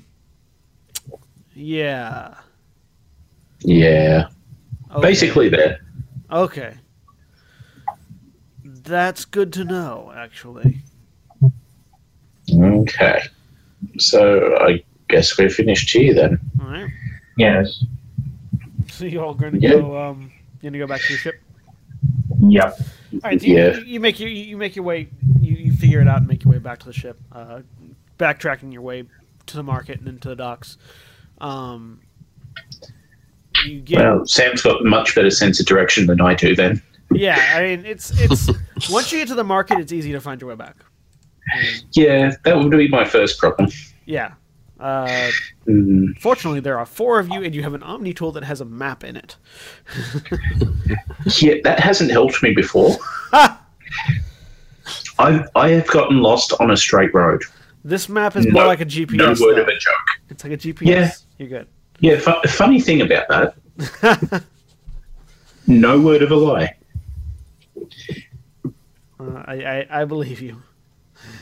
[1.64, 2.34] Yeah.
[3.62, 4.28] Yeah,
[4.90, 5.02] Okay.
[5.02, 5.80] basically that.
[6.32, 6.74] Okay.
[8.64, 10.80] That's good to know, actually.
[12.52, 13.20] Okay,
[13.98, 16.40] so I guess we're finished here then.
[16.60, 16.90] All right.
[17.36, 17.84] Yes.
[18.88, 19.72] So you all going to Yeah.
[19.72, 19.98] go?
[19.98, 20.32] Um,
[20.62, 21.40] you going to go back to your ship?
[22.40, 22.78] Yep.
[23.12, 23.40] All right.
[23.40, 23.76] So you, Yeah.
[23.80, 25.08] you make your you make your way.
[25.40, 27.20] You, you figure it out and make your way back to the ship.
[27.30, 27.60] Uh,
[28.18, 29.04] backtracking your way
[29.46, 30.78] to the market and then to the docks.
[31.40, 32.00] Um,
[33.66, 36.54] you get Well, Sam's got much better sense of direction than I do.
[36.54, 37.54] Then yeah.
[37.56, 38.48] I mean, it's it's
[38.90, 40.76] once you get to the market, it's easy to find your way back.
[41.54, 43.70] And, yeah, that would be my first problem.
[44.06, 44.32] yeah.
[44.78, 45.30] Uh,
[45.68, 48.60] Mm, fortunately, there are four of you, and you have an Omni tool that has
[48.62, 49.36] a map in it.
[51.40, 52.96] Yeah, that hasn't helped me before.
[55.18, 57.42] I've, I have gotten lost on a straight road.
[57.84, 59.12] This map is more like a GPS.
[59.16, 59.62] No word though.
[59.62, 59.94] of a joke.
[60.30, 60.86] It's like a GPS.
[60.86, 61.10] Yeah.
[61.40, 61.68] You're good.
[62.00, 64.44] Yeah, fu- funny thing about that.
[65.66, 66.76] no word of a lie.
[69.18, 70.60] Uh, I, I I believe you.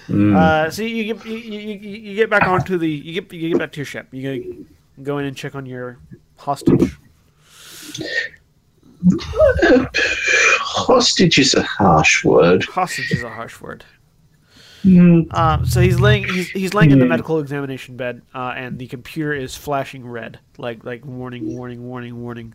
[0.06, 0.36] Mm.
[0.36, 3.58] Uh, so you get you, you, you get back onto the you get you get
[3.58, 4.06] back to your ship.
[4.12, 5.98] You go, go in and check on your
[6.36, 6.96] hostage.
[10.60, 12.62] Hostage is a harsh word.
[12.66, 13.84] Hostage is a harsh word.
[14.84, 18.78] Mm, Um, so he's laying he's, he's laying in the medical examination bed, uh, and
[18.78, 22.54] the computer is flashing red, like like warning, warning, warning, warning.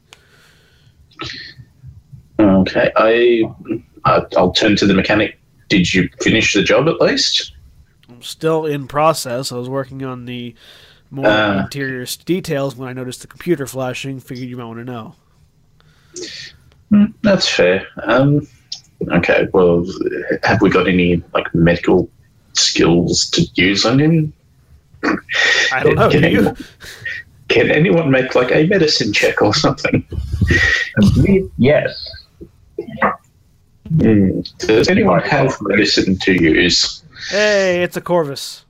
[2.40, 3.44] Okay, I,
[4.06, 5.40] I I'll turn to the mechanic.
[5.70, 7.54] Did you finish the job at least?
[8.10, 9.52] I'm still in process.
[9.52, 10.56] I was working on the
[11.12, 11.64] more Uh.
[11.64, 14.20] interior details when I noticed the computer flashing.
[14.20, 15.16] Figured you might want to know.
[16.92, 17.88] Mm, that's fair.
[18.04, 18.48] Um,
[19.12, 19.86] okay, well,
[20.44, 22.10] have we got any like medical
[22.54, 24.34] skills to use on him?
[25.72, 26.10] I don't know.
[26.10, 26.38] Can Do you?
[26.40, 26.58] anyone,
[27.50, 30.06] can anyone make like a medicine check or something?
[31.58, 32.10] Yes.
[33.94, 37.04] Mm, Does anyone have medicine to use?
[37.30, 38.64] Hey, it's a Korvys.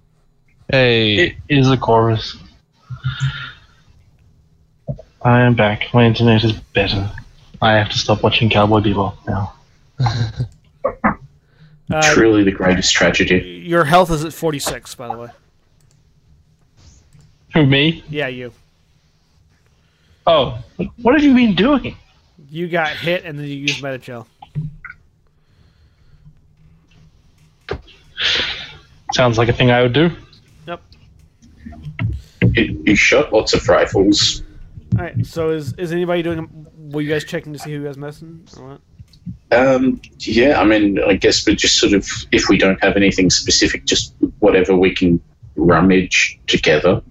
[0.69, 2.35] Hey, It is a Korvys.
[5.21, 5.85] I am back.
[5.93, 7.09] My internet is better.
[7.61, 9.53] I have to stop watching Cowboy Bebop now.
[11.91, 13.61] Uh, Truly the greatest tragedy.
[13.65, 15.27] your health is at 46, by the way.
[17.53, 18.03] Who, me?
[18.09, 18.51] Yeah, you.
[20.25, 20.57] Oh,
[21.01, 21.95] what have you been doing?
[22.49, 24.25] You got hit, and then you used Medigel.
[29.13, 30.09] Sounds like a thing I would do.
[32.55, 34.43] You, you shot lots of rifles.
[34.97, 35.25] All right.
[35.25, 36.67] So is is anybody doing?
[36.77, 38.81] Were you guys checking to see who has medicine or what?
[39.51, 43.29] Um, yeah, I mean, I guess we're just sort of, if we don't have anything
[43.29, 45.21] specific, just whatever we can
[45.55, 47.01] rummage together.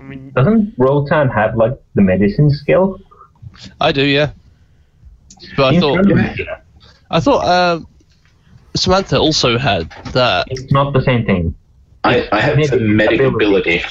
[0.00, 3.00] I mean, Doesn't Rotan have like the medicine skill?
[3.80, 4.32] I do, yeah.
[5.56, 6.40] But I thought relevant.
[7.10, 7.86] I thought um,
[8.74, 10.46] Samantha also had that.
[10.50, 11.54] It's not the same thing.
[12.02, 13.82] I, I have the medic ability.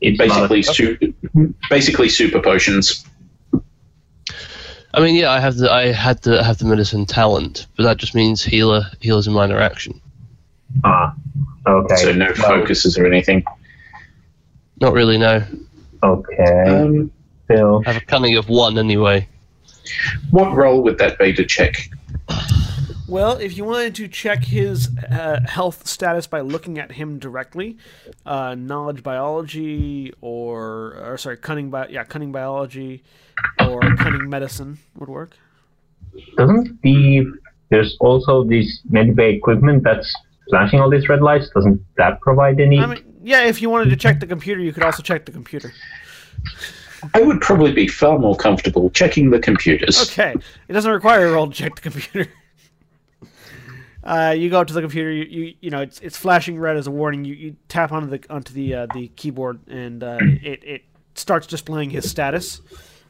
[0.00, 3.04] It's Basically, not, su- basically super potions.
[4.94, 7.96] I mean, yeah, I have the I had to have the medicine talent, but that
[7.96, 10.00] just means healer healer's a minor action.
[10.84, 11.14] ah,
[11.66, 11.96] okay.
[11.96, 13.44] So no focuses or anything.
[14.80, 15.42] Not really, no.
[16.02, 16.64] Okay.
[16.66, 17.10] Um,
[17.44, 19.26] Still, I have a cunning of one anyway.
[20.30, 21.88] what role would that be to check?
[23.12, 27.76] Well, if you wanted to check his uh, health status by looking at him directly,
[28.24, 33.04] uh, knowledge biology or or sorry, cunning bi- yeah, cunning biology
[33.60, 35.36] or cunning medicine would work.
[36.36, 37.24] doesn't the
[37.68, 40.12] there's also this medbay equipment that's
[40.48, 41.50] flashing all these red lights?
[41.54, 42.78] Doesn't that provide any?
[42.78, 45.32] I mean, yeah, if you wanted to check the computer, you could also check the
[45.32, 45.70] computer.
[47.14, 50.00] I would probably be far more comfortable checking the computers.
[50.02, 50.34] Okay,
[50.68, 52.30] it doesn't require a roll to check the computer.
[54.04, 55.10] Uh, you go up to the computer.
[55.10, 57.24] You, you you know it's it's flashing red as a warning.
[57.24, 60.82] You, you tap onto the onto the uh, the keyboard and uh, it it
[61.14, 62.60] starts displaying his status.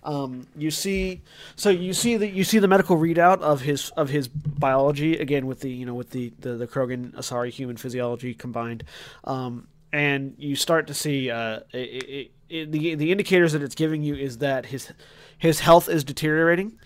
[0.05, 1.23] Um, you see,
[1.55, 5.47] so you see the you see the medical readout of his of his biology again
[5.47, 8.83] with the you know with the the, the Krogan Asari human physiology combined,
[9.25, 13.77] um, and you start to see uh, it, it, it, the the indicators that it's
[13.77, 14.93] giving you is that his
[15.39, 16.79] his health is deteriorating,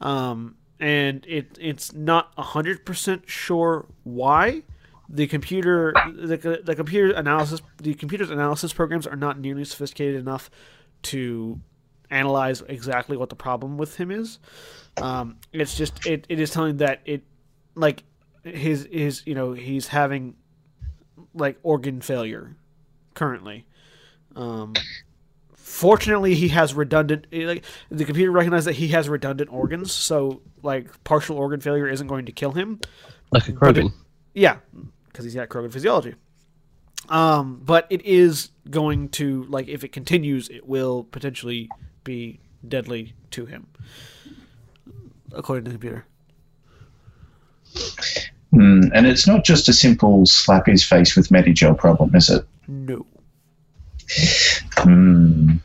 [0.00, 4.62] um, and it it's not hundred percent sure why.
[5.08, 10.50] The computer the, the computer analysis the computer's analysis programs are not nearly sophisticated enough
[11.02, 11.60] to
[12.10, 14.38] analyze exactly what the problem with him is.
[14.96, 17.22] Um, it's just it, it is telling that it
[17.74, 18.04] like
[18.44, 20.34] his his you know he's having
[21.34, 22.56] like organ failure
[23.14, 23.66] currently.
[24.36, 24.74] Um,
[25.74, 30.40] fortunately, he has redundant eh, like the computer recognizes that he has redundant organs, so
[30.62, 32.80] like partial organ failure isn't going to kill him.
[33.32, 33.92] Like a Krogan.
[34.34, 34.58] Yeah,
[35.06, 36.14] because he's got Krogan physiology.
[37.08, 41.68] Um, but it is going to like if it continues, it will potentially
[42.04, 43.66] be deadly to him,
[45.32, 46.06] according to the computer.
[48.52, 52.46] Hmm, and it's not just a simple slap his face with Medigel problem, is it?
[52.68, 53.04] No.
[54.78, 55.56] Hmm.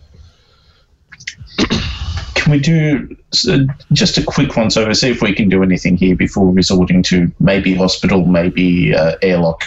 [2.35, 5.97] Can we do so just a quick once over, see if we can do anything
[5.97, 9.63] here before resorting to maybe hospital, maybe uh, airlock?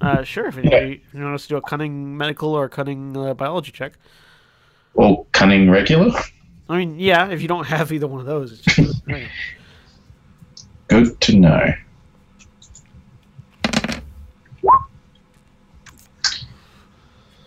[0.00, 0.46] Uh, sure.
[0.46, 3.34] If you, if you want us to do a cunning medical or a cunning uh,
[3.34, 3.94] biology check.
[4.94, 6.12] Or cunning regular?
[6.68, 7.28] I mean, yeah.
[7.28, 9.28] If you don't have either one of those, it's just, okay.
[10.88, 11.74] Good to know.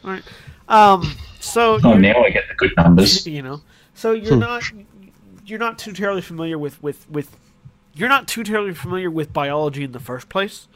[0.04, 0.24] All right.
[0.68, 1.16] Um.
[1.40, 3.26] So Oh, now I get the good numbers.
[3.28, 3.62] you know
[4.00, 4.64] so you're not
[5.46, 7.36] you're not too terribly familiar with with with
[7.94, 10.70] you're not too terribly familiar with biology in the first place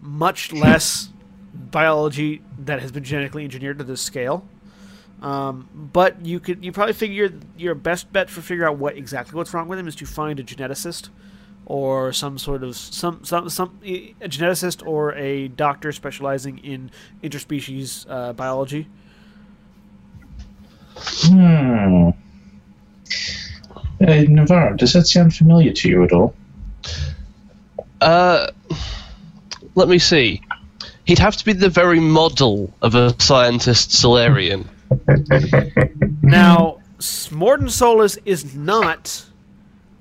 [0.00, 1.10] much less
[1.52, 4.46] biology that has been genetically engineered to this scale
[5.20, 9.36] um, but you could you probably figure your best bet for figure out what exactly
[9.36, 11.10] what's wrong with him is to find a geneticist
[11.70, 16.90] or some sort of some some some a geneticist or a doctor specializing in
[17.22, 18.88] interspecies uh, biology
[21.22, 22.10] Hmm.
[24.00, 26.34] Uh, Navarran, does that sound familiar to you at all?
[28.00, 28.48] Uh,
[29.74, 30.42] let me see.
[31.04, 34.64] He'd have to be the very model of a scientist Salarian.
[36.22, 39.24] Now, S- Mordin Solus is not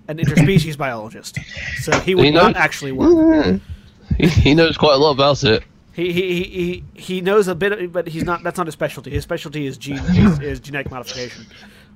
[0.10, 1.38] an interspecies biologist,
[1.80, 3.61] so he would He not actually work.
[4.18, 5.64] he, he knows quite a lot about it.
[5.94, 8.44] He, he, he, he, he knows a bit, but he's not.
[8.44, 9.11] That's not his specialty.
[9.11, 11.45] His specialty is gene is, is genetic modification,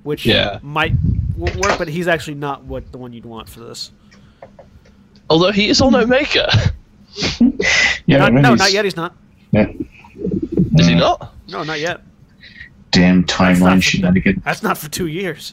[0.02, 0.58] which Yeah.
[0.62, 0.92] might
[1.36, 3.90] work, but he's actually not what the one you'd want for this.
[5.30, 6.50] Although he is on Omega.
[8.06, 8.84] Yeah, Not, no, he's- not yet.
[8.84, 9.14] He's not.
[9.52, 9.72] Yeah.
[10.78, 11.32] Is he not?
[11.48, 12.00] No, not yet.
[12.90, 14.42] Damn timeline not, shenanigans.
[14.44, 15.52] that's not for two years.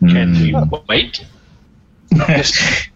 [0.00, 0.74] Can we Hmm.
[0.88, 1.24] wait?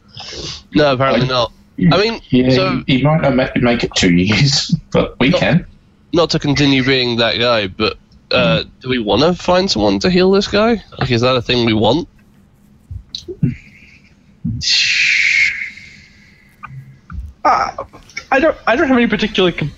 [0.74, 1.52] No, apparently not.
[1.90, 5.32] I mean, yeah, so he, he might not ma- make it two years, but we
[5.32, 5.66] can.
[6.12, 7.98] not to continue being that guy, but
[8.30, 10.82] uh, do we want to find someone to heal this guy?
[10.98, 12.08] Like, is that a thing we want?
[17.44, 17.84] Uh,
[18.30, 18.56] I don't.
[18.66, 19.72] I don't have any particular, com-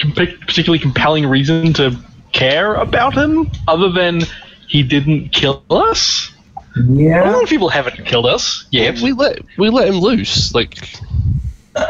[0.00, 1.96] com- particularly compelling reason to
[2.32, 4.22] care about him, other than
[4.68, 6.29] he didn't kill us.
[6.76, 7.30] A Yeah.
[7.30, 10.54] lot of people haven't killed us Yeah, We let we let him loose.
[10.54, 10.78] Like,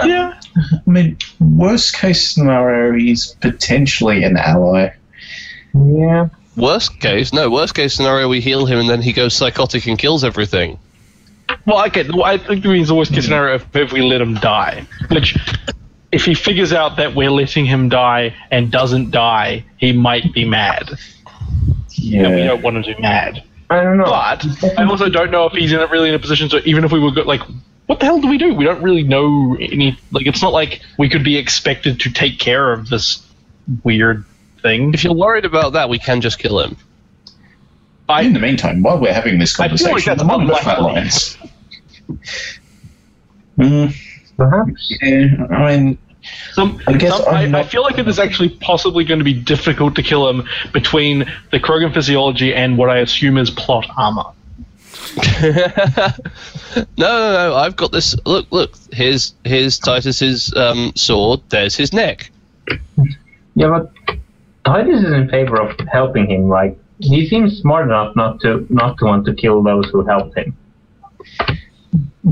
[0.04, 0.40] yeah.
[0.56, 4.90] I mean, worst case scenario, he's potentially an ally.
[5.74, 6.28] Yeah.
[6.56, 9.98] worst case, no, worst case scenario, we heal him and then he goes psychotic and
[9.98, 10.78] kills everything.
[11.66, 12.08] Well, okay.
[12.08, 14.86] well, I think it means the worst case scenario if, if we let him die.
[15.10, 15.36] Which,
[16.12, 20.44] if he figures out that we're letting him die and doesn't die, he might be
[20.44, 20.88] mad.
[22.02, 23.42] And we don't want him to be mad.
[23.70, 24.04] I don't know.
[24.04, 26.84] But I also don't know if he's in a, really in a position to even
[26.84, 27.40] if we were go, like,
[27.86, 28.52] what the hell do we do?
[28.54, 29.98] We don't really know any.
[30.10, 33.24] Like, it's not like we could be expected to take care of this
[33.84, 34.24] weird
[34.60, 34.92] thing.
[34.92, 36.76] If you're worried about that, we can just kill him.
[38.18, 40.54] In the meantime, while we're having this I feel like conversation, that's I'm on the
[40.56, 40.64] unlikely.
[40.64, 41.38] front lines.
[43.56, 43.94] Mm,
[44.36, 44.94] Perhaps.
[45.00, 45.98] yeah, I mean,
[46.52, 49.24] some, I guess some- I'm I, I feel like it is actually possibly going to
[49.24, 51.20] be difficult to kill him between
[51.50, 54.24] the Krogan physiology and what I assume is plot armor.
[55.42, 56.12] no,
[56.96, 57.54] no, no.
[57.56, 58.14] I've got this.
[58.26, 58.74] Look, look.
[58.92, 61.40] Here's here's Titus's um, sword.
[61.48, 62.30] There's his neck.
[63.54, 63.92] Yeah, but
[64.64, 66.48] Titus is in favor of helping him.
[66.48, 70.36] Like he seems smart enough not to not to want to kill those who helped
[70.36, 70.56] him.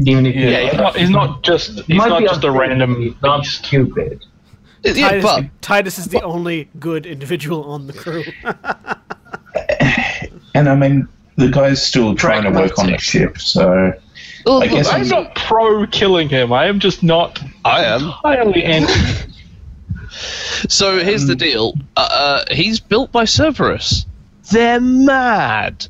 [0.06, 3.16] Even if Yeah, Yeah, he's not, he's not just he he's not just a random
[3.22, 3.64] not beast.
[3.64, 4.24] stupid.
[4.84, 8.22] Yeah, Titus, but Titus is the only good individual on the crew.
[10.54, 13.92] and I mean, the guy's still trying to work on the ship, so
[14.46, 16.52] look, I guess look, I'm he's- not pro killing him.
[16.52, 18.02] I am just not I am.
[18.04, 18.92] entirely anti.
[20.68, 21.74] So here's the deal.
[21.96, 24.06] Uh, uh, he's built by Cerberus.
[24.50, 25.86] They're mad.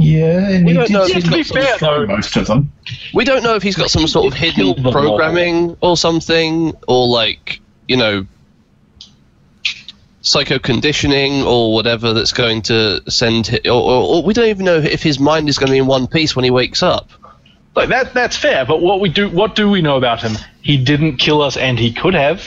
[0.00, 2.46] Yeah, and We don't know if seem he's to got some destroy strong- most of
[2.46, 2.72] them.
[3.14, 4.92] We don't know if he's got some sort of hidden them all.
[4.92, 8.26] programming or something, or like you know,
[10.22, 13.48] psycho conditioning or whatever that's going to send.
[13.48, 15.78] Hi- or, or, or we don't even know if his mind is going to be
[15.78, 17.08] in one piece when he wakes up.
[17.76, 20.32] Like that that's fair, but what we do what do we know about him?
[20.60, 22.44] He didn't kill us and he could have.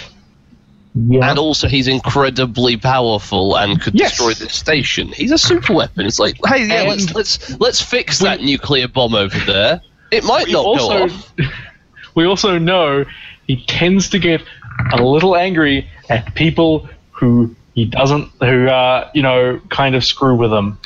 [0.95, 1.27] Yeah.
[1.29, 4.11] And also, he's incredibly powerful and could Yes.
[4.11, 5.07] destroy this station.
[5.07, 6.05] He's a super weapon.
[6.05, 9.81] It's like, hey, yeah, let's let's let's fix that nuclear bomb over there.
[10.11, 11.33] It might We not go off.
[12.15, 13.05] we also know
[13.47, 14.43] he tends to get
[14.91, 20.35] a little angry at people who he doesn't who uh you know kind of screw
[20.35, 20.77] with him.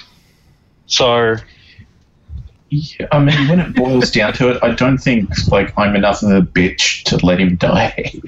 [0.86, 1.36] So
[2.70, 6.24] Yeah, I mean, when it boils down to it, I don't think like I'm enough
[6.24, 8.14] of a bitch to let him die.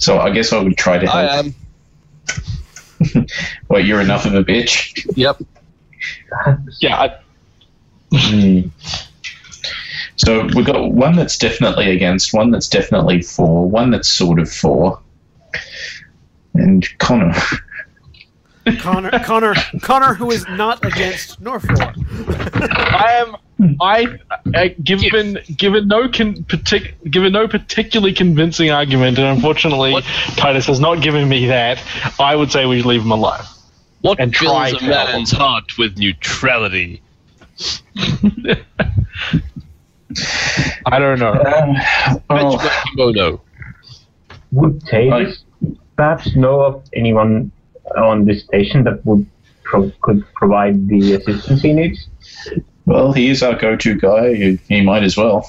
[0.00, 1.30] so I guess I would try to help.
[1.30, 1.54] I am.
[3.68, 5.06] Well, you're enough of a bitch.
[5.16, 5.40] Yep.
[6.80, 7.08] yeah,
[8.12, 8.70] I.
[10.16, 14.38] So So we've got one that's definitely against, one that's definitely for, one that's sort
[14.38, 15.00] of for,
[16.52, 17.32] and Connor.
[18.78, 21.72] Connor, Connor, Connor, who is not against nor for.
[21.80, 23.36] I am.
[23.80, 24.18] I
[24.54, 30.04] uh, given given no con- partic- given no particularly convincing argument, and unfortunately What?
[30.36, 31.82] Titus has not given me that.
[32.18, 33.40] I would say we should leave him alone.
[34.00, 37.02] What And try fills a to help man's heart with neutrality?
[40.86, 41.34] I don't know.
[41.38, 42.16] Oh.
[42.30, 42.60] well,
[42.96, 43.42] Mono.
[44.52, 45.44] Would Tavis
[45.96, 47.52] perhaps know of anyone
[47.96, 49.26] on this station that would
[49.62, 52.08] pro- could provide the assistance he needs?
[52.90, 54.34] Well, he is our go-to guy.
[54.34, 55.48] He, he might as well.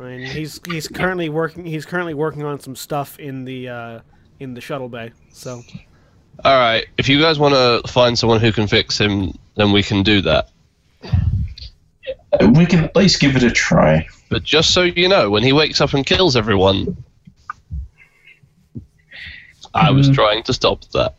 [0.00, 1.64] I mean, he's he's currently working.
[1.66, 4.00] He's currently working on some stuff in the uh,
[4.40, 5.12] in the shuttle bay.
[5.30, 5.62] So
[6.44, 9.82] All right, if you guys want to find someone who can fix him, then we
[9.82, 10.50] can do that.
[12.54, 14.06] We can at least give it a try.
[14.28, 16.96] But just so you know, when he wakes up and kills everyone,
[19.74, 20.14] I was Mm.
[20.14, 21.14] trying to stop that.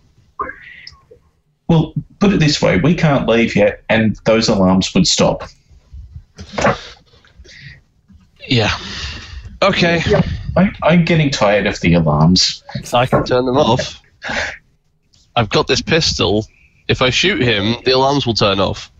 [1.67, 5.43] Well, put it this way: we can't leave yet, and those alarms would stop.
[8.47, 8.71] Yeah.
[9.61, 10.01] Okay,
[10.55, 12.63] I, I'm getting tired of the alarms.
[12.93, 14.01] I can turn them off.
[15.35, 16.45] I've got this pistol.
[16.87, 18.91] If I shoot him, the alarms will turn off.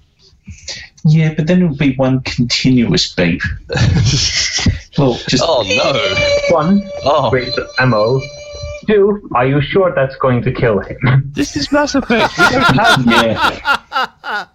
[1.06, 3.42] Yeah, but then it would be one continuous beep.
[4.98, 6.56] Well, just oh no!
[6.56, 8.20] One, Oh, waste of ammo.
[8.88, 11.30] Two, are you sure that's going to kill him?
[11.34, 12.38] this is Mass Effect.
[12.38, 13.06] We don't have.
[13.06, 14.46] yeah.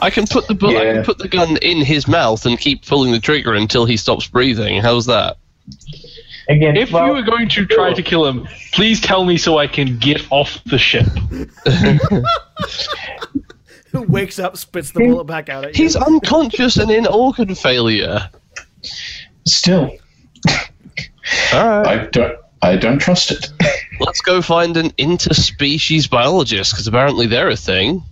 [0.00, 2.86] I can put the bu- I can put the gun in his mouth and keep
[2.86, 4.80] pulling the trigger until he stops breathing.
[4.80, 5.36] How's that?
[6.48, 9.58] Again, If well, you were going to try to kill him, please tell me so
[9.58, 11.06] I can get off the ship.
[13.92, 15.84] who wakes up, spits the bullet back out at you.
[15.84, 18.28] He's unconscious and in organ failure.
[19.46, 19.96] Still,
[21.52, 21.86] All right.
[21.86, 22.38] I don't.
[22.64, 23.48] I don't trust it.
[24.00, 28.04] Let's go find an interspecies biologist because apparently they're a thing.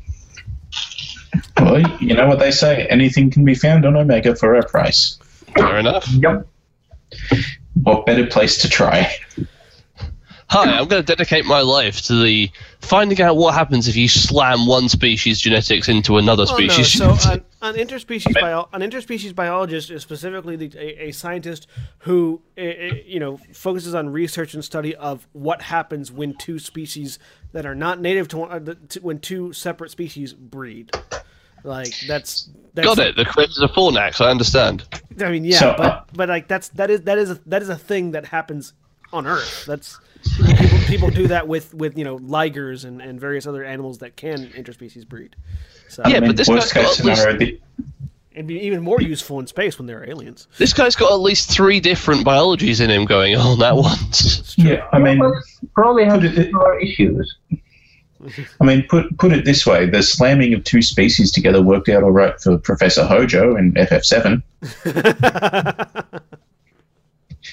[1.57, 5.19] Well, you know what they say: anything can be found on Omega for a price.
[5.57, 6.09] Fair enough.
[6.12, 6.47] Yep.
[7.82, 9.15] What better place to try?
[10.49, 12.51] Hi, I'm going to dedicate my life to the
[12.81, 16.99] finding out what happens if you slam one species genetics into another Well, no, species.
[16.99, 17.49] so uh, genetics.
[17.62, 21.66] An, an interspecies bio, an interspecies biologist is specifically the, a, a scientist
[22.01, 26.59] who uh, uh, you know focuses on research and study of what happens when two
[26.59, 27.19] species
[27.53, 30.91] that are not native to one uh, to, when two separate species breed.
[31.62, 33.16] Like that's, that's Got it.
[33.16, 34.24] The creators of Fornax.
[34.24, 34.85] I understand.
[35.20, 37.62] I mean, yeah, So, but uh, but like that's that is that is a, that
[37.62, 38.73] is a thing that happens
[39.12, 39.65] on Earth.
[39.66, 39.99] That's
[40.37, 44.16] people, people do that with with you know ligers and, and various other animals that
[44.16, 45.37] can interspecies breed.
[45.91, 47.59] So Yeah, I mean, but this worst guy's case got at least- scenario,
[48.33, 50.47] it'd be even more useful in space when there are aliens.
[50.57, 54.55] This guy's got at least three different biologies in him going on at once.
[54.57, 55.35] Yeah, I mean, Well,
[55.75, 57.37] probably have put it- more issues.
[58.61, 62.03] I mean, put put it this way: the slamming of two species together worked out
[62.03, 64.43] all right for Professor Hojo in FF7.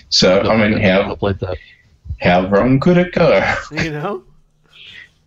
[0.09, 1.18] So, I mean, I how
[2.22, 3.41] how wrong could it go?
[3.72, 4.26] you know, Yeah.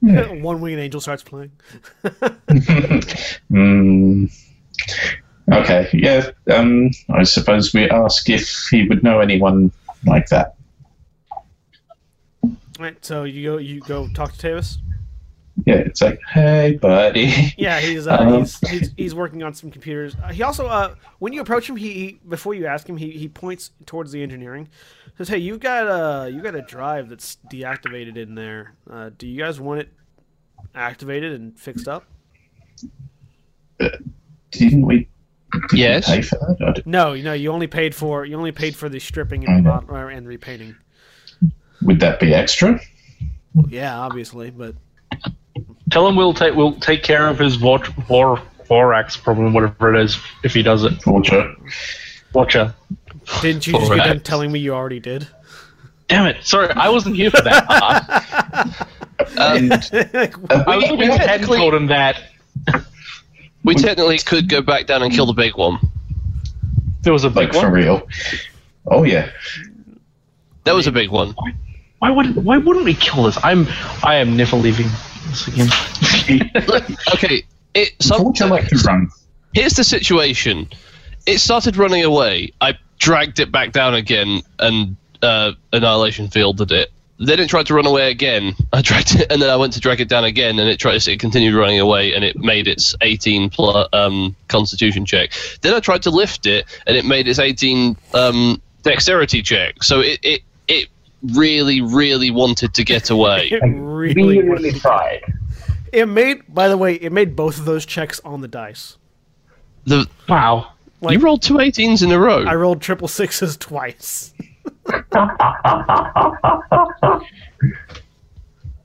[0.42, 1.52] one winged angel starts playing.
[3.50, 4.32] mm,
[5.52, 6.30] okay, yeah.
[6.50, 9.72] Um, I suppose we ask if he would know anyone
[10.06, 10.54] like that.
[12.78, 14.78] Right, so you go you go talk to Tavis.
[15.66, 17.54] Yeah, it's like, hey, buddy.
[17.58, 20.16] Yeah, he's uh, Um, he's, he's he's working on some computers.
[20.22, 23.10] Uh, he also uh, when you approach him, he, he before you ask him, he,
[23.10, 24.68] he points towards the engineering.
[25.20, 28.72] Says, "Hey, you've got a you got a drive that's deactivated in there.
[28.90, 29.92] Uh, do you guys want it
[30.74, 32.06] activated and fixed up?"
[34.50, 35.08] Didn't we?
[35.68, 36.08] Did Yes.
[36.08, 36.86] We pay for that?
[36.86, 40.06] No, no, you only paid for you only paid for the stripping and, remod- uh,
[40.06, 40.74] and repainting.
[41.82, 42.80] Would that be extra?
[43.68, 44.74] Yeah, obviously, but
[45.90, 48.40] Tell him we'll take we'll take care of his vor vor
[48.70, 50.94] vorax problem, whatever it is, if he does it.
[51.06, 51.54] Roger.
[52.32, 52.74] Watcher.
[53.42, 55.26] Didn't you just get done telling me you already did?
[56.08, 56.44] Damn it!
[56.44, 57.66] Sorry, I wasn't here for that.
[57.66, 58.86] part.
[59.36, 59.68] And
[60.14, 62.22] Like, uh, I was We- hoping we hadn't technically- told him that.
[63.62, 65.78] We technically could go back down and kill the big one.
[67.02, 67.72] There was a like big for one.
[67.72, 68.08] real.
[68.86, 69.28] Oh yeah.
[70.64, 71.34] That was a big one.
[71.98, 73.38] Why would why wouldn't we kill this?
[73.44, 73.66] I'm
[74.02, 74.88] I am never leaving
[75.28, 75.68] this again.
[77.14, 77.44] Okay,
[77.74, 77.90] it.
[78.00, 79.10] Some, Would you like to run?
[79.52, 80.68] here's the situation.
[81.26, 82.52] It started running away.
[82.62, 86.90] I dragged it back down again and uh, annihilation fielded it.
[87.18, 88.54] then it tried to run away again.
[88.72, 91.06] I dragged it, and then I went to drag it down again, and it tried.
[91.06, 95.32] It continued running away, and it made its 18 plus um, Constitution check.
[95.62, 99.82] Then I tried to lift it, and it made its 18 um, Dexterity check.
[99.82, 100.88] So it, it it
[101.34, 103.50] really, really wanted to get away.
[103.62, 105.20] It really, really, really tried.
[105.92, 108.96] It made, by the way, it made both of those checks on the dice.
[109.84, 110.72] the Wow.
[111.00, 112.44] Like- you rolled two 18s in a row.
[112.44, 114.32] I rolled triple sixes twice.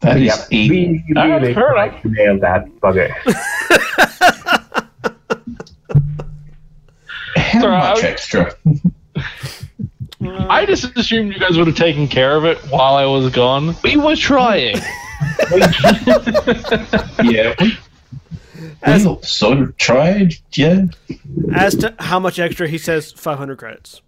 [0.01, 0.47] That is Yep.
[0.51, 3.09] e- Really, really fair tried to nail that bugger.
[7.35, 8.53] how Sorry, I much was- extra?
[10.49, 13.75] I just assumed you guys would have taken care of it while I was gone.
[13.83, 14.77] we were trying.
[17.23, 17.77] yeah, we,
[18.85, 20.35] we sort of tried.
[20.53, 20.85] Yeah,
[21.53, 24.01] As to how much extra, he says 500 credits.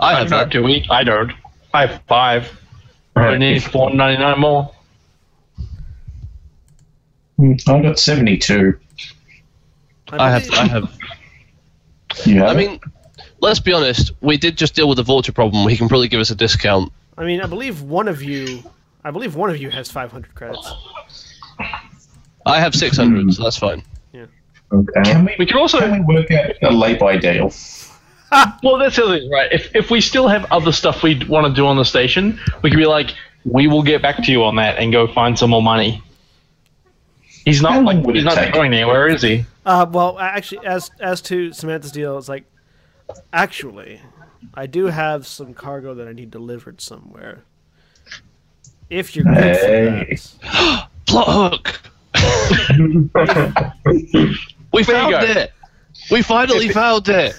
[0.00, 0.86] I I have don't do we?
[0.90, 1.32] I don't.
[1.72, 2.60] I have five.
[3.16, 4.72] I need 499 more.
[7.38, 8.78] Mm, I got 72.
[10.12, 10.50] I have.
[10.52, 10.98] I have.
[12.24, 12.46] Yeah.
[12.46, 12.80] I mean,
[13.40, 14.12] let's be honest.
[14.20, 15.68] We did just deal with the Vorcha problem.
[15.68, 16.92] He can probably give us a discount.
[17.16, 18.62] I mean, I believe one of you,
[19.04, 20.72] I believe one of you has 500 credits.
[22.46, 23.82] I have 600, so that's fine.
[24.12, 24.26] Yeah.
[24.72, 25.02] Okay.
[25.04, 25.78] can we, We can also.
[25.78, 27.52] can we work out a lay-by deal?
[28.64, 29.52] Well, that's the thing, right?
[29.52, 32.70] If, if we still have other stuff we want to do on the station, we
[32.70, 33.14] could be like,
[33.44, 36.02] we will get back to you on that and go find some more money.
[37.44, 38.52] He's not long like he's not take?
[38.52, 39.44] going anywhere, is he?
[39.64, 42.44] Uh, well, actually, as as to Samantha's deal, it's like,
[43.32, 44.00] actually,
[44.52, 47.44] I do have some cargo that I need delivered somewhere.
[48.90, 50.16] If you're good Hey.
[50.16, 50.88] for that.
[51.06, 51.80] Plot hook.
[54.72, 55.52] we found it.
[56.10, 57.34] We finally found it.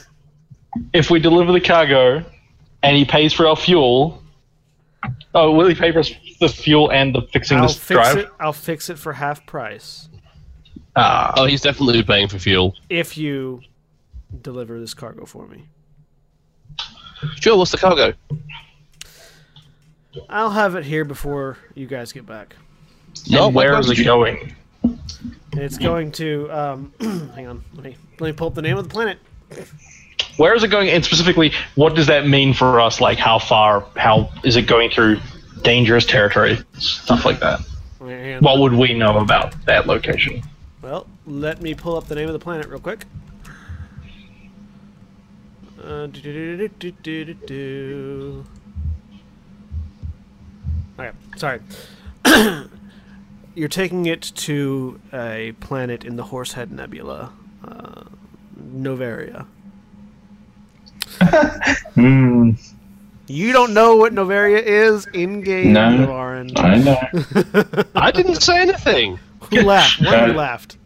[0.94, 2.24] If we deliver the cargo
[2.84, 4.22] and he pays for our fuel,
[5.34, 6.04] oh, will he pay for
[6.40, 8.18] the fuel and the fixing I'll this fix drive?
[8.18, 8.30] it.
[8.40, 10.10] I'll fix it for half price
[10.98, 12.76] Ah, Oh, he's definitely paying for fuel.
[12.90, 13.62] if you
[14.42, 15.66] deliver this cargo for me.
[17.40, 17.58] Sure.
[17.58, 18.14] What's the cargo?
[20.30, 22.56] I'll have it here before you guys get back.
[23.30, 23.48] No.
[23.48, 24.56] and where why is don't it going?
[25.54, 26.50] It's going to.
[26.52, 26.94] Um,
[27.36, 27.64] hang on.
[27.76, 29.20] Let me let me pull up the name of the planet.
[30.38, 30.90] Where is it going?
[30.90, 33.00] And specifically, what does that mean for us?
[33.00, 33.86] Like, how far?
[33.96, 35.20] How is it going through
[35.62, 36.58] dangerous territory?
[36.78, 37.62] Stuff like that.
[38.02, 40.44] And, What would we know about that location?
[40.82, 43.06] Well, let me pull up the name of the planet real quick.
[45.86, 46.08] Uh.
[50.98, 51.60] Okay, sorry.
[53.56, 57.32] You're taking it to a planet in the Horsehead Nebula,
[57.68, 58.04] uh,
[58.74, 59.46] Noveria.
[61.96, 62.52] Hmm.
[63.28, 66.06] You don't know what Noveria is in game, No.
[66.08, 66.52] Lauren.
[66.58, 66.98] I know.
[67.96, 69.18] I didn't say anything.
[69.50, 70.02] Who laughed?
[70.02, 70.78] One of you Uh, laughed.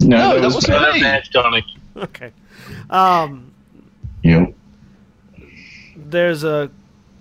[0.00, 1.00] No, No, that, that was wasn't me.
[1.02, 1.64] That's Johnny.
[1.96, 2.32] Okay.
[2.90, 3.52] Um,
[4.24, 4.54] You.
[5.94, 6.70] there's a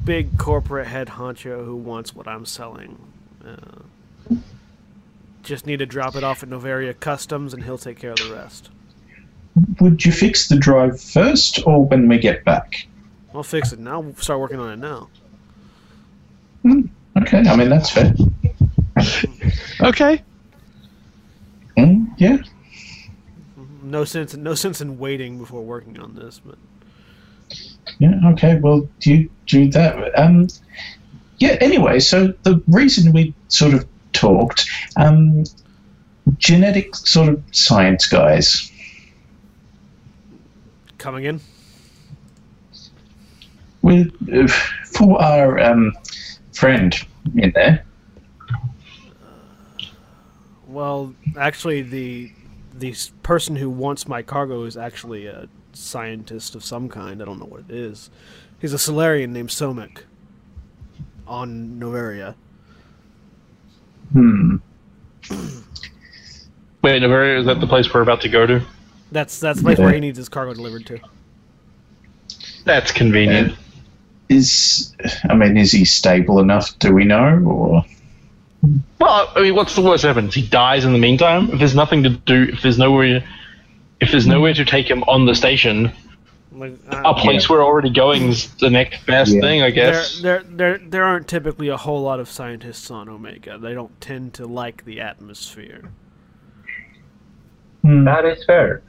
[0.06, 2.98] big corporate head honcho who wants what I'm selling.
[3.46, 4.36] Uh,
[5.44, 8.34] just need to drop it off at Noveria Customs, and he'll take care of the
[8.34, 8.70] rest.
[9.82, 12.88] Would you fix the drive first or when we get back?
[13.36, 14.00] I'll fix it now.
[14.00, 15.10] We'll start working on it now.
[17.18, 18.14] Okay, I mean, that's fair.
[19.82, 20.24] Okay.
[21.78, 22.38] Mm, yeah.
[23.82, 24.36] No sense.
[24.36, 26.40] No sense in waiting before working on this.
[26.44, 26.58] But
[28.00, 30.20] Yeah, okay, well, do do that.
[30.20, 30.48] Um,
[31.40, 35.44] yeah, anyway, so the reason we sort of talked, um,
[36.38, 38.72] genetic sort of science guys.
[40.98, 41.42] coming in.
[43.82, 44.48] With, uh,
[44.94, 45.92] for our um,
[46.54, 46.96] friend
[47.36, 47.84] in there,
[50.74, 52.32] Well, actually, the
[52.74, 57.22] the person who wants my cargo is actually a scientist of some kind.
[57.22, 58.10] I don't know what it is.
[58.60, 60.00] He's a Salarian named Somek
[61.28, 62.36] on Noveria.
[64.12, 64.58] hmm,
[66.82, 68.62] Wait, Noveria, is that the place we're about to go to?
[69.12, 71.00] That's that's the place where he needs his cargo delivered to.
[72.66, 73.56] That's convenient.
[74.30, 74.96] Is
[75.30, 76.78] I mean, is he stable enough?
[76.80, 77.40] Do we know?
[77.46, 77.86] Or
[79.00, 80.34] Well, I mean, what's the worst happens?
[80.34, 81.52] He dies in the meantime.
[81.52, 83.24] If there's nothing to do, if there's nowhere,
[84.04, 85.92] if there's nowhere to take him on the station,
[86.52, 89.42] Like, a uh, place we're already going is the next best Yeah.
[89.42, 90.20] thing, I there, guess.
[90.22, 93.58] there, there, there aren't typically a whole lot of scientists on Omega.
[93.58, 95.90] They don't tend to like the atmosphere.
[97.84, 98.82] That is fair.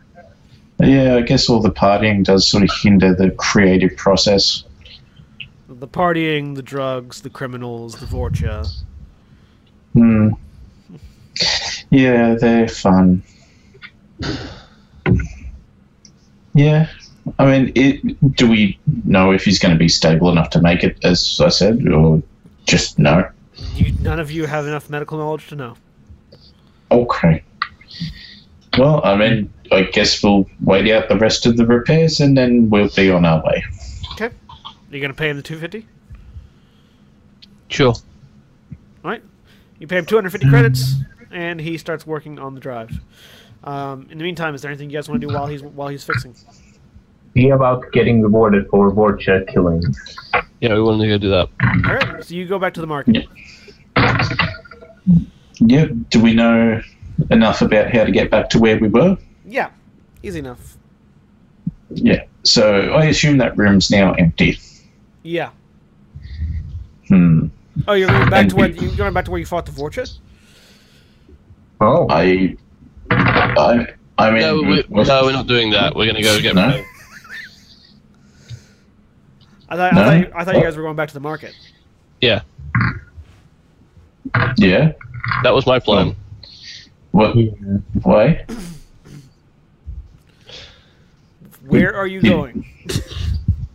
[0.80, 4.64] yeah, I guess all the partying does sort of hinder the creative process.
[5.68, 8.68] The partying, the drugs, the criminals, the Vorcha.
[9.94, 10.28] Hmm.
[11.90, 13.22] Yeah, they're fun.
[16.54, 16.88] Yeah,
[17.38, 20.84] I mean, it, do we know if he's going to be stable enough to make
[20.84, 20.98] it?
[21.04, 22.22] As I said, or
[22.66, 23.28] just no?
[23.74, 25.76] You, none of you have enough medical knowledge to know.
[26.90, 27.42] Okay.
[28.78, 32.70] Well, I mean, I guess we'll wait out the rest of the repairs and then
[32.70, 33.64] we'll be on our way.
[34.12, 34.30] Okay.
[34.64, 35.86] Are you gonna pay him the two fifty?
[37.68, 37.94] Sure.
[37.94, 39.22] All right.
[39.78, 40.94] You pay him two hundred fifty credits,
[41.30, 43.00] and he starts working on the drive.
[43.64, 45.88] Um, in the meantime, is there anything you guys want to do while he's while
[45.88, 46.34] he's fixing?
[47.32, 49.82] Be about getting rewarded for Vorcha killing.
[50.60, 51.48] Yeah, we want to go do that.
[51.86, 52.24] All right.
[52.24, 53.26] So you go back to the market.
[55.58, 56.80] Yeah, do we know
[57.30, 59.16] enough about how to get back to where we were?
[59.46, 59.70] Yeah.
[60.22, 60.76] Easy enough.
[61.90, 62.24] Yeah.
[62.42, 64.58] So I assume that room's now empty.
[65.22, 65.50] Yeah.
[67.08, 67.48] Hmm.
[67.88, 69.72] Oh, you're going back And to where you're going back to where you fought the
[69.72, 70.18] Vorcha?
[71.80, 72.56] Oh, I.
[73.10, 73.86] I.
[74.18, 74.40] I mean.
[74.42, 75.94] No, we, was- no, we're not doing that.
[75.94, 76.54] We're going to go get.
[76.54, 76.82] No?
[79.68, 80.02] I thought, No?
[80.02, 81.54] I, thought you, I thought you guys were going back to the market.
[82.20, 82.42] Yeah,
[84.56, 84.92] Yeah.
[85.42, 86.14] that was my plan.
[87.10, 87.34] What?
[88.02, 88.44] Why?
[91.66, 92.66] Where are you going?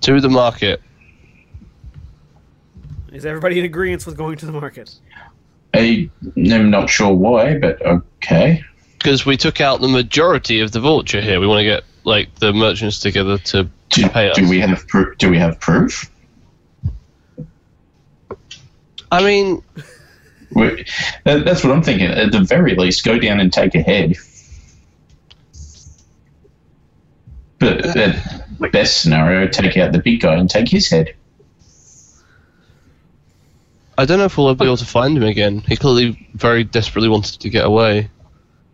[0.01, 0.81] To the market.
[3.11, 4.95] Is everybody in agreement with going to the market?
[5.73, 8.63] I am not sure why, but okay.
[8.99, 11.39] Because we took out the majority of the Vorcha here.
[11.39, 14.35] We want to get like the merchants together to Do, pay us.
[14.37, 15.17] do we have proof?
[15.17, 16.09] Do we have proof?
[19.11, 19.63] I mean,
[20.51, 20.85] We-
[21.23, 22.07] that- That's what I'm thinking.
[22.07, 24.15] At the very least, go down and take a head.
[27.59, 27.99] But uh,
[28.63, 31.13] at best scenario, take out the big guy and take his head.
[33.97, 35.59] I don't know if we'll be able to find him again.
[35.67, 38.09] He clearly very desperately wanted to get away.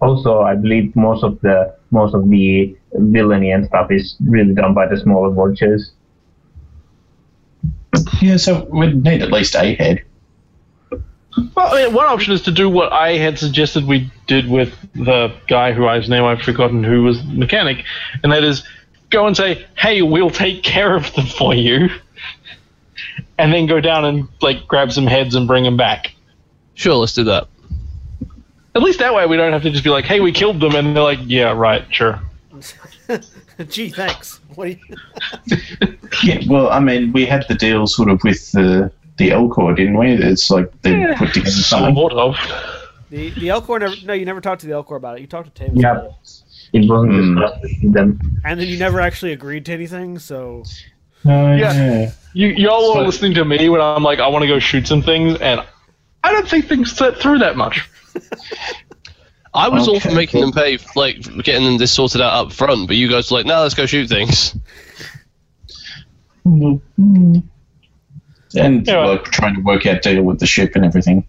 [0.06, 4.76] Also, I believe most of the most of the villainy and stuff is really done
[4.76, 5.90] by the smaller Vorchas.
[8.22, 10.04] Yeah, so we'd need at least a head.
[10.92, 14.72] Well, I mean, one option is to do what I had suggested we did with
[14.94, 17.84] the guy who whose name I've forgotten, who was the mechanic,
[18.22, 18.64] and that is
[19.10, 21.90] go and say, "Hey, we'll take care of them for you,"
[23.40, 26.14] and then go down and like grab some heads and bring them back.
[26.76, 27.48] Sure, let's do that.
[28.76, 30.76] At least that way we don't have to just be like, "Hey, we killed them,"
[30.76, 32.20] and they're like, "Yeah, right, sure."
[33.70, 34.40] Gee, thanks.
[34.56, 34.78] What you...
[36.24, 39.98] Yeah, well, I mean, we had the deal sort of with the the Elcor, didn't
[39.98, 40.12] we?
[40.14, 41.96] It's like they Yeah, put together something.
[41.96, 42.36] Sort of.
[43.10, 45.22] The the Elcor never no, you never talked to the Elcor about it.
[45.22, 45.82] You talked to Tavis.
[45.82, 45.92] Yeah.
[45.92, 46.44] about it.
[46.74, 47.40] It wasn't hmm.
[47.40, 48.42] discussed them.
[48.44, 50.64] And then you never actually agreed to anything, so
[51.26, 51.74] Oh, Yeah.
[51.74, 52.12] yeah.
[52.34, 54.88] You y'all So- are listening to me when I'm like, I want to go shoot
[54.88, 55.62] some things, and
[56.24, 57.88] I don't think things set through that much.
[59.54, 60.52] I was all for making cool.
[60.52, 63.46] them pay, like getting them this sorted out up front, but you guys were like,
[63.46, 64.56] "No, let's go shoot things."
[68.58, 69.06] And Yeah.
[69.06, 71.26] like trying to work out deal with the ship and everything.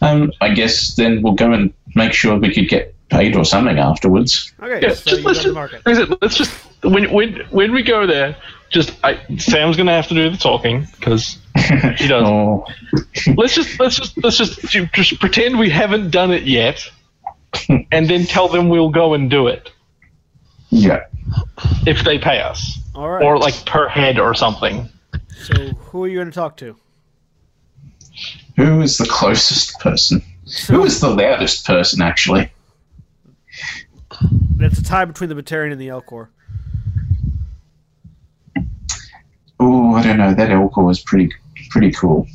[0.00, 3.78] Um, I guess then we'll go and make sure we could get paid or something
[3.78, 4.52] afterwards.
[4.62, 4.80] okay.
[4.86, 5.82] Yeah, so just let's just, market.
[5.84, 6.52] like I said, let's just
[6.82, 8.34] when when when we go there,
[8.70, 11.38] just I, Sam's gonna have to do the talking because
[11.96, 12.24] he does.
[12.26, 12.64] Oh,
[13.36, 16.88] let's just let's just let's just just pretend we haven't done it yet,
[17.68, 19.70] and then tell them we'll go and do it
[20.70, 21.04] yeah.
[21.86, 23.22] if they pay us, All right.
[23.22, 24.88] or like per head or something.
[25.28, 26.76] so who are you going to talk to?
[28.56, 30.22] Who is the closest person?
[30.68, 32.50] Who is the loudest person, actually?
[34.58, 36.28] It's a tie between the Batarian and the Elcor.
[39.62, 40.32] Oh, I don't know.
[40.34, 41.30] That Elcor was pretty
[41.68, 42.26] pretty cool.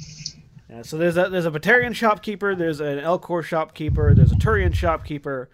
[0.69, 4.73] Yeah, so there's a there's a Batarian shopkeeper, there's an Elcor shopkeeper, there's a Turian
[4.73, 5.49] shopkeeper,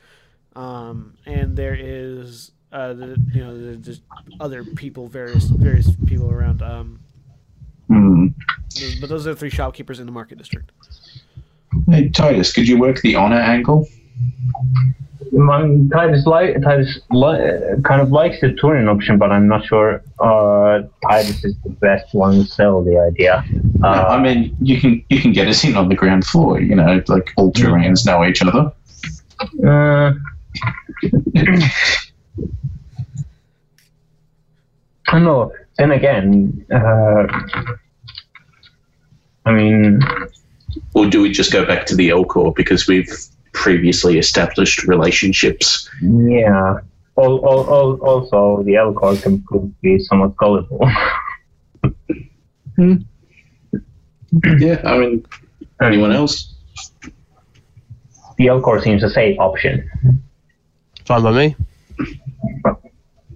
[0.56, 4.02] um, and there is uh, the, you know there's just
[4.40, 6.62] other people, various various people around.
[6.62, 7.00] Um,
[7.88, 8.28] Hmm.
[9.02, 10.72] but those are the three shopkeepers in the market district.
[11.90, 13.86] Hey, Titus, could you work the honor angle?
[15.34, 20.04] Man, Titus, li- Titus li- kind of likes the Turian option, but I'm not sure
[20.20, 23.44] uh, Titus is the best one to sell the idea.
[23.82, 26.60] Uh, I mean, you can you can get us in on the ground floor.
[26.60, 28.74] You know, like all Turians know each other.
[29.66, 30.14] Uh,
[35.08, 35.54] I know.
[35.78, 37.28] Then again, uh,
[39.46, 40.02] I mean,
[40.94, 43.10] Or do we just go back to the Elcor because we've
[43.54, 45.90] previously established relationships?
[46.02, 46.80] yeah.
[47.18, 50.90] Al- al- al- also, the Elcor can prove to be somewhat gullible.
[52.78, 52.96] Hmm.
[54.60, 55.26] Yeah, I mean,
[55.82, 56.54] anyone else?
[58.38, 59.88] the Elcor seems a safe option.
[61.06, 61.56] Fine by me.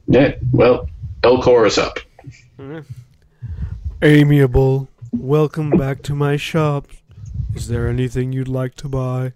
[0.07, 0.89] Yeah, well,
[1.21, 1.99] Elcor is up.
[2.57, 2.79] Mm-hmm.
[4.01, 6.87] Amiable, welcome back to my shop.
[7.53, 9.33] Is there anything you'd like to buy?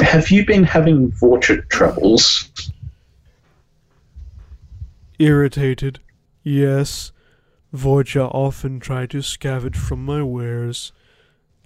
[0.00, 2.48] Have you been having Vorcha troubles?
[5.18, 6.00] Irritated?
[6.42, 7.12] Yes.
[7.74, 10.92] Vorcha often try to scavenge from my wares.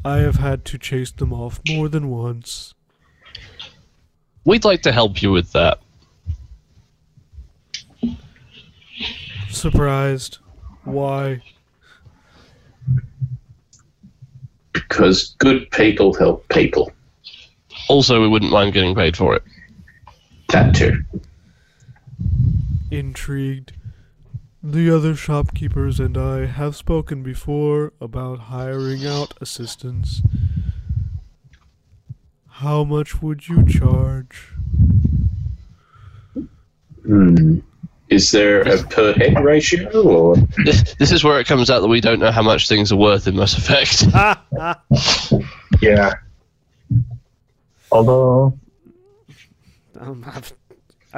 [0.05, 2.74] I have had to chase them off more than once.
[4.44, 5.78] We'd like to help you with that.
[9.51, 10.38] Surprised?
[10.84, 11.42] Why?
[14.72, 16.92] Because good people help people.
[17.88, 19.42] Also, we wouldn't mind getting paid for it.
[20.51, 21.02] That too.
[22.90, 23.72] Intrigued.
[24.62, 30.20] The other shopkeepers and I have spoken before about hiring out assistants.
[32.48, 34.52] How much would you charge?
[37.06, 37.60] Hmm.
[38.11, 40.37] Is there a per head ratio or?
[40.65, 42.97] This, this is where it comes out that we don't know how much things are
[42.97, 44.05] worth in Mass Effect.
[44.12, 44.81] Ah, ah.
[45.81, 46.15] Yeah.
[47.93, 48.59] Although,
[49.99, 50.55] Um, I've-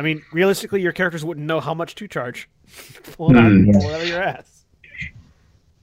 [0.02, 2.48] mean, realistically, your characters wouldn't know how much to charge.
[3.16, 3.70] pull it out, Hmm.
[3.73, 4.64] pull it out of your ass.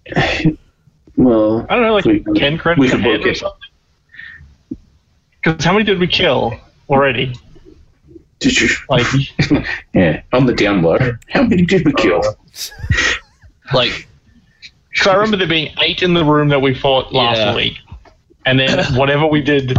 [1.15, 3.37] Well, I don't know, like We- ten credits we a could head work it.
[3.37, 3.59] something.
[5.43, 6.57] Because how many did we kill
[6.89, 7.33] already?
[8.39, 8.69] Did you?
[8.89, 9.05] Like,
[9.93, 10.97] Yeah, on the down low.
[11.29, 12.21] How many did we kill?
[13.73, 14.07] like,
[14.91, 17.55] because I remember there being eight in the room that we fought last Yeah.
[17.55, 17.77] week,
[18.45, 19.75] and then whatever we did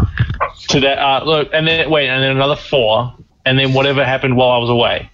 [0.69, 0.99] to that.
[0.99, 3.13] Uh, look, and then wait, and then another four,
[3.47, 5.11] and then whatever happened while I was away.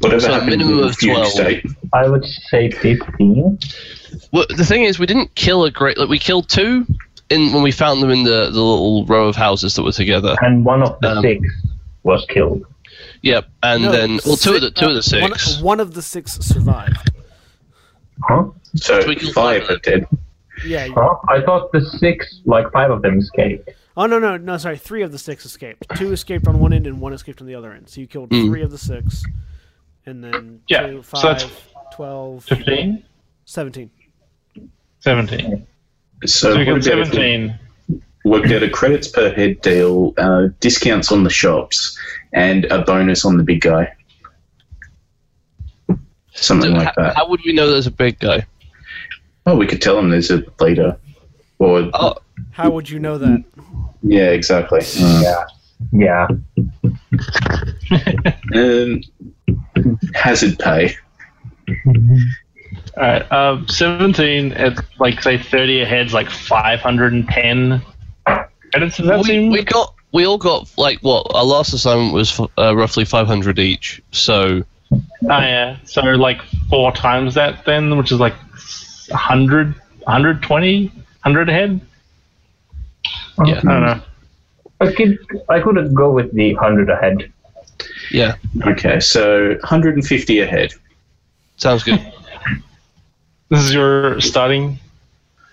[0.00, 1.26] Whatever So happened minimum of 12.
[1.28, 1.66] state?
[1.94, 3.58] I would say 15.
[4.32, 5.96] well, the thing is, we didn't kill a great.
[5.96, 6.86] Like, we killed two
[7.30, 10.36] in when we found them in the, the little row of houses that were together.
[10.42, 11.40] And one of the Um, six
[12.06, 12.64] was killed.
[13.22, 15.60] Yep, and No, then well, two of the six- two of the uh, one- six.
[15.60, 17.10] One, of the six survived.
[18.22, 18.44] Huh?
[18.76, 19.70] So So we killed five five.
[19.76, 20.06] are dead.
[20.64, 20.88] Yeah.
[20.94, 21.16] Huh?
[21.28, 23.68] I thought the six, like five of them escaped.
[23.98, 24.56] Oh no no no!
[24.58, 25.84] Sorry, three of the six escaped.
[25.96, 27.88] Two escaped on one end and one escaped on the other end.
[27.88, 28.46] So you killed Mm.
[28.46, 29.24] three of the six,
[30.06, 33.02] and then Yeah, two, so that's- five, 12, 15?
[33.46, 33.90] 17.
[35.00, 35.66] 17.
[36.26, 37.58] So, So we got worked out a- 17.
[38.26, 41.96] Worked out a credits per head deal, uh, discounts on the shops,
[42.32, 43.92] and a bonus on the big guy.
[46.34, 47.16] Something So like how, that.
[47.16, 48.46] how would we know there's a big guy?
[49.46, 50.96] Oh, we could tell him there's a leader.
[51.58, 52.16] Or Oh,
[52.50, 53.44] How would you know that?
[54.02, 54.80] yeah, exactly.
[55.00, 55.44] Uh, Yeah.
[55.92, 56.26] Yeah.
[58.54, 59.00] um,
[60.14, 60.94] hazard pay.
[62.96, 67.82] Alright, um, 17 at like, say, 30 ahead's like 510
[68.72, 69.50] credits, does that we, seem?
[69.50, 74.02] we got we all got like what our last assignment was uh, roughly 500 each.
[74.12, 74.98] So Oh,
[75.28, 75.76] yeah.
[75.84, 76.40] So, like,
[76.70, 78.34] four times that then, which is like
[79.08, 81.80] 100, 120, 100 ahead?
[83.44, 83.58] Yeah.
[83.58, 84.02] I don't know.
[84.80, 85.18] I could,
[85.48, 87.32] I could go with the 100 ahead.
[88.10, 88.36] yeah,
[88.66, 90.72] Okay, so 150 ahead.
[91.56, 92.00] sounds good.
[93.48, 94.76] This is your starting.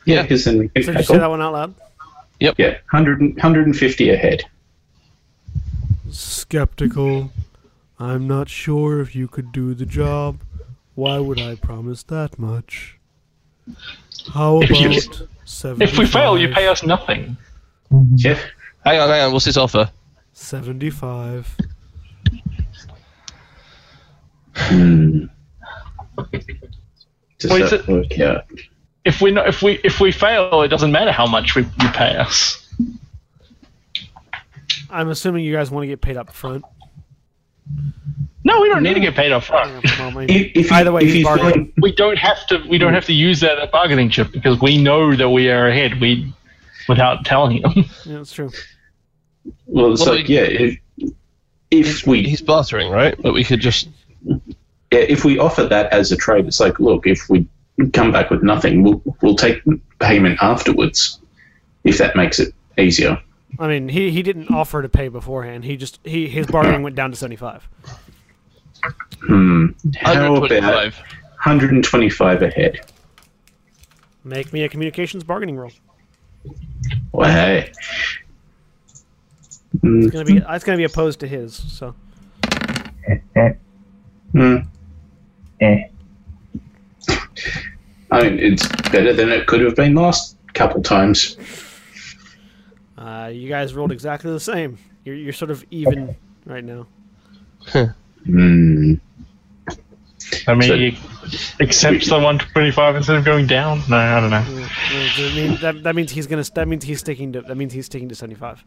[0.06, 1.76] Yeah, because then we can So did you say that one out loud?
[2.44, 4.44] Yeah, 100, 150 ahead.
[6.12, 7.32] Skeptical.
[7.98, 10.42] I'm not sure if you could do the job.
[10.96, 13.00] Why would I promise that much?
[14.34, 15.94] How If you- about seventy-five?
[15.94, 17.38] If we fail, you pay us nothing.
[18.16, 18.38] Yeah.
[18.86, 19.32] hang on, hang on.
[19.34, 19.90] What's his offer?
[20.34, 21.48] Seventy-five.
[24.56, 25.26] Hmm.
[27.40, 28.46] Does Wait, that so- work out?
[29.06, 31.90] If we know, if we if we fail, it doesn't matter how much we, you
[31.90, 32.60] pay us.
[34.90, 36.64] I'm assuming you guys want to get paid up front.
[38.46, 39.84] No, we don't need to get paid off front.
[39.86, 40.26] Yeah, well.
[40.30, 42.64] If, if you, Either way, if you you We don't have to.
[42.70, 46.00] We don't have to use that bargaining chip because we know that we are ahead.
[46.00, 46.34] We,
[46.88, 47.74] without telling them.
[48.06, 48.52] Yeah, that's true.
[49.66, 50.80] Well, it's Well, like we- yeah, if,
[51.72, 53.16] if we He's bartering, right?
[53.22, 53.90] But we could just.
[54.26, 54.40] yeah,
[54.92, 57.48] if we offer that as a trade, it's like, look, if we
[57.94, 59.62] come back with nothing, we'll we'll take
[60.00, 61.20] payment afterwards,
[61.84, 63.22] if that makes it easier.
[63.60, 65.64] I mean, he, he didn't offer to pay beforehand.
[65.66, 67.68] He just he his bargaining went down to seventy five.
[69.22, 69.68] Hmm.
[70.02, 70.96] How about 125.
[70.98, 72.80] 125 ahead?
[74.26, 75.72] Make me a communications bargaining roll.
[77.12, 77.72] Well, hey.
[79.84, 81.56] It's gonna be it's gonna be opposed to his.
[81.56, 81.96] So
[83.36, 83.54] Eh,
[84.32, 84.56] Hmm.
[85.60, 85.84] eh.
[88.12, 91.38] I mean, it's better than it could have been last couple times.
[92.98, 94.78] uh, you guys rolled exactly the same.
[95.04, 96.16] You're you're sort of even
[96.46, 96.88] right now.
[98.26, 98.94] Hmm.
[100.48, 100.98] I mean, So- he
[101.60, 103.82] accepts the 125 instead of going down.
[103.90, 104.38] No, I don't know.
[104.38, 104.68] Uh,
[105.18, 107.86] does mean- that, that means he's gonna that means he's sticking to that means he's
[107.88, 108.64] sticking to seventy five.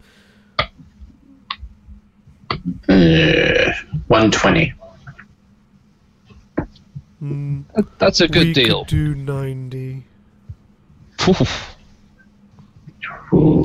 [2.89, 3.73] Uh,
[4.09, 4.73] 120.
[7.19, 7.63] Hmm,
[7.99, 8.81] That's a good we deal.
[8.85, 10.05] Could do ninety.
[13.33, 13.63] Ooh.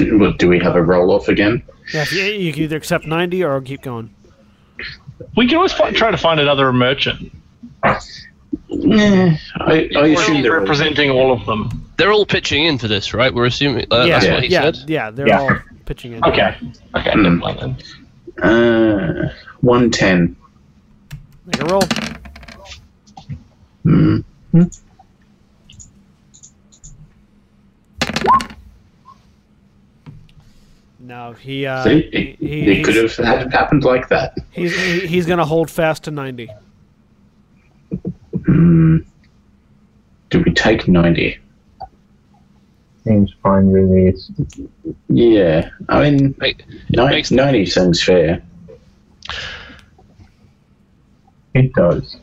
[0.00, 1.62] What, do we have a roll off again?
[1.92, 4.12] Yeah, you, you can either accept ninety or keep going.
[5.36, 7.32] We can always fi- try to find another merchant.
[8.68, 10.60] Yeah, I, I assume there are.
[10.60, 11.84] representing all of them.
[11.96, 13.32] They're all pitching in for this, right?
[13.32, 13.86] We're assuming.
[13.90, 14.90] Uh, yeah, that's what he yeah, said.
[14.90, 15.10] yeah.
[15.10, 15.40] They're Yeah.
[15.40, 15.56] all
[15.86, 16.24] pitching in.
[16.24, 16.56] Okay.
[16.94, 17.14] Okay.
[17.14, 18.44] Never mind then.
[18.44, 20.36] Uh, 110.
[21.46, 21.82] Make a roll.
[23.84, 24.18] Hmm.
[30.98, 34.36] No, he uh, See, he, it, he- it could have had happened like that.
[34.50, 36.50] he's he- he's gonna hold fast to ninety.
[38.46, 38.98] Hmm.
[40.30, 41.38] Do we take 90?
[43.04, 44.08] Seems fine with me.
[44.08, 44.30] It's,
[45.08, 48.42] Yeah, I mean, Make- ni- makes- 90 sounds fair.
[51.56, 52.16] It does.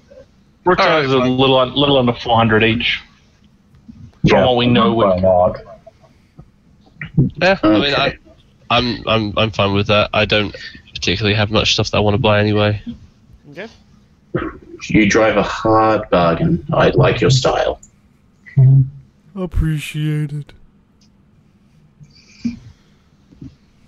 [0.63, 3.01] We're charged a little, un- little under 400 each.
[4.27, 5.61] From what we know, Why we, not?
[7.17, 8.17] Yeah, I mean, I,
[8.69, 10.09] I'm, I'm, I'm fine with that.
[10.13, 10.55] I don't
[10.93, 12.81] particularly have much stuff that I want to buy anyway.
[13.51, 13.67] Okay.
[14.87, 16.65] You drive a hard bargain.
[16.73, 17.81] I like your style.
[19.35, 20.53] Appreciated.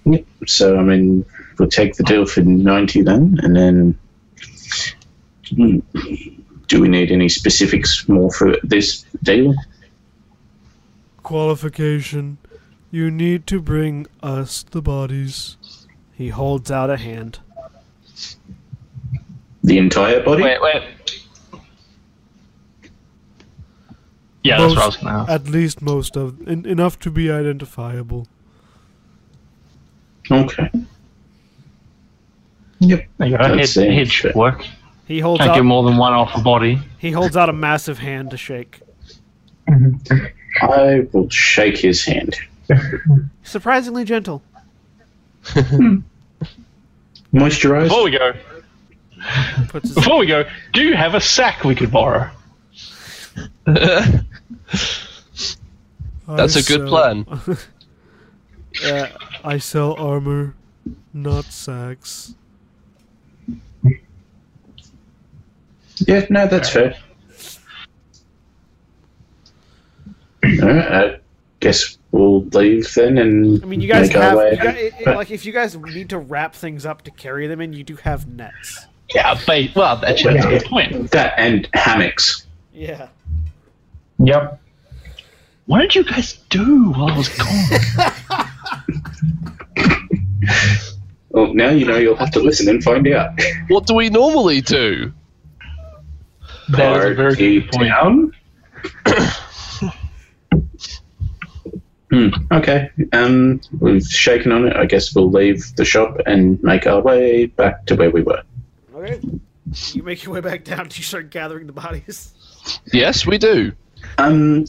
[0.06, 0.26] Yep.
[0.46, 1.26] So, I mean,
[1.58, 3.98] we'll take the deal for 90 then, and then.
[5.50, 5.80] Hmm,
[6.68, 9.54] Do we need any specifics more for this deal?
[11.24, 12.38] Qualification.
[12.92, 15.58] You need to bring us the bodies.
[16.14, 17.40] He holds out a hand.
[19.64, 20.44] The entire body?
[20.44, 20.84] wait, wait.
[24.44, 25.32] Yeah, that's what I was going to ask.
[25.32, 28.28] At least most of en- enough to be identifiable.
[30.30, 30.70] Okay.
[32.80, 33.08] Yep.
[33.18, 33.44] There you go.
[33.44, 34.66] Head, head should work.
[35.08, 36.80] He holds Can't out get more than one off a body.
[36.98, 38.80] he holds out a massive hand to shake.
[40.62, 42.36] I will shake his hand.
[43.44, 44.42] Surprisingly gentle.
[47.34, 47.84] Moisturize?
[47.84, 48.34] Before we go,
[49.70, 52.30] Puts his, before we go, do you have a sack we could borrow?
[53.66, 54.26] That's
[56.28, 57.26] I a good sell- plan.
[58.86, 59.08] uh,
[59.44, 60.56] I sell armor,
[61.14, 62.36] not sacks.
[66.00, 66.96] Yeah, no, that's fair.
[70.46, 71.20] Alright, I
[71.60, 75.16] guess we'll leave then and I mean, you guys make have you guys, it, it-
[75.16, 77.96] like if you guys need to wrap things up to carry them in, you do
[77.98, 78.86] have nets.
[79.14, 81.12] Yeah, but, Well, actually, that's a good point.
[81.12, 82.46] that and hammocks.
[82.74, 83.08] Yeah.
[84.20, 84.60] Yep.
[85.68, 88.52] What did you guys do while I was gone?
[91.30, 93.38] Well, now you know you'll have to listen and find out.
[93.68, 95.12] What do we normally do?
[96.70, 97.90] That is a very good point.
[97.90, 98.34] down.
[102.12, 102.30] hmm.
[102.52, 102.90] Okay.
[103.14, 104.76] Um, we've shaken on it.
[104.76, 108.44] I guess we'll leave the shop and make our way back to where we were.
[108.96, 109.20] Okay.
[109.94, 110.88] You make your way back down.
[110.88, 112.32] Do You start gathering the bodies.
[112.94, 113.72] Yes, we do.
[114.18, 114.66] Um,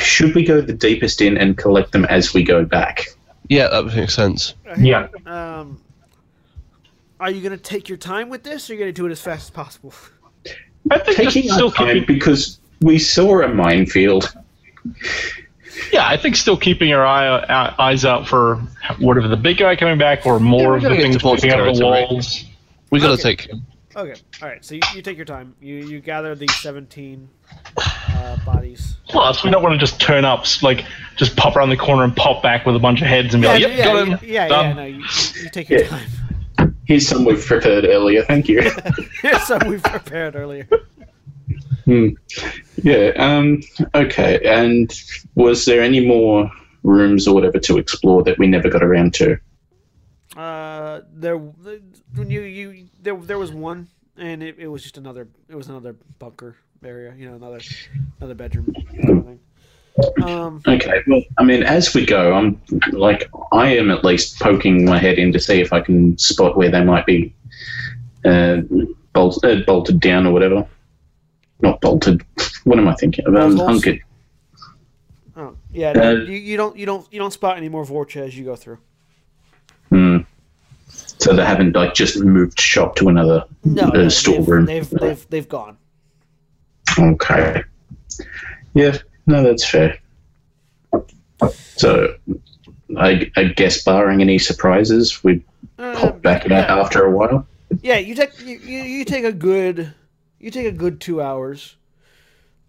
[0.00, 3.06] should we go the deepest in and collect them as we go back?
[3.48, 4.54] Yeah, that makes sense.
[4.78, 5.08] Yeah.
[5.26, 5.80] Um,
[7.20, 9.20] are you gonna take your time with this, or are you gonna do it as
[9.20, 9.92] fast as possible?
[10.90, 14.32] I think Taking just our still time keeping, because we saw a minefield.
[15.92, 18.56] yeah, I think still keeping our eye, our eyes out for
[18.98, 21.52] whatever the big guy coming back or more we're of the things to Port's popping
[21.58, 22.06] out of the territory.
[22.10, 22.44] walls.
[22.90, 23.22] We gotta Okay.
[23.22, 23.40] take.
[23.50, 23.62] Him.
[23.96, 24.20] Okay.
[24.42, 24.64] All right.
[24.64, 25.54] So you, you take your time.
[25.60, 27.28] You you gather the seventeen
[27.78, 28.96] uh, bodies.
[29.08, 30.44] Plus, we don't want to just turn up.
[30.62, 30.84] Like,
[31.16, 33.46] just pop around the corner and pop back with a bunch of heads and be
[33.46, 34.76] Yeah, like, "Yep, yeah, got yeah, him." yeah, yeah, Done.
[34.76, 35.04] no, you,
[35.42, 35.88] you take your Yeah.
[35.88, 36.08] time.
[36.86, 38.22] Here's some we've prepared earlier.
[38.24, 38.70] Thank you.
[39.22, 40.68] Here's some we've prepared earlier.
[41.84, 42.10] Hmm.
[42.82, 43.12] Yeah.
[43.16, 43.62] Um.
[43.94, 44.40] Okay.
[44.44, 44.92] And
[45.34, 46.50] was there any more
[46.82, 49.38] rooms or whatever to explore that we never got around to?
[50.36, 51.40] Uh, there,
[52.16, 55.28] you you there there was one, and it, it was just another.
[55.48, 57.14] It was another bunker area.
[57.16, 57.60] You know, another
[58.18, 58.74] another bedroom.
[58.74, 59.40] Kind of thing.
[60.22, 61.02] Um, Okay.
[61.06, 62.60] Well, I mean, as we go, I'm
[62.92, 66.56] like, I am at least poking my head in to see if I can spot
[66.56, 67.32] where they might be
[68.24, 68.62] uh,
[69.12, 70.66] bolt, uh, bolted down or whatever.
[71.60, 72.22] Not bolted.
[72.64, 73.26] What am I thinking?
[73.36, 74.00] Um, hunkered.
[75.36, 78.22] oh, yeah, no, Uh, you, you don't you don't you don't spot any more Vorcha
[78.26, 78.78] as you go through.
[79.90, 80.18] Hmm.
[80.88, 84.64] So they haven't like just moved shop to another No, uh, no they've, storeroom.
[84.64, 85.76] they've they've they've gone.
[86.98, 87.62] Okay.
[88.72, 89.98] Yeah, no, that's fair.
[91.76, 92.14] So,
[92.96, 95.42] I, I guess, barring any surprises, we'd
[95.78, 96.80] Uh, pop back yeah.
[96.80, 97.46] after a while.
[97.82, 99.92] Yeah, you take you, you, take a good
[100.38, 101.76] you take a good two hours,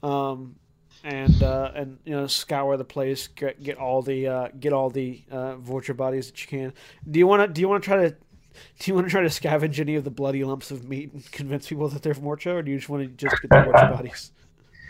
[0.02, 0.56] um,
[1.03, 4.90] and uh, and you know scour the place, get, get all the uh, get all
[4.90, 6.73] the uh, Vorcha bodies that you can.
[7.11, 9.22] Do you want to do you want to try to do you want to try
[9.22, 12.56] to scavenge any of the bloody lumps of meat and convince people that they're Vorcha,
[12.56, 14.32] or do you just want to just get the Vorcha bodies?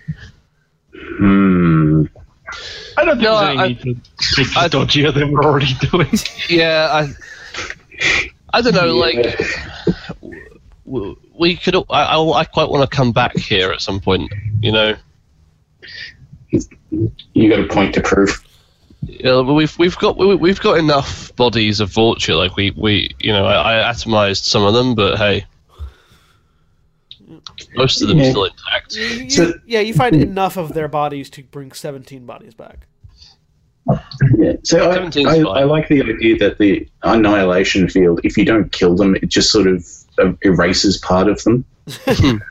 [1.18, 2.04] Hmm.
[2.98, 3.88] I don't think No, there's any I- need to
[4.38, 6.08] make I- dodgier than we're already doing.
[6.50, 7.14] Yeah, I,
[8.54, 8.96] I don't know.
[8.96, 9.40] Like,
[10.86, 11.76] w- we could.
[11.76, 14.32] I, I, I quite want to come back here at some point.
[14.62, 14.96] You know,
[17.34, 18.42] You got a point to prove.
[19.02, 22.38] Yeah, but we've we've got we, we've got enough bodies of Vorcha.
[22.38, 25.46] Like we we you know I, I atomized some of them, but hey,
[27.76, 28.30] most of them Yeah.
[28.32, 28.96] still intact.
[28.96, 32.88] You- you- So- yeah, you find enough of their bodies to bring seventeen bodies back.
[34.38, 34.54] Yeah.
[34.64, 34.96] So I,
[35.30, 35.60] I.
[35.62, 39.52] I like the idea that the annihilation field, if you don't kill them, it just
[39.52, 39.86] sort of
[40.18, 41.64] uh, erases part of them.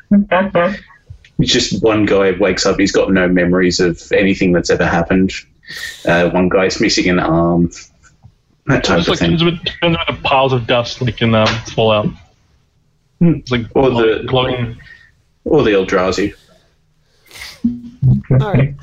[1.40, 5.32] It's just one guy wakes up, he's got no memories of anything that's ever happened.
[6.06, 7.70] Uh, one guy's missing an arm.
[8.66, 9.31] That type Just of like thing.
[9.31, 12.06] turns into, turns into piles of dust like in um, Fallout.
[13.18, 13.32] Hmm.
[13.35, 14.76] It's like Or glow- the- glowing.
[15.44, 16.34] Or the Eldrazi.
[18.40, 18.74] All right.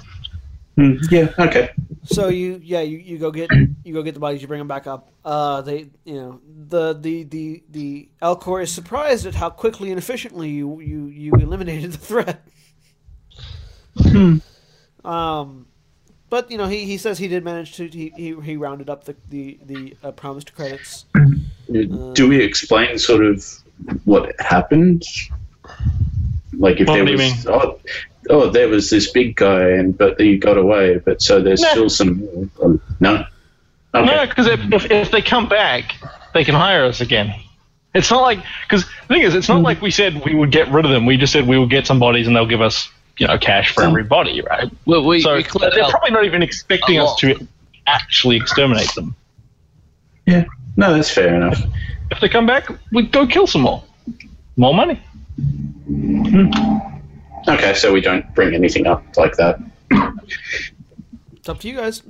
[0.75, 1.71] Hmm, yeah, okay.
[2.05, 3.51] So you, yeah, you, you go get
[3.83, 5.11] you go get the bodies, you bring them back up.
[5.23, 9.97] Uh, they, you know, the the the the Elcor is surprised at how quickly and
[9.97, 12.41] efficiently you you you eliminated the threat.
[15.03, 15.67] Um,
[16.29, 19.03] but you know, he, he says he did manage to he he, he rounded up
[19.03, 21.05] the the the uh, promised credits.
[21.71, 23.45] Do we explain sort of
[24.05, 25.03] what happened?
[26.57, 27.79] Like if What there do you was oh,
[28.29, 31.69] oh there was this big guy and but he got away but so there's No.
[31.69, 33.25] still some um, no
[33.93, 35.95] okay No, because if, if, if they come back,
[36.33, 37.33] they can hire us again.
[37.93, 40.69] It's not like because the thing is, it's not like we said we would get
[40.71, 41.05] rid of them.
[41.05, 43.73] We just said we would get some bodies and they'll give us you know cash
[43.73, 44.69] for every body, right?
[44.85, 47.47] Well, we, So we they're probably not even expecting us to
[47.87, 49.15] actually exterminate them.
[50.25, 50.45] yeah
[50.77, 51.61] no that's fair enough
[52.11, 53.83] If they come back, we go kill some more.
[54.57, 55.01] More money.
[57.47, 59.59] Okay so we don't bring anything up like that
[61.33, 62.03] It's up to you guys.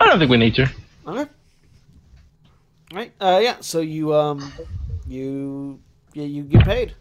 [0.00, 0.66] I don't think we need to.
[1.06, 1.30] Okay.
[2.92, 3.12] Right.
[3.20, 3.56] Uh, yeah.
[3.60, 4.50] So you um,
[5.06, 5.78] you
[6.14, 6.94] yeah you get paid.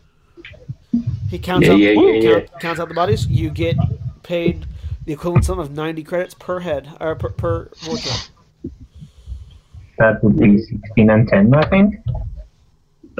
[1.29, 3.25] He counts Yeah, out yeah, yeah, count, counts out the bodies.
[3.27, 3.77] You get
[4.23, 4.65] paid
[5.05, 8.31] the equivalent sum of ninety credits per head or per per vortex.
[9.97, 11.95] That would be 16 and 10, I think.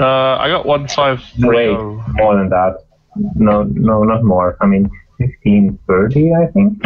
[0.01, 2.03] Uh, I got one five Wait, oh.
[2.13, 2.85] more than that.
[3.35, 4.57] No, no, not more.
[4.59, 6.83] I mean, fifteen thirty, I think.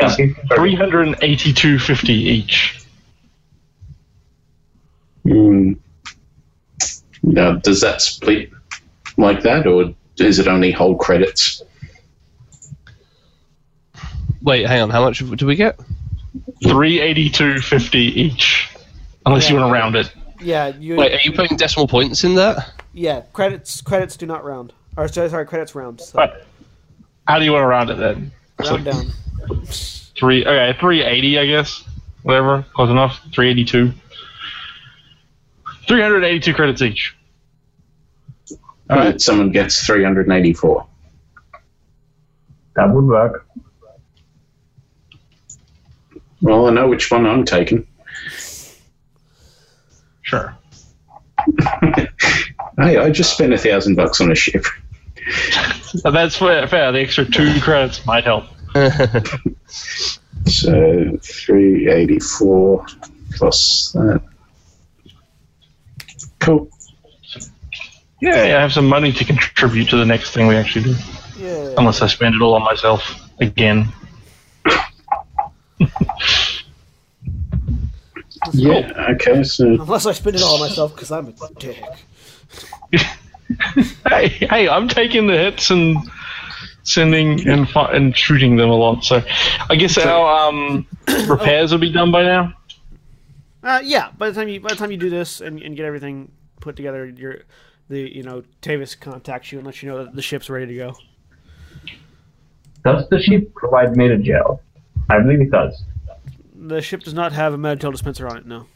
[0.00, 0.54] Yeah, 15, 30.
[0.54, 2.76] three hundred and eighty-two fifty each.
[5.24, 5.72] Hmm.
[7.22, 8.50] now does that split
[9.18, 11.62] like that or is it only whole credits
[14.42, 14.90] Wait, hang on.
[14.90, 15.78] How much do we get?
[16.62, 18.70] Three eighty-two fifty each.
[19.26, 20.12] Unless you want to round it.
[20.40, 20.68] Yeah.
[20.68, 20.96] You.
[20.96, 22.72] Wait, are you putting decimal points in that?
[22.92, 23.22] Yeah.
[23.32, 23.80] Credits.
[23.80, 24.72] Credits do not round.
[24.96, 26.00] Or sorry, sorry credits round.
[26.00, 26.32] So Right.
[27.28, 28.32] How do you want to round it then?
[28.58, 29.06] round down.
[30.18, 30.44] Three.
[30.44, 31.84] Okay, three eighty, I guess.
[32.22, 33.20] Whatever, close enough.
[33.32, 33.92] Three eighty-two.
[35.88, 37.16] Three hundred eighty-two credits each.
[38.90, 40.86] all right someone gets 384
[42.76, 43.46] That would work.
[46.42, 47.86] well I know which one I'm taking
[50.30, 50.56] Sure.
[52.78, 54.64] hey I just spent a thousand bucks on a ship
[55.82, 56.68] So that's fair.
[56.68, 56.92] fair.
[56.92, 58.44] The extra two credits might help.
[60.46, 62.86] So 384
[63.36, 64.22] plus that.
[66.38, 66.70] Cool.
[68.22, 70.96] Yeah, I have some money to contribute to the next thing we actually do.
[71.38, 71.74] Yeah.
[71.76, 73.92] Unless I spend it all on myself again.
[78.52, 81.82] Yeah, okay, so Unless I spend it all myself because I'm a dick.
[84.08, 85.96] Hey, hey, I'm taking the hits and
[86.84, 89.04] sending and fi- and shooting them a lot.
[89.04, 89.22] So
[89.68, 90.86] I guess our um,
[91.26, 92.54] repairs will be done by now.
[93.62, 94.10] Uh, yeah.
[94.16, 96.30] By the time you by the time you do this and, and get everything
[96.60, 97.40] put together, you're
[97.88, 100.74] the you know Tavis contacts you and lets you know that the ship's ready to
[100.74, 100.94] go.
[102.84, 104.62] Does the ship provide gel?
[105.10, 105.84] I believe it does.
[106.62, 108.46] The ship does not have a Medigel dispenser on it.
[108.46, 108.66] No.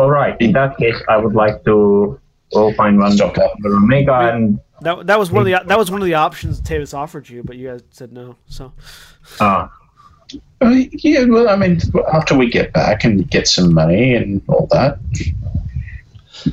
[0.00, 2.20] Alright, in that case, I would like to
[2.52, 3.52] go find one Stock up.
[3.62, 4.60] for Omega and.
[4.82, 7.44] That, that was one of the that was one of the options Tavis offered you,
[7.44, 8.34] but you guys said no.
[8.48, 8.72] So
[9.40, 9.70] Ah,
[10.60, 11.80] Uh, yeah, well, I mean,
[12.12, 14.98] after we get back and get some money and all that,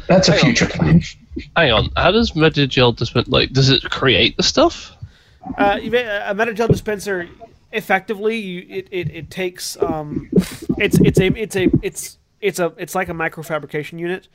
[0.08, 0.46] that's a Hang on.
[0.46, 1.02] future plan.
[1.56, 3.28] Hang on, how does Medigel dispense?
[3.30, 4.96] Like, does it create the stuff?
[5.58, 7.28] Uh, you may- a Medigel dispenser,
[7.72, 10.30] effectively, you, it, it, it takes um,
[10.78, 14.28] it's it's a it's a it's it's a it's like a microfabrication unit,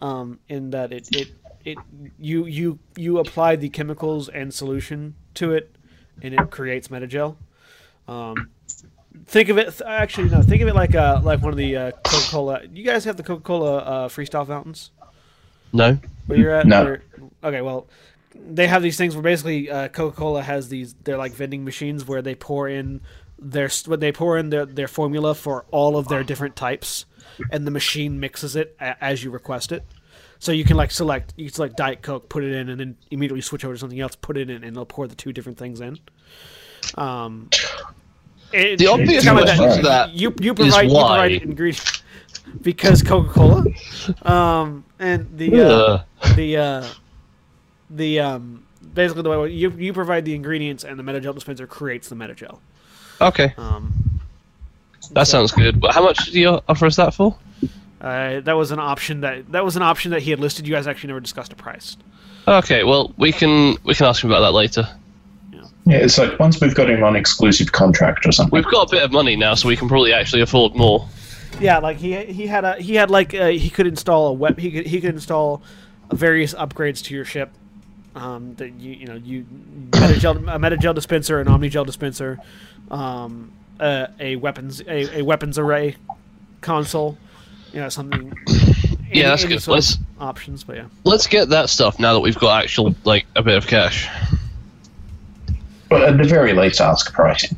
[0.00, 1.28] um, in that it, it
[1.64, 1.78] it
[2.18, 5.74] you you you apply the chemicals and solution to it,
[6.22, 7.36] and it creates Medigel.
[8.06, 8.50] Um,
[9.26, 11.76] think of it th- actually no, think of it like uh like one of the
[11.76, 12.60] uh, Coca Cola.
[12.72, 14.90] You guys have the Coca Cola uh, freestyle fountains
[15.72, 15.98] No.
[16.26, 16.66] where you're at?
[16.66, 16.84] No.
[16.84, 17.02] Where-
[17.44, 17.86] okay, well,
[18.46, 20.94] they have these things where basically uh, Coca-Cola has these.
[21.04, 23.00] They're like vending machines where they pour in
[23.38, 27.04] their what they pour in their their formula for all of their different types,
[27.50, 29.84] and the machine mixes it a, as you request it.
[30.40, 32.96] So you can like select you can select Diet Coke, put it in, and then
[33.10, 35.58] immediately switch over to something else, put it in, and they'll pour the two different
[35.58, 35.98] things in.
[36.94, 37.48] Um,
[38.52, 42.02] it- The obvious question to that you you provide you provide ingredients
[42.62, 43.64] because Coca Cola,
[44.22, 45.66] um, and the uh,
[46.22, 46.36] Ugh.
[46.36, 46.84] the uh,
[47.90, 52.08] the um, basically the way you you provide the ingredients and the Medigel dispenser creates
[52.08, 52.58] the Medigel.
[53.20, 53.92] Okay, Um,
[55.12, 55.80] that sounds good.
[55.80, 57.36] But how much do you offer us that for?
[58.00, 60.66] uh, that was an option that that was an option that he had listed.
[60.66, 61.96] You guys actually never discussed a price.
[62.46, 64.88] Okay, well we can we can ask him about that later.
[65.86, 68.54] Yeah, it's like once we've got him on exclusive contract or something.
[68.54, 71.08] We've got a bit of money now, so we can probably actually afford more.
[71.60, 74.58] Yeah, like he he had a he had like uh, he could install a web
[74.58, 75.62] he could he could install
[76.12, 77.50] various upgrades to your ship.
[78.18, 79.46] Um, that you you know you
[79.92, 82.38] medigel a medigel dispenser, an omnigel dispenser,
[82.90, 85.94] um, uh, a weapons a, a weapons array
[86.60, 87.16] console,
[87.72, 88.32] you know something.
[88.48, 89.62] any- Yeah, that's any good.
[89.62, 90.86] sort Let's- options, but yeah.
[91.04, 94.08] Let's get that stuff now that we've got actual like a bit of cash.
[95.88, 97.56] But at the very least, ask pricing.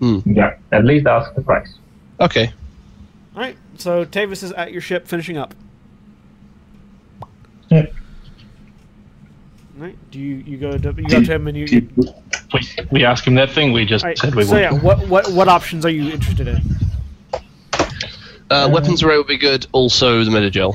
[0.00, 1.72] yeah, at least ask the price.
[2.20, 2.52] Okay.
[3.36, 5.54] All right, so Tavis is at your ship finishing up.
[7.70, 7.86] Yeah.
[9.80, 11.64] All right, do you you go to you go to him and you.
[11.64, 11.88] you
[12.52, 12.60] We,
[12.90, 14.60] we ask him that thing we just all right, said we so would.
[14.60, 16.60] yeah, what what what options are you interested in?
[18.50, 19.66] Uh, weapons array would be good.
[19.72, 20.74] Also the Medigel.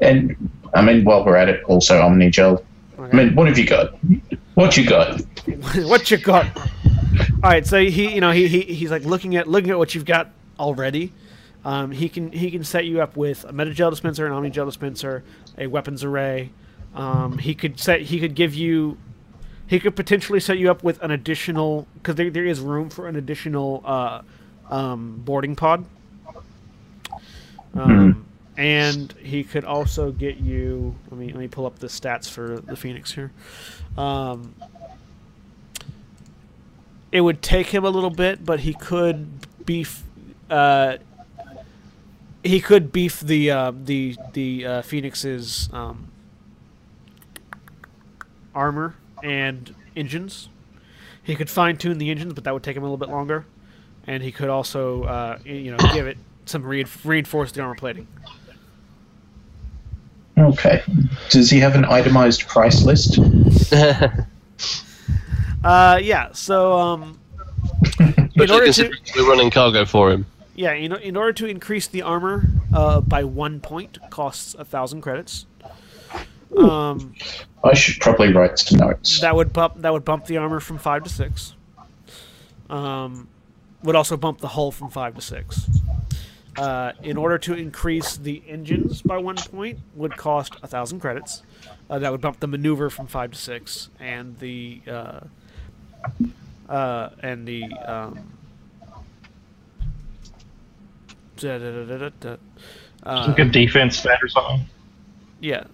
[0.00, 2.64] And I mean, while we're at it, also Omnigel.
[2.98, 3.16] I Okay.
[3.18, 3.92] mean, what have you got?
[4.54, 5.20] What you got?
[5.84, 6.56] what you got?
[6.56, 9.94] All right, so he, you know, he, he he's like looking at looking at what
[9.94, 11.12] you've got already.
[11.62, 15.24] Um, he can he can set you up with a medigel dispenser, an omnigel dispenser,
[15.58, 16.52] a weapons array.
[16.96, 18.96] Um, he could set he could give you
[19.66, 23.06] he could potentially set you up with an additional because there, there is room for
[23.06, 24.22] an additional uh,
[24.70, 25.84] um, boarding pod.
[27.74, 28.26] Um,
[28.58, 30.94] And he could also get you.
[31.10, 33.30] Let me let me pull up the stats for the Phoenix here.
[33.98, 34.54] Um,
[37.12, 39.28] it would take him a little bit, but he could
[39.66, 40.02] beef.
[40.48, 40.96] Uh,
[42.42, 46.08] he could beef the uh, the the uh, Phoenix's um,
[48.56, 50.48] armor and engines.
[51.22, 53.46] He could fine tune the engines, but that would take him a little bit longer.
[54.06, 58.06] And he could also, uh, you know, give it some rein- reinforce the armor plating.
[60.38, 60.82] Okay.
[61.30, 63.18] Does he have an itemized price list?
[65.64, 66.30] Uh, yeah.
[66.30, 67.18] So, um,
[67.98, 70.24] in Especially order to considering we're running cargo for him.
[70.54, 74.64] Yeah, you know, in order to increase the armor uh, by one point costs a
[74.64, 75.46] thousand credits.
[76.56, 77.14] Um,
[77.64, 79.20] I should probably write some notes.
[79.20, 81.54] that would bump that would bump the armor from five to six.
[82.70, 83.28] Um,
[83.82, 85.68] would also bump the hull from five to six.
[86.56, 91.42] Uh, in order to increase the engines by one point would cost a thousand credits.
[91.90, 95.20] Uh, that would bump the maneuver from five to six, and the uh,
[96.68, 98.32] uh, and the um,
[101.36, 102.36] da, da, da, da, da, da,
[103.04, 104.64] uh, like a defense stat or something.
[105.40, 105.64] yeah.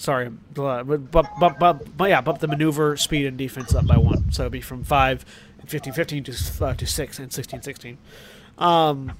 [0.00, 1.58] Sorry, but but but
[1.98, 4.82] but, yeah, bump the maneuver speed and defense up by one, so it'd be from
[4.82, 5.26] five
[5.60, 7.98] and 15, 15 to uh, to six and 16, 16.
[8.56, 9.12] Um,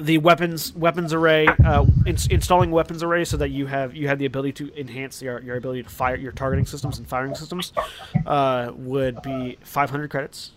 [0.00, 4.18] the weapons weapons array, uh, ins- installing weapons array so that you have you have
[4.18, 7.72] the ability to enhance your, your ability to fire your targeting systems and firing systems,
[8.26, 10.50] uh, would be 500 credits.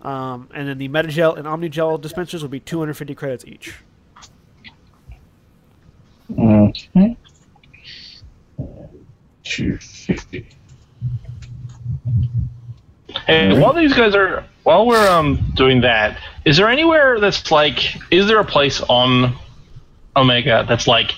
[0.00, 3.74] Um, and then the Medigel and Omnigel dispensers would be 250 credits each.
[6.38, 7.18] Okay.
[9.44, 10.46] Two fifty.
[13.26, 17.96] Hey, while these guys are, while we're um doing that, is there anywhere that's like,
[18.10, 19.36] is there a place on
[20.16, 21.12] Omega that's like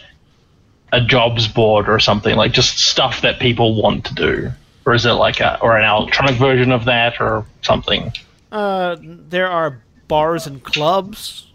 [0.93, 4.53] a jobs board or something, like just stuff that people want to do,
[4.85, 8.13] or is it like a or an electronic version of that or something?
[8.53, 11.46] Uh, there are bars and clubs.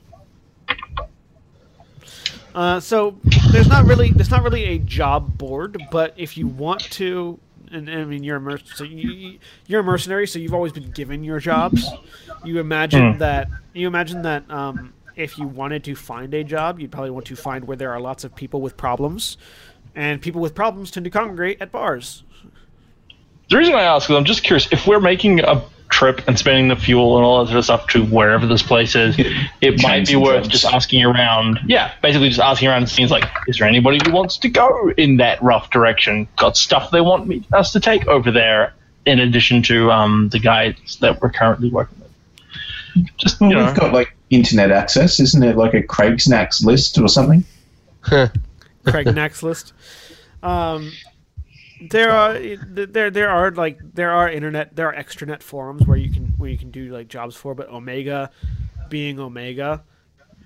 [2.53, 3.17] Uh, so
[3.51, 7.39] there's not really there's not really a job board, but if you want to,
[7.71, 10.73] and, and I mean you're a merc- so you, you're a mercenary, so you've always
[10.73, 11.87] been given your jobs.
[12.43, 16.91] You imagine that you imagine that um, if you wanted to find a job, you'd
[16.91, 19.37] probably want to find where there are lots of people with problems,
[19.95, 22.23] and people with problems tend to congregate at bars.
[23.49, 25.63] The reason I ask is I'm just curious if we're making a
[26.01, 28.95] trip and spending the fuel and all that sort of stuff to wherever this place
[28.95, 29.15] is,
[29.61, 30.49] it might be worth jobs.
[30.49, 31.59] just asking around.
[31.67, 34.91] Yeah, basically just asking around and seeing like, is there anybody who wants to go
[34.97, 36.27] in that rough direction?
[36.37, 38.73] Got stuff they want me us to take over there
[39.05, 43.17] in addition to um, the guides that we're currently working with.
[43.17, 45.55] Just Well, you know, we've got like internet access, isn't it?
[45.55, 47.43] Like a Craig's Snacks list or something.
[48.01, 49.73] Craig Nack's list.
[50.41, 50.91] Um,
[51.89, 52.37] there are
[52.67, 56.49] there there are like there are internet there are extranet forums where you can where
[56.49, 58.29] you can do like jobs for, but Omega,
[58.89, 59.83] being Omega,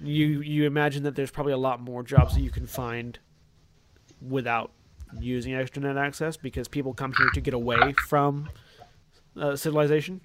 [0.02, 3.20] you you imagine that there's probably a lot more jobs that you can find
[4.22, 4.72] without
[5.20, 8.50] using extranet access because people come here to get away from
[9.38, 10.22] uh, civilization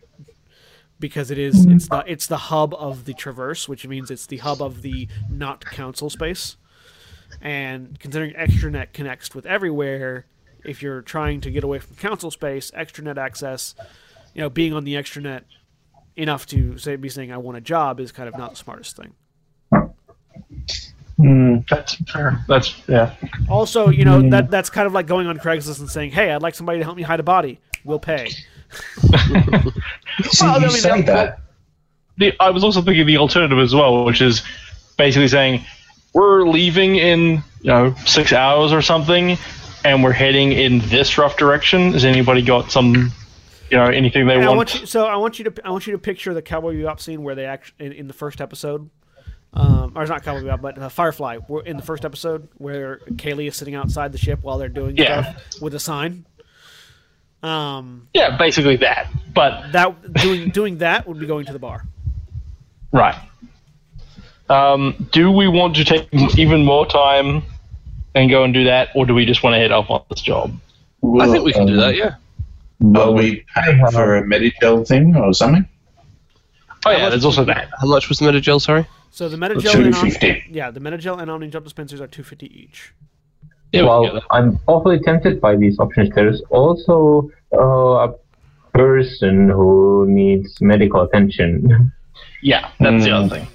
[1.01, 4.37] because it is it's the it's the hub of the traverse, which means it's the
[4.39, 6.57] hub of the not council space.
[7.41, 10.27] And considering extranet connects with everywhere,
[10.65, 13.75] if you're trying to get away from council space, extranet access,
[14.35, 15.43] you know, being on the extranet
[16.17, 18.97] enough to say be saying I want a job is kind of not the smartest
[18.97, 19.13] thing.
[21.17, 21.59] Hmm.
[21.69, 22.43] that's fair.
[22.49, 23.15] That's yeah.
[23.49, 26.41] Also, you know, that that's kind of like going on Craigslist and saying, "Hey, I'd
[26.41, 27.61] like somebody to help me hide a body.
[27.85, 28.39] We'll pay." See,
[29.11, 31.39] Well, I you mean, say that- that.
[32.17, 34.43] the, I was also thinking the alternative as well, which is
[34.97, 35.65] basically saying
[36.15, 39.37] we're leaving in you know six hours or something,
[39.85, 41.93] and we're heading in this rough direction.
[41.93, 42.95] Has anybody got some,
[43.71, 44.57] you know, anything they And I want?
[44.57, 47.01] want you, so I want you to I want you to picture the Cowboy Bebop
[47.01, 48.91] scene where they actually in, in the first episode,
[49.53, 51.39] um, or it's not Cowboy Bebop, but uh, Firefly.
[51.49, 54.97] We're in the first episode where Kaylee is sitting outside the ship while they're doing
[54.97, 55.23] Yeah.
[55.35, 56.27] stuff with a sign.
[57.43, 59.09] Um, yeah, basically that.
[59.33, 61.85] But that doing doing that would be going to the bar.
[62.93, 63.17] right.
[64.51, 67.45] Um, do we want to take even more time
[68.15, 70.21] and go and do that, or do we just want to head off on this
[70.21, 70.53] job?
[71.21, 72.15] I think we can do um, that, yeah.
[72.81, 75.67] Will we pay for a Medigel thing or something?
[76.87, 77.69] Oh yeah, there's also that.
[77.81, 78.61] How much was the Medigel?
[78.61, 78.87] sorry?
[79.11, 80.45] So the Medigel Two and Om- fifty.
[80.51, 82.93] yeah, the Medigel and Omnigel dispensers are two fifty each.
[83.73, 84.23] Yeah, well.
[84.31, 86.11] I'm awfully tempted by these options.
[86.15, 88.15] There's also uh, a
[88.73, 91.93] person who needs medical attention.
[92.43, 93.25] Yeah, that's the Mm.
[93.27, 93.47] other thing.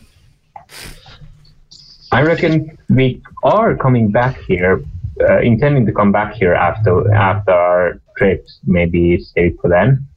[2.12, 4.84] I reckon we are coming back here,
[5.28, 8.60] uh, intending to come back here after after our trips.
[8.66, 10.08] Maybe save for then.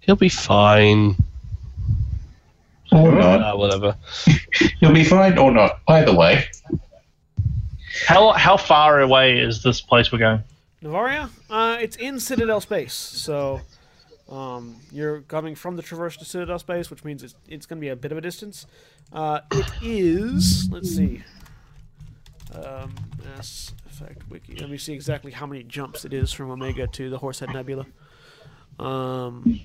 [0.00, 1.16] He'll be fine.
[2.90, 3.42] Or not.
[3.42, 3.96] Uh, whatever.
[4.80, 5.80] He'll be fine or not.
[5.88, 6.44] Either way.
[8.06, 10.42] How how far away is this place we're going?
[10.82, 13.60] Noveria, uh, it's in Citadel space, so
[14.28, 17.80] um, you're coming from the Traverse to Citadel space, which means it's, it's going to
[17.80, 18.66] be a bit of a distance.
[19.12, 20.68] Uh, it is.
[20.70, 21.24] Let's see.
[22.54, 22.94] Um,
[23.24, 24.56] Mass Effect Wiki.
[24.56, 27.86] Let me see exactly how many jumps it is from Omega to the Horsehead Nebula.
[28.78, 29.60] Um,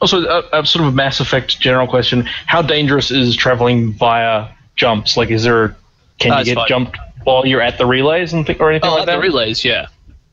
[0.00, 4.48] Also, a, a sort of a Mass Effect general question: How dangerous is traveling via
[4.74, 5.16] jumps?
[5.16, 5.76] Like, is there
[6.18, 6.68] can Uh, you get fine.
[6.68, 9.16] jumped while you're at the relays and th- or anything Oh, like at that?
[9.16, 9.86] the relays, yeah.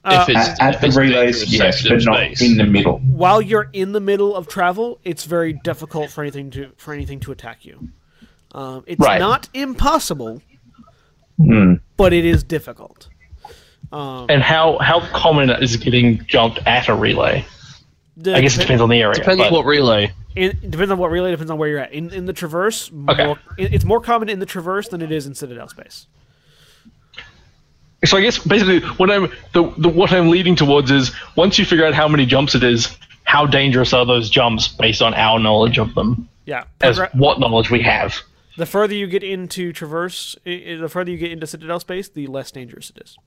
[0.05, 2.41] Uh, if it's, At, at if the it's relays, yes, but not space.
[2.41, 2.99] in the middle.
[2.99, 7.19] while you're in the middle of travel, it's very difficult for anything to for anything
[7.21, 7.89] to attack you.
[8.53, 9.19] Um, it's Right.
[9.19, 10.41] not impossible,
[11.37, 11.75] Hmm.
[11.97, 13.09] but it is difficult.
[13.91, 17.45] Um, and how how common is getting jumped at a relay?
[18.17, 19.15] The- I guess it depends on the area.
[19.15, 20.11] Depends but- what relay.
[20.35, 21.29] It depends on what relay.
[21.31, 21.91] Depends on where you're at.
[21.93, 23.25] In in the traverse, Okay.
[23.25, 26.07] more, it's more common in the traverse than it is in Citadel space.
[28.05, 31.65] So I guess basically what I'm the, the what I'm leading towards is once you
[31.65, 35.39] figure out how many jumps it is, how dangerous are those jumps based on our
[35.39, 36.63] knowledge of them, Yeah.
[36.81, 38.15] as what knowledge we have.
[38.57, 42.09] The further you get into traverse, i- i- the further you get into Citadel space,
[42.09, 43.17] the less dangerous it is.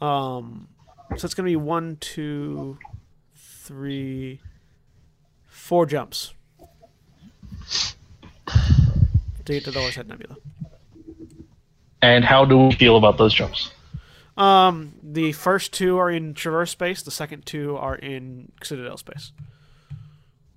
[0.00, 0.68] Um,
[1.16, 2.78] so it's gonna be one, two,
[3.36, 4.40] three,
[5.46, 6.34] four jumps
[9.44, 10.36] to get to the Horsehead Nebula.
[12.00, 13.70] And how do we feel about those jumps?
[14.36, 17.02] Um, the first two are in traverse space.
[17.02, 19.30] The second two are in Citadel space.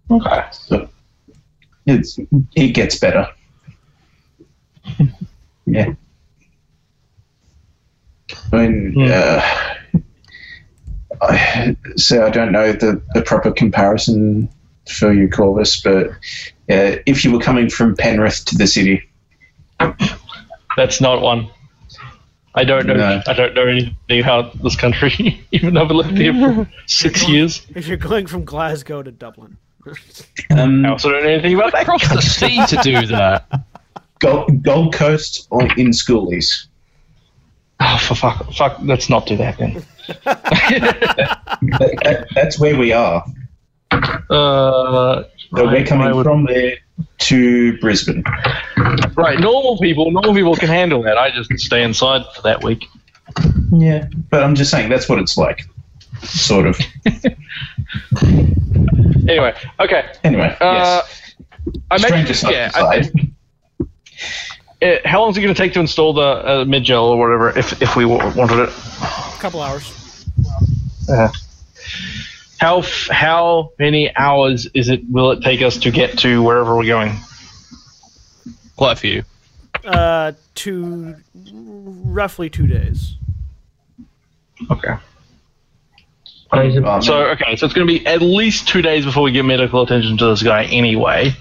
[0.09, 0.43] Okay.
[0.51, 0.89] So
[1.85, 2.17] it's
[2.55, 3.27] it gets better.
[5.65, 5.93] yeah.
[8.51, 9.41] I mean, uh,
[11.21, 14.49] I, so I don't know the, the proper comparison
[14.87, 16.09] for you, Korvys, but
[16.73, 19.03] uh, if you were coming from Penrith to the city,
[20.77, 21.49] That's not one.
[22.53, 22.95] I don't know.
[22.95, 23.21] No.
[23.27, 27.65] I don't know anything about this country, even though I've lived here for six years.
[27.75, 29.57] If you're going from Glasgow to Dublin,
[30.51, 31.85] um, I also don't know anything about that.
[31.85, 33.45] Cross the sea to do that.
[34.19, 36.67] Gold, Gold Coast or in schoolies.
[37.79, 38.77] Oh, for fuck, fuck.
[38.81, 39.83] Let's not do that then.
[41.79, 43.25] That, that, that's where we are.
[43.91, 45.23] Uh,
[45.55, 46.77] So we're coming would- from there
[47.19, 48.23] to Brisbane.
[49.15, 49.39] right.
[49.39, 51.17] Normal people, normal people can handle that.
[51.17, 52.85] I just stay inside for that week.
[53.71, 55.65] Yeah, but I'm just saying that's what it's like,
[56.23, 56.79] sort of.
[59.27, 60.05] Anyway, okay.
[60.23, 61.33] Anyway, Uh, yes.
[61.89, 62.69] I Stranger imagine, side yeah.
[62.69, 63.09] to I,
[64.17, 64.57] side.
[64.81, 67.57] uh, how long is it going to take to install the uh, Medigel or whatever?
[67.57, 68.69] If if we w- wanted it.
[68.69, 70.25] a couple hours.
[72.59, 75.01] How f- how many hours is it?
[75.09, 77.15] Will it take us to get to wherever we're going?
[78.75, 79.23] Quite a few.
[79.83, 81.15] Uh, two,
[81.53, 83.15] roughly two days.
[84.71, 84.95] Okay.
[87.01, 89.81] So okay, so it's going to be at least two days before we get medical
[89.81, 91.33] attention to this guy anyway.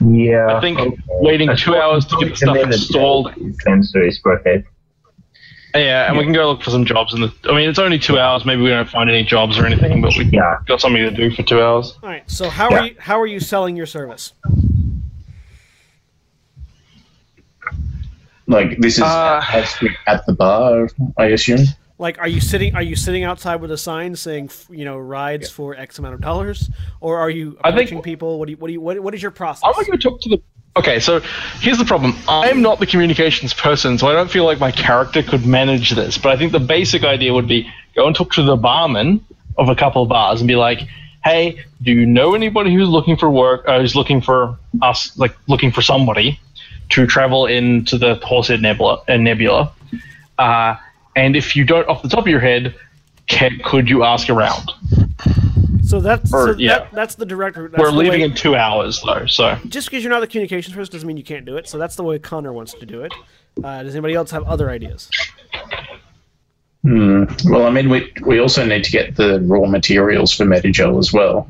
[0.00, 0.56] Yeah.
[0.56, 0.96] I think okay.
[1.08, 3.32] waiting A two short hours to get stuff installed.
[3.62, 4.68] Sensor is perfect.
[5.74, 7.14] Yeah, and we can go look for some jobs.
[7.14, 8.44] In the, I mean, it's only two hours.
[8.44, 10.58] Maybe we don't find any jobs or anything, but we Yeah.
[10.66, 11.98] got something to do for two hours.
[12.02, 12.28] All right.
[12.30, 12.76] So how Yeah.
[12.78, 12.94] are you?
[13.00, 14.32] How are you selling your service?
[18.46, 21.64] like this is Uh, at, at the bar, I assume.
[21.96, 22.74] Like, are you sitting?
[22.74, 26.20] Are you sitting outside with a sign saying, you know, rides for X amount of
[26.20, 26.68] dollars,
[27.00, 28.38] or are you I think- approaching people?
[28.38, 28.56] What do you?
[28.58, 28.80] What do you?
[28.80, 29.62] What, what is your process?
[29.64, 30.42] I'm gonna go talk to the.
[30.76, 31.20] Okay, so
[31.60, 32.14] here's the problem.
[32.28, 36.18] I'm not the communications person, so I don't feel like my character could manage this.
[36.18, 39.24] But I think the basic idea would be go and talk to the barman
[39.56, 40.80] of a couple of bars and be like,
[41.22, 43.68] "Hey, do you know anybody who's looking for work?
[43.68, 46.40] Uh, who's looking for us, like looking for somebody
[46.90, 49.00] to travel into the Horsehead Nebula?
[49.08, 49.70] Uh, Nebula?
[50.40, 50.74] Uh,
[51.16, 52.74] and if you don't, off the top of your head,
[53.26, 54.70] can, could you ask around?
[55.84, 56.78] So that's Or- so yeah.
[56.80, 57.68] that, that's the director.
[57.68, 60.74] That's We're leaving way- in two hours, though, so Just because you're not the communications
[60.74, 61.68] person doesn't mean you can't do it.
[61.68, 63.12] So that's the way Connor wants to do it.
[63.62, 65.08] Uh, does anybody else have other ideas?
[66.82, 67.24] Hmm.
[67.46, 71.12] Well, I mean, we we also need to get the raw materials for Medigel as
[71.14, 71.48] well.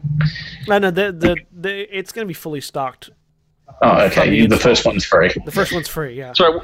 [0.69, 3.11] No, no, the the, the it's going to be fully stocked.
[3.83, 4.47] Oh, okay.
[4.47, 5.33] The first one's free.
[5.45, 6.17] The first one's free.
[6.17, 6.35] Yeah.
[6.35, 6.63] So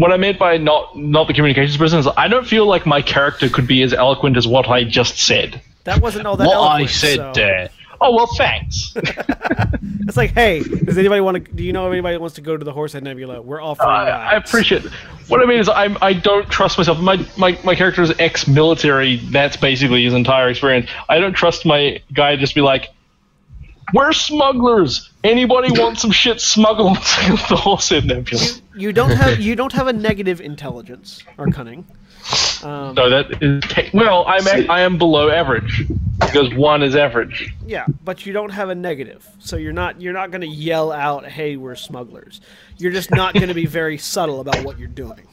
[0.00, 3.02] what I meant by not not the communications person is I don't feel like my
[3.02, 5.60] character could be as eloquent as what I just said.
[5.84, 7.68] That wasn't all that what I said so- there.
[8.00, 8.94] Oh well, thanks.
[10.10, 11.52] It's like, hey, does anybody want to?
[11.52, 13.42] Do you know if anybody wants to go to the Horsehead Nebula?
[13.42, 13.88] We're offering.
[13.88, 14.82] I, I appreciate.
[15.28, 16.98] What I mean is I'm I don't trust myself.
[16.98, 19.18] My my my character is ex-military.
[19.30, 20.90] That's basically his entire experience.
[21.08, 22.88] I don't trust my guy to just be like,
[23.94, 25.10] "We're smugglers.
[25.24, 28.42] Anybody want some shit smuggled to the Horsehead Nebula?"
[28.76, 31.84] You don't have you don't have a negative intelligence or cunning.
[32.62, 33.62] Um, No, that is
[33.94, 34.24] well.
[34.26, 35.88] I'm ac- I am below average
[36.20, 37.52] because one is average.
[37.66, 40.92] Yeah, but you don't have a negative, so you're not you're not going to yell
[40.92, 42.40] out, "Hey, we're smugglers."
[42.76, 45.26] You're just not going to be very subtle about what you're doing,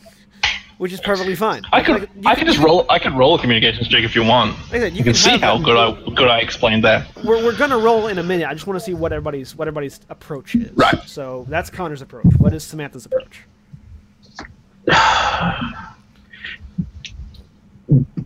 [0.77, 1.63] which is perfectly fine.
[1.71, 4.15] I could Like, you I could just roll I could roll a communications check if
[4.15, 4.51] you want.
[4.71, 7.07] Like I said, You can see how that- good I good I explained that.
[7.23, 8.47] We're, we're going to roll in a minute.
[8.47, 10.71] I just want to see what everybody's what everybody's approach is.
[10.71, 11.01] Right.
[11.07, 12.25] So that's Connor's approach.
[12.37, 13.41] What is Samantha's approach?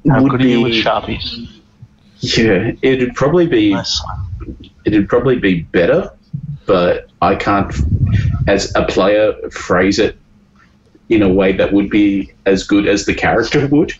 [0.07, 1.59] How Would good are you with sharpies?
[2.19, 3.75] Yeah, it'd probably be
[4.85, 6.11] it'd probably be better,
[6.65, 7.73] but I can't,
[8.47, 10.17] as a player, phrase it
[11.11, 13.93] in a way that would be as good as the character would.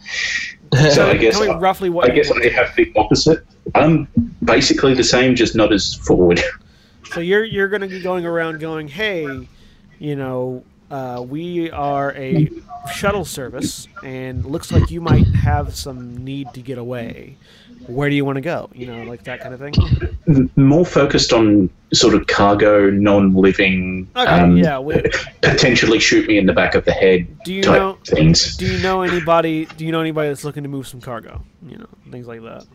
[0.93, 2.09] So I guess me roughly what.
[2.09, 2.31] I guess.
[2.31, 3.45] I have the opposite.
[3.75, 4.07] Um,
[4.43, 6.41] basically the same, just not as forward.
[7.11, 9.48] So you're you're going to be going around going, hey,
[9.99, 12.49] you know, uh, we are a
[12.93, 17.35] shuttle service, and looks like you might have some need to get away.
[17.88, 18.69] Where do you want to go?
[18.74, 20.50] You know, like that kind of thing.
[20.56, 24.80] More focused on sort of cargo, non-living, Okay, um, yeah.
[24.80, 25.01] We,
[25.42, 27.98] potentially shoot me in the back of the head do you type know?
[28.06, 28.56] things.
[28.56, 29.66] Do you know anybody?
[29.66, 31.43] Do you know anybody that's looking to move some cargo?
[31.68, 32.66] You know, things like that.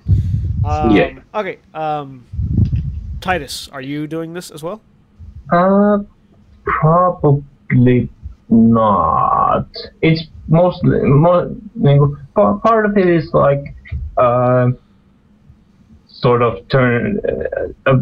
[0.65, 1.18] Um, Yeah.
[1.35, 1.59] Okay.
[1.73, 2.26] Um,
[3.20, 4.81] Titus, are you doing this as well?
[5.52, 5.99] Uh,
[6.65, 8.09] probably
[8.49, 9.67] not.
[10.02, 11.51] It's mostly more.
[12.35, 13.75] Part of it is like,
[14.17, 14.70] uh,
[16.23, 17.99] sort of turn, uh, uh,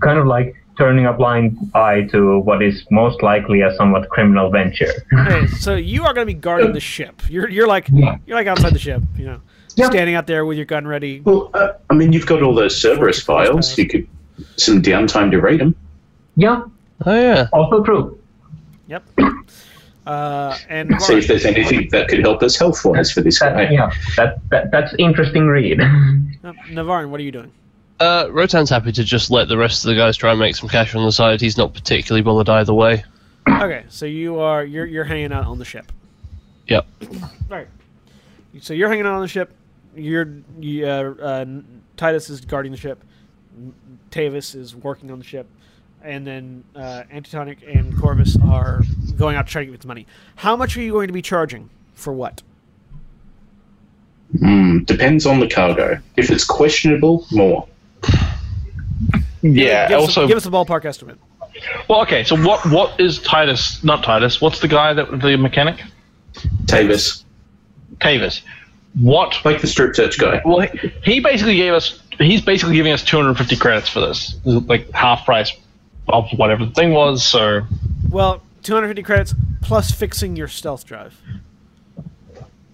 [0.00, 4.48] kind of like turning a blind eye to what is most likely a somewhat criminal
[4.50, 4.92] venture.
[5.12, 7.22] Okay, so you are going to be guarding the ship.
[7.28, 8.16] You're you're like Yeah.
[8.26, 9.02] you're like outside the ship.
[9.16, 9.40] You know,
[9.76, 9.86] Yeah.
[9.90, 11.20] standing out there with your gun ready.
[11.24, 13.48] Well, uh, I mean, you've got all those Cerberus files.
[13.48, 13.78] files.
[13.78, 14.06] You could
[14.56, 15.74] some downtime to read them.
[16.36, 16.62] yeah,
[17.04, 17.48] Oh yeah.
[17.52, 18.18] also true.
[18.86, 19.02] Yep.
[20.06, 23.68] Uh, and See if there's anything that could help us health-wise for this That, guy.
[23.70, 25.80] yeah, that, that that's interesting read.
[25.82, 27.50] Uh, Navarran, what are you doing?
[28.00, 30.68] Uh, Rotan's happy to just let the rest of the guys try and make some
[30.68, 31.40] cash on the side.
[31.40, 33.04] He's not particularly bothered either way.
[33.48, 35.90] Okay, so you are you're you're hanging out on the ship.
[36.66, 36.86] Yep.
[37.48, 37.66] Right.
[38.60, 39.54] So you're hanging out on the ship.
[39.96, 40.28] You're
[40.60, 41.46] you, uh, uh,
[41.96, 43.02] Titus is guarding the ship.
[44.10, 45.48] Tavis is working on the ship,
[46.02, 48.82] and then uh, Antitonic and Korvys are
[49.16, 50.06] going out to try to get the money.
[50.36, 52.42] How much are you going to be charging for what?
[54.38, 55.98] Hmm, depends on the cargo.
[56.16, 57.66] If it's questionable, more.
[59.54, 59.88] Yeah.
[59.88, 61.18] give, us also, a, give us a ballpark estimate.
[61.88, 62.24] well, okay.
[62.24, 62.64] So what?
[62.66, 63.82] What is Titus?
[63.84, 64.40] Not Titus.
[64.40, 65.82] What's the guy that the mechanic?
[66.66, 67.24] Tavis,
[67.98, 68.42] Tavis.
[69.00, 69.44] What?
[69.44, 70.40] like the strip search guy.
[70.44, 72.00] Well, he, he basically gave us.
[72.18, 75.52] He's basically giving us 250 credits for this, like half price
[76.08, 77.24] of whatever the thing was.
[77.24, 77.60] So
[78.10, 81.16] Well, 250 credits plus fixing your stealth drive.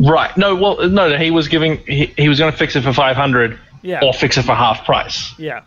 [0.00, 0.34] right.
[0.36, 0.54] No.
[0.54, 1.08] Well, no.
[1.10, 1.78] no, He was giving.
[1.86, 4.00] He, he was going to fix it for 500 Yeah.
[4.02, 5.32] or fix it for half price.
[5.38, 5.62] Yeah.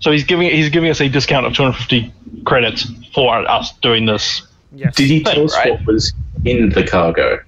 [0.00, 2.12] So he's giving he's giving us a discount of 250
[2.44, 4.42] credits for us doing this.
[4.72, 4.94] Yes.
[4.96, 5.72] Did he tell us Right.
[5.72, 6.12] what was
[6.44, 7.40] in the cargo?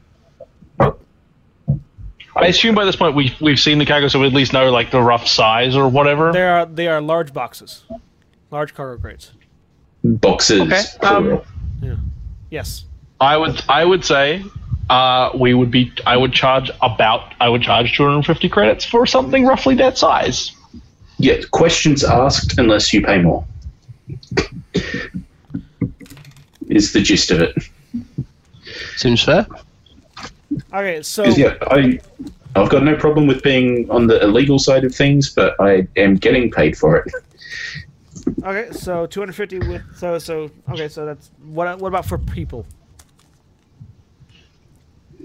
[2.35, 4.71] I assume by this point we we've seen the cargo, so we at least know
[4.71, 6.33] like the rough size or whatever.
[6.33, 7.85] They are they are large boxes,
[8.51, 9.33] large cargo crates.
[10.03, 10.61] Boxes.
[10.63, 11.45] Okay, um, plural.
[12.51, 12.85] Yes.
[13.21, 14.43] I would I would say
[14.91, 19.47] uh, we would be I would charge about I would charge 250 credits for something
[19.47, 20.53] roughly that size.
[21.23, 23.45] Yeah, questions asked unless you pay more.
[26.69, 27.55] Is the gist of it.
[28.97, 29.47] Seems fair.
[30.75, 31.01] Okay.
[31.03, 32.01] So 'Cause, yeah, I,
[32.57, 36.17] I've got no problem with being on the illegal side of things, but I am
[36.17, 37.13] getting paid for it.
[38.45, 38.73] okay.
[38.73, 40.89] So 250 with so so okay.
[40.89, 42.67] So that's what what about for people?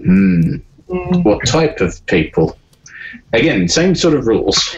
[0.00, 0.56] Hmm.
[0.86, 2.56] What type of people?
[3.32, 4.76] Again, same sort of rules.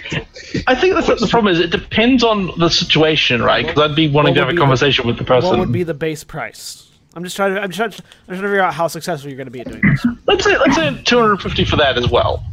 [0.66, 3.66] I think the, the problem is it depends on the situation, right?
[3.66, 5.50] Because I'd be wanting to have a be the- conversation with the person.
[5.50, 6.88] What would be the base price?
[7.14, 9.30] I'm just trying to I'm just trying to, I'm trying to figure out how successful
[9.30, 10.06] you're going to be at doing this.
[10.26, 12.44] let's say let's say 250 for that as well,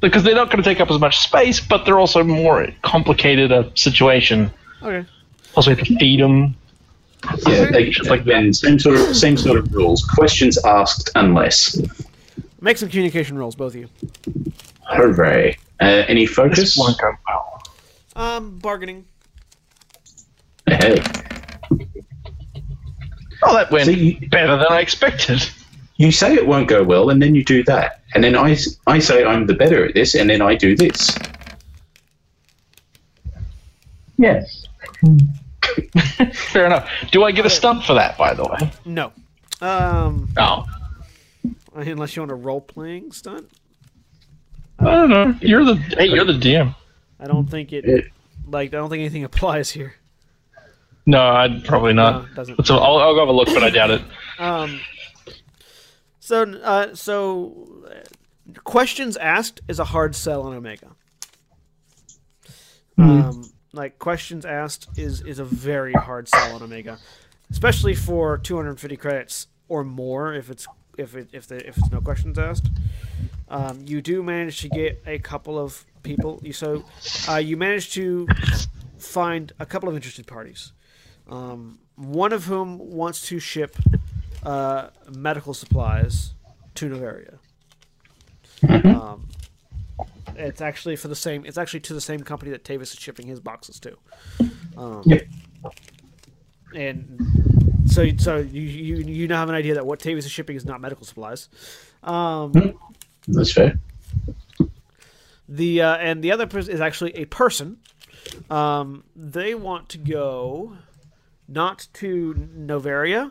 [0.00, 3.52] because they're not going to take up as much space, but they're also more complicated
[3.52, 4.50] a situation.
[4.82, 5.08] Okay.
[5.54, 6.54] Also, we have to feed them.
[7.48, 10.04] Yeah, they, like again, same sort of same sort of rules.
[10.04, 11.80] Questions asked unless.
[12.60, 13.88] Make some communication rules, both of you.
[14.88, 15.56] Hooray!
[15.80, 16.58] Uh, any focus?
[16.58, 17.62] This won't go well.
[18.16, 19.04] Um, bargaining.
[20.66, 21.02] Hey,
[23.42, 25.44] Oh, that went See, better than I expected.
[25.96, 28.56] you say it won't go well, and then you do that, and then I,
[28.86, 31.16] I say I'm the better at this, and then I do this.
[34.18, 34.66] yes.
[36.52, 36.90] Fair enough.
[37.12, 38.72] Do I get a stunt for that, by the way?
[38.86, 39.12] No.
[39.60, 40.64] Um, No.
[41.74, 43.50] unless you want a role playing stunt.
[44.78, 45.34] I don't know.
[45.40, 46.74] You're the hey, you're the DM.
[47.20, 47.84] I don't think it.
[47.84, 48.12] It-
[48.48, 49.94] Like I don't think anything applies here.
[51.06, 52.24] No, I'd probably not.
[52.24, 52.66] it doesn't.
[52.66, 54.02] So I'll, I'll go have a look, but I doubt it.
[54.38, 54.80] Um.
[56.18, 57.68] So, uh, so
[58.64, 60.88] questions asked is a hard sell on Omega.
[62.98, 66.98] Um, like questions asked is is a very hard sell on Omega,
[67.50, 70.32] especially for 250 credits or more.
[70.32, 70.66] If it's
[70.98, 72.68] if it if the if it's no questions asked,
[73.48, 76.40] um, you do manage to get a couple of people.
[76.42, 76.84] You so
[77.28, 78.26] uh, you manage to
[78.98, 80.72] find a couple of interested parties.
[81.28, 83.76] Um, one of whom wants to ship
[84.42, 86.34] uh, medical supplies
[86.76, 87.38] to Noveria.
[88.84, 89.28] Um.
[90.38, 91.46] It's actually for the same.
[91.46, 93.96] It's actually to the same company that Tavis is shipping his boxes to.
[94.76, 95.26] Um, Yep.
[96.74, 97.55] And
[97.86, 100.64] so, so you, you you now have an idea that what Tavis is shipping is
[100.64, 101.48] not medical supplies.
[102.02, 102.78] Um,
[103.28, 103.78] That's fair.
[105.48, 107.78] The uh, and the other person is actually a person.
[108.50, 110.76] Um, they want to go
[111.48, 113.30] not to Noveria,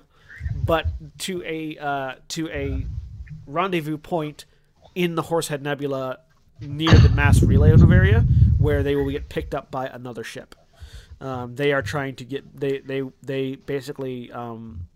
[0.65, 0.87] but
[1.19, 2.85] to a uh, to a
[3.45, 4.45] rendezvous point
[4.95, 6.19] in the Horsehead Nebula
[6.61, 8.25] near the mass relay of Noveria,
[8.57, 10.55] where they will get picked up by another ship.
[11.21, 14.87] Um, they are trying to get they they they basically um,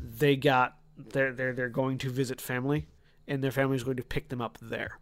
[0.00, 2.86] they got they're they're they're going to visit family,
[3.26, 4.98] and their family is going to pick them up there.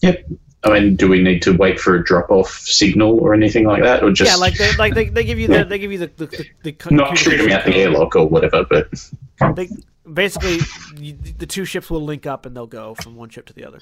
[0.00, 0.26] Yep.
[0.64, 4.02] I mean, do we need to wait for a drop-off signal or anything like that,
[4.04, 6.10] or just yeah, like they like they, they give you the they give you the
[6.16, 8.64] the, the, the co- not shoot them out the airlock or whatever?
[8.64, 9.68] But They,
[10.12, 10.58] basically,
[10.96, 13.64] you, the two ships will link up and they'll go from one ship to the
[13.64, 13.80] other.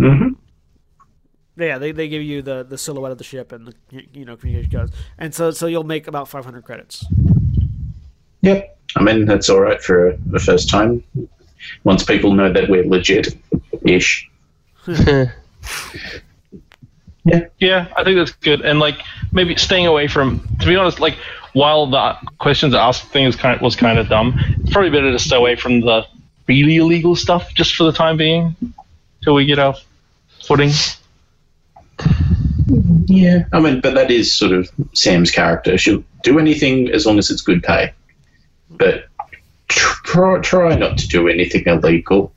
[0.00, 0.34] Mhm.
[1.58, 3.74] Yeah, they, they give you the, the silhouette of the ship and the
[4.12, 7.04] you know communication codes, and so so you'll make about five hundred credits.
[8.42, 8.78] Yep.
[8.96, 11.02] I mean, that's all right for the first time.
[11.84, 13.36] Once people know that we're legit
[13.84, 14.30] ish.
[17.24, 18.62] Yeah, yeah, I think that's good.
[18.62, 19.00] And like
[19.32, 21.16] maybe staying away from to be honest, like
[21.52, 25.12] while the questions asked thing is kind of, was kind of dumb, it's probably better
[25.12, 26.06] to stay away from the
[26.46, 28.56] really illegal stuff just for the time being
[29.22, 29.74] till we get our
[30.42, 30.70] footing.
[33.06, 33.44] Yeah.
[33.52, 35.78] I mean, but that is sort of Sam's character.
[35.78, 37.92] She'll do anything as long as it's good pay.
[38.70, 39.06] But
[39.68, 42.32] try, try not to do anything illegal.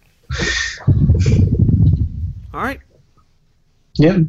[2.54, 2.80] All right,
[3.96, 4.20] Yeah.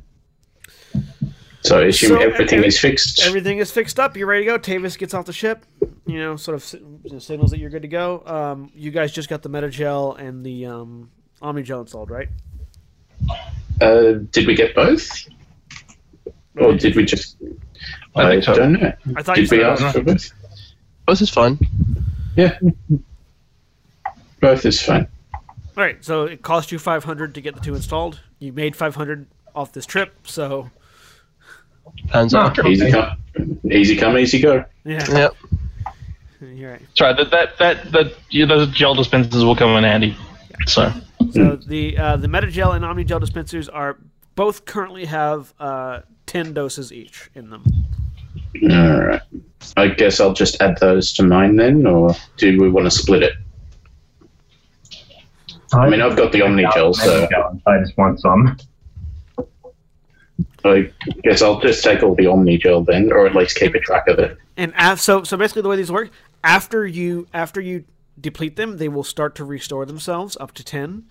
[1.64, 3.20] So I assume So, everything every- is fixed.
[3.24, 4.16] everything is fixed up.
[4.16, 4.58] You're ready to go.
[4.58, 5.64] Tavis gets off the ship.
[6.06, 8.22] You know, sort of you know, signals that you're good to go.
[8.26, 12.28] Um, you guys just got the Medigel and the um, Omnigel installed, right?
[13.80, 15.08] Uh, did we get both?
[16.56, 17.36] Or did we just.
[18.14, 18.54] I I, so.
[18.54, 18.92] don't know.
[19.16, 20.30] I thought you Did we said ask for both?
[21.06, 21.58] Both is fine.
[22.36, 22.58] Yeah.
[24.40, 25.08] Both is fine.
[25.34, 28.20] All right, so it cost you 500 to get the two installed.
[28.38, 30.70] You made 500 off this trip, so
[32.10, 32.58] Hands up.
[32.66, 33.16] Easy come,
[33.70, 34.64] easy come, easy go.
[34.84, 35.36] yeah, Yep.
[36.54, 36.82] you're right.
[36.94, 40.16] Sorry, that that that that yeah, those gel dispensers will come in handy.
[40.66, 40.92] So
[41.32, 43.98] So the uh, the Medigel and Omnigel dispensers are
[44.34, 47.64] both currently have uh, 10 doses each in them.
[48.70, 49.20] All right.
[49.76, 53.22] I guess I'll just add those to mine then, or do we want to split
[53.22, 53.34] it?
[55.72, 57.28] I mean, I've got the Omnigel, so
[57.66, 58.56] I just want some.
[60.64, 60.90] I
[61.24, 64.18] guess I'll just take all the Omnigel then, or at least keep a track of
[64.18, 64.36] it.
[64.56, 66.10] And af- so so basically the way these work,
[66.44, 67.84] after you after you
[68.20, 71.04] deplete them, they will start to restore themselves up to 10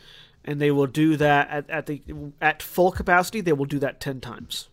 [0.44, 2.02] and they will do that at, at the
[2.42, 4.70] at full capacity, they will do that 10 times.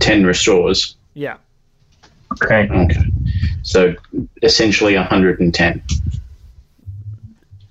[0.00, 0.96] 10 restores.
[1.14, 1.36] Yeah.
[2.42, 2.68] Okay.
[2.68, 3.04] Okay.
[3.62, 3.94] So
[4.42, 5.82] essentially 110.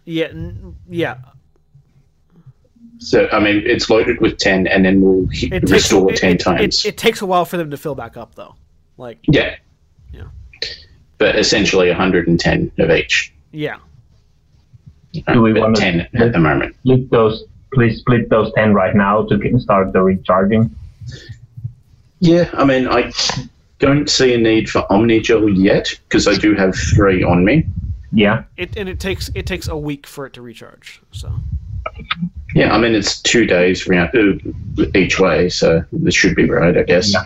[0.06, 1.18] Yeah, n- yeah.
[3.00, 6.18] So, I mean, it's loaded with 10, and then we'll he- It takes restore it,
[6.18, 6.80] 10 it- times.
[6.86, 8.56] It, it takes a while for them to fill back up though.
[8.98, 9.42] Like yeah.
[9.42, 9.56] Yeah.
[11.24, 13.32] But essentially 110 of each.
[13.54, 13.78] yeah.
[15.32, 16.76] Do we But wanna- 10 at the moment.
[16.82, 17.46] Split those.
[17.74, 20.70] Please split those ten right now to get, start the recharging.
[22.20, 23.12] Yeah, I mean, I
[23.80, 27.66] don't see a need for Omnigel yet because I do have three on me.
[28.12, 28.44] Yeah.
[28.58, 31.02] It and it takes it takes a week for it to recharge.
[31.12, 31.32] So
[32.54, 36.78] Yeah, I mean, it's two days round, uh, each way, so this should be right,
[36.78, 37.14] I guess.
[37.14, 37.24] Yeah.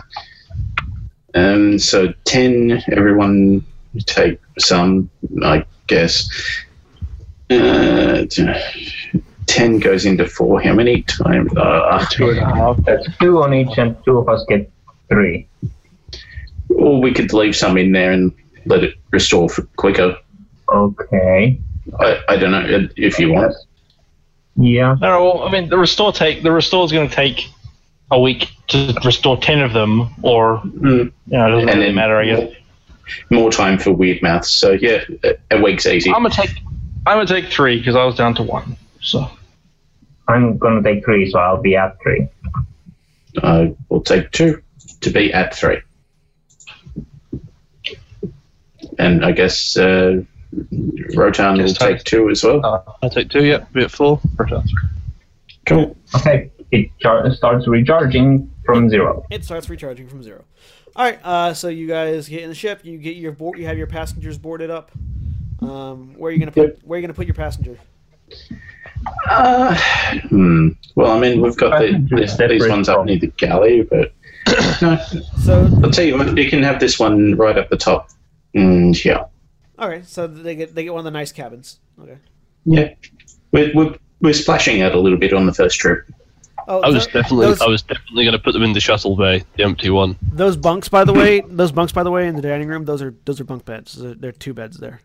[1.34, 3.62] Um, so 10, everyone
[4.04, 5.10] take some,
[5.42, 6.28] I guess.
[7.50, 8.26] Uh,
[9.46, 10.60] 10 goes into 4.
[10.62, 11.50] How many times?
[11.56, 12.76] Uh, Two and a half.
[12.84, 14.70] That's two on each, and two of us get
[15.08, 15.46] three.
[16.68, 18.32] or we could leave some in there and
[18.66, 20.16] let it restore for quicker.
[20.68, 21.58] Okay.
[21.98, 23.54] I, I don't know if you want.
[24.56, 24.96] Yeah.
[25.00, 27.48] no, well, I mean the restore take the restore is going to take
[28.10, 30.82] a week to restore ten of them, or Mm.
[31.04, 32.16] you know, it doesn't And really then matter.
[32.18, 32.52] I guess
[33.30, 34.48] More time for weird mouths.
[34.50, 36.10] So, yeah, a, a week's easy.
[36.10, 36.50] I'm gonna take
[37.06, 38.76] I'm gonna take three because I was down to one.
[39.00, 39.30] So
[40.26, 42.28] I'm gonna take three, so I'll be at three.
[43.42, 44.62] I will take two
[45.00, 45.78] to be at three.
[48.98, 50.22] And I guess uh,
[51.14, 51.96] Rotan will Yes, Tyler.
[51.96, 52.64] take two as well.
[52.64, 53.44] uh, I take two.
[53.44, 53.72] Yep.
[53.72, 54.20] Be at four.
[54.36, 54.64] Rotan.
[55.66, 55.96] Cool.
[56.16, 56.50] Okay.
[56.70, 59.24] It char- starts recharging from zero.
[59.30, 60.44] it starts recharging from zero.
[60.98, 61.20] All right.
[61.24, 62.84] Uh, so you guys get in the ship.
[62.84, 63.56] You get your board.
[63.56, 64.90] You have your passengers boarded up.
[65.60, 66.84] Um, where are you gonna put?
[66.84, 67.78] Where are you gonna put your passenger?
[69.30, 69.76] Uh,
[70.28, 70.70] hmm.
[70.96, 74.12] Well, I mean, we've got the, Passengers these, ones up near the galley, but
[74.82, 74.98] no.
[75.44, 78.10] So I'll tell you what, you can have this one right up the top.
[78.56, 79.26] Mm, yeah.
[79.78, 81.78] okay, so they get they get one of the nice cabins.
[82.02, 82.18] Okay.
[82.64, 82.94] Yeah.
[83.52, 86.06] We're, we're, we're splashing out a little bit on the first trip.
[86.70, 88.80] Oh, I was tho- definitely, those, I was definitely going to put them in the
[88.80, 90.16] shuttle bay, the empty one.
[90.22, 92.84] those bunks, by the way, those bunks, by the way, in the dining room.
[92.84, 93.94] Those are those are bunk beds.
[93.94, 95.00] They're, they're two beds there.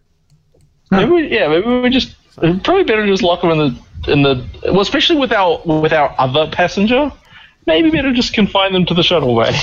[0.91, 4.21] Maybe we, yeah, maybe we just it'd probably better just lock them in the in
[4.23, 7.11] the well, especially with our with our other passenger.
[7.65, 9.57] Maybe better just confine them to the shuttle bay.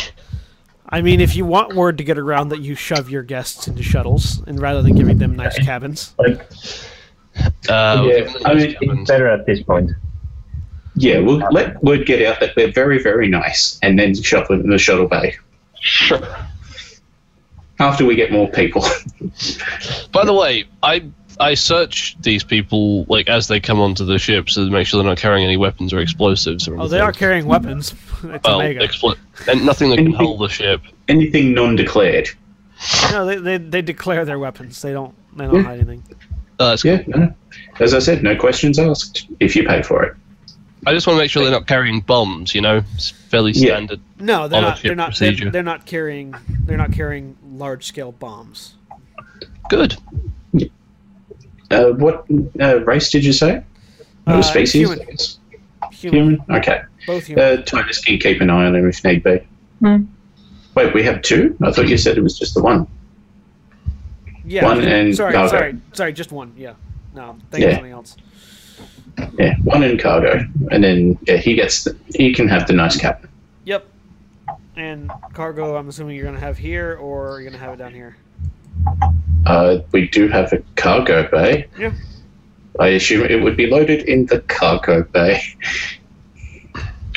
[0.88, 3.82] I mean, if you want word to get around that you shove your guests into
[3.82, 6.48] shuttles, and rather than giving them nice cabins, Like,
[7.68, 9.00] Uh, Yeah, I mean, cabins.
[9.02, 9.90] it's better at this point.
[10.96, 14.60] Yeah, we'll let word get out that they're very, very nice, and then shove them
[14.62, 15.36] in the shuttle bay
[15.80, 16.20] Sure.
[17.78, 18.82] after we get more people.
[20.12, 21.04] By the way, I
[21.38, 25.00] I search these people like as they come onto the ship so to make sure
[25.02, 26.84] they're not carrying any weapons or explosives or anything.
[26.84, 27.94] oh, they are carrying weapons.
[28.24, 28.86] it's well, Omega.
[28.86, 29.16] explo-
[29.48, 30.82] and nothing that can Anything- hold the ship.
[31.08, 32.28] Anything non-declared.
[33.12, 34.82] no, they, they they declare their weapons.
[34.82, 35.62] They don't they don't Yeah.
[35.62, 36.02] hide anything.
[36.58, 37.32] Uh, that's Yeah, no.
[37.78, 40.14] As I said, no questions asked if you pay for it.
[40.86, 42.54] I just want to make sure they're not carrying bombs.
[42.54, 43.74] You know, it's fairly Yeah.
[43.74, 44.00] standard.
[44.18, 44.80] No, they're not.
[44.82, 45.16] They're not.
[45.16, 46.34] They're, they're not carrying.
[46.64, 48.74] They're not carrying large scale bombs.
[49.68, 49.96] Good.
[51.70, 52.24] Uh, what
[52.60, 53.62] uh, race did you say?
[54.26, 54.88] Uh, Uh, species?
[54.90, 55.16] human.
[55.92, 56.18] Human.
[56.38, 56.44] Human?
[56.58, 56.80] Okay.
[56.80, 57.06] Hmm.
[57.06, 57.44] Both human.
[57.58, 59.38] Uh, Titus can keep an eye on them if need be.
[60.74, 61.56] Wait, we have two?
[61.62, 62.86] I thought you said it was just the one.
[64.44, 64.64] yeah.
[64.64, 65.48] one and sorry, cargo.
[65.50, 66.12] sorry, sorry.
[66.12, 66.52] Just one.
[66.56, 66.74] Yeah.
[67.14, 67.76] No, think of Yeah.
[67.76, 68.16] something else.
[69.38, 72.96] Yeah, one in cargo, and then yeah, he gets the, he can have the nice
[72.96, 73.26] cap.
[73.64, 73.86] Yep.
[74.76, 78.16] And cargo, I'm assuming you're gonna have here, or you're gonna have it down here.
[79.46, 81.66] Uh, we do have a cargo bay.
[81.78, 81.92] Yeah.
[82.78, 85.42] I assume it would be loaded in the cargo bay.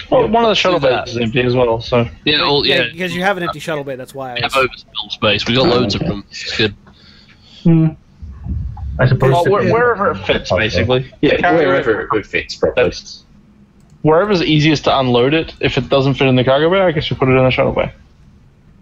[0.10, 2.88] Well, one of the shuttle do bays is empty as well, so Yeah, all, yeah.
[2.92, 3.96] because you have an empty shuttle bay.
[3.96, 4.32] That's why.
[4.32, 5.48] I We have overspill space.
[5.48, 6.24] We got loads of them.
[6.30, 6.76] It's good.
[9.00, 9.32] I suppose.
[9.32, 11.12] well, where, wherever it fits, basically.
[11.22, 12.90] Yeah, Cargo- wherever it fits properly.
[12.90, 13.24] That's
[14.04, 15.54] wherever's easiest to unload it.
[15.60, 17.50] If it doesn't fit in the cargo bay, I guess you put it in the
[17.52, 17.92] shuttle bay.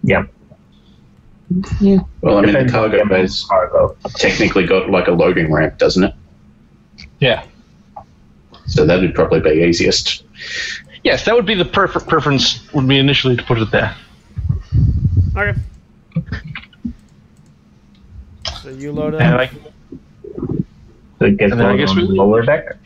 [0.02, 0.24] yeah.
[1.80, 1.98] Yeah.
[2.22, 3.96] Well, I mean, the Depends on cargo bay's cargo.
[4.16, 6.14] technically got like a loading ramp, doesn't it?
[7.20, 7.44] Yeah.
[8.66, 10.24] So that would probably be easiest.
[11.04, 12.72] Yes, that would be the prefer- preference.
[12.72, 13.94] Would be initially to put it there.
[15.36, 15.58] okay.
[18.62, 19.50] So you load And up.
[21.22, 22.76] I, So it gets And I on guess we- the lower deck.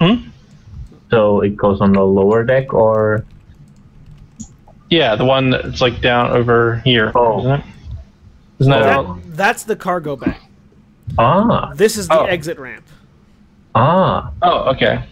[0.00, 0.28] Hmm?
[1.10, 3.24] So it goes on the lower deck, or
[4.90, 7.38] yeah, the one that's like down over here, Oh.
[7.40, 7.64] isn't it?
[8.60, 8.82] Isn't that?
[8.82, 9.18] That, out?
[9.26, 10.36] that's the cargo bay.
[11.18, 12.24] ah, This is the Oh.
[12.24, 12.84] exit ramp.
[13.74, 15.04] ah, Oh, okay.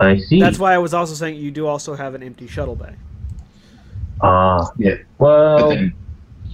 [0.00, 0.40] I see.
[0.40, 2.94] That's why I was also saying you do also have an empty shuttle bay.
[4.20, 4.96] ah, Yeah.
[5.18, 5.94] Well, then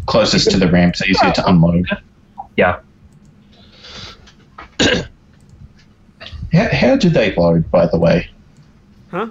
[0.06, 1.86] closest to the ramp's easier to unload.
[2.56, 2.81] yeah.
[6.52, 8.28] How, how do they load, by the way?
[9.10, 9.28] Huh?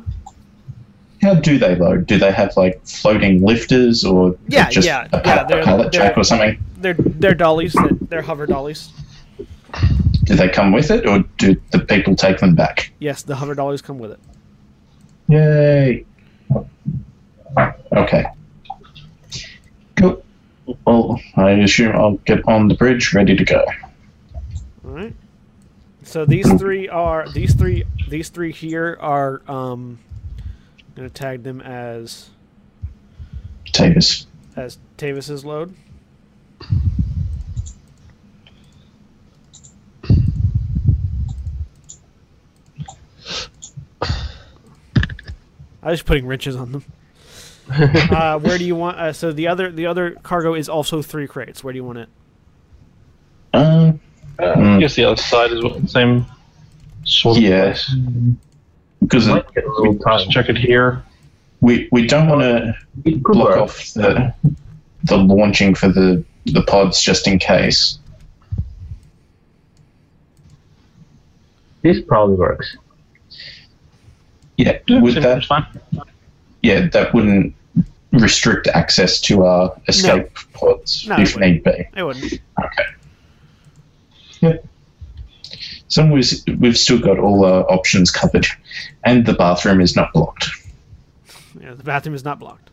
[1.21, 2.07] How do they load?
[2.07, 5.91] Do they have like floating lifters or Yeah, just yeah, a, yeah, they're- a pallet
[5.91, 6.57] they're- jack or something?
[6.77, 7.73] They're they're dollies.
[7.73, 8.89] They're, they're hover dollies.
[10.23, 12.91] Do they come with it or do the people take them back?
[12.97, 14.19] Yes, the hover dollies come with it.
[15.27, 16.05] Yay.
[17.95, 18.25] Okay.
[20.85, 23.65] Well, I assume I'll get on the bridge ready to go.
[24.85, 25.15] All right.
[26.03, 29.99] So these three are these three these three here are um
[30.79, 32.31] I'm gonna tag them as
[33.71, 34.25] Tavis.
[34.55, 35.73] as Tavis's load.
[45.83, 46.83] I was just putting wrenches on them.
[48.11, 48.97] uh, where do you want?
[48.99, 51.63] Uh, so the other the other cargo is also three crates.
[51.63, 52.09] Where do you want it?
[53.53, 53.99] Um,
[54.39, 54.61] Uh, Hmm.
[54.77, 56.25] I guess the other side is what same
[57.03, 57.63] sort of Yeah.
[57.65, 57.95] place.
[59.01, 60.29] because it, Might get a little time.
[60.29, 61.03] Check it here.
[61.61, 62.75] we we don't want to
[63.19, 63.57] block work.
[63.57, 64.33] off the
[65.03, 67.99] the launching for the the pods just in case.
[71.83, 72.77] This probably works.
[74.57, 75.65] Yeah, Yeah, with seems that, fine.
[76.61, 77.55] yeah, that wouldn't
[78.11, 81.87] restrict access to our escape pods No, if need be.
[81.95, 82.33] It wouldn't.
[82.59, 82.83] Okay.
[84.41, 84.65] Yep.
[85.87, 88.47] So we've, we've still got all our options covered,
[89.03, 90.49] and the bathroom is not blocked.
[91.59, 92.69] Yeah, the bathroom is not blocked.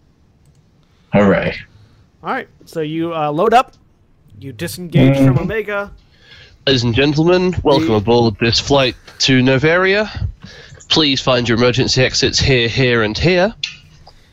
[1.13, 1.57] Hooray!
[2.23, 3.75] All right, so you uh, load up,
[4.39, 5.41] you disengage from Mhm.
[5.43, 5.91] Omega,
[6.67, 10.29] Ladies and gentlemen, welcome aboard this flight to Noveria.
[10.91, 13.55] Please find your emergency exits here, here, and here.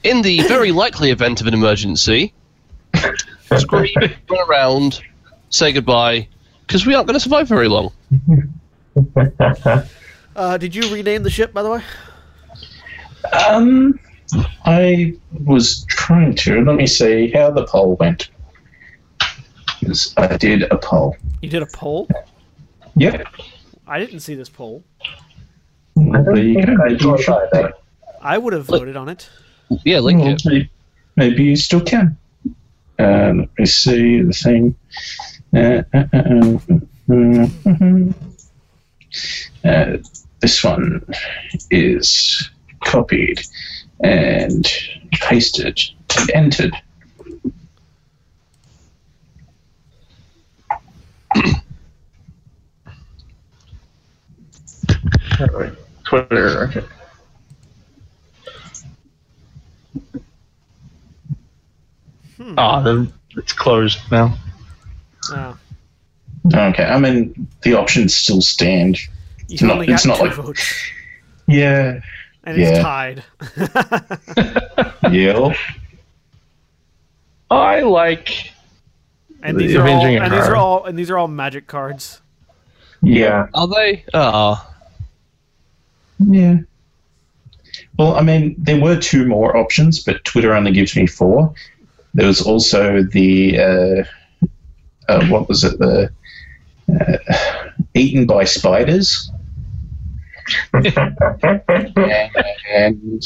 [0.05, 2.31] In the very likely event of an emergency,
[3.57, 3.95] scream,
[4.29, 5.01] run around,
[5.49, 6.27] say goodbye,
[6.61, 7.91] because we aren't going to survive very long.
[10.35, 11.81] Uh, did you rename the ship, by the way?
[13.47, 13.97] Um,
[14.65, 15.13] I
[15.45, 16.61] was trying to.
[16.61, 18.29] Let me see how the poll went.
[19.79, 21.15] Yes, I did a poll.
[21.41, 22.09] You did a poll.
[22.97, 23.27] Yep.
[23.87, 24.83] I didn't see this poll.
[25.95, 26.75] Well, there you go.
[26.75, 27.71] Maybe you should vote.
[28.21, 29.29] I would have voted on it.
[29.83, 30.41] Yeah, link Well, it.
[30.45, 30.69] maybe,
[31.15, 32.17] maybe you still can.
[32.97, 34.75] Uh, let me see the thing.
[35.53, 36.57] Uh, uh, uh,
[37.09, 38.05] uh, uh,
[39.65, 39.97] uh, uh,
[40.39, 41.05] this one
[41.71, 42.49] is
[42.83, 43.41] copied
[44.03, 44.67] and
[45.13, 45.79] pasted
[46.17, 46.75] and entered.
[56.05, 56.67] Twitter.
[56.69, 56.83] Okay.
[62.57, 64.35] Ah, then it's closed now.
[65.31, 65.57] Oh.
[66.53, 68.99] Okay, I mean the options still stand.
[69.47, 70.73] You not- only got it's not two like- votes,
[71.47, 71.99] Yeah.
[72.43, 73.23] and it's tied.
[75.11, 75.53] Yeah.
[77.51, 78.51] I like.
[79.43, 81.67] and The these are all, Avenging and these are all, and these are all magic
[81.67, 82.21] cards.
[83.01, 83.47] Yeah.
[83.53, 84.03] Are they?
[84.13, 84.67] Ah,
[86.19, 86.57] Yeah.
[87.97, 91.53] Well, I mean, there were two more options, but Twitter only gives me four.
[92.13, 94.03] There was also the uh,
[95.07, 95.77] uh, what was it?
[95.79, 96.11] The
[96.89, 97.17] uh,
[97.93, 99.31] eaten by spiders
[102.73, 103.23] and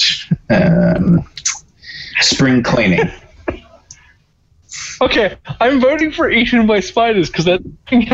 [0.49, 1.27] um,
[2.22, 3.09] spring cleaning.
[5.01, 7.64] Okay, I'm voting for Eaten by Spiders because that's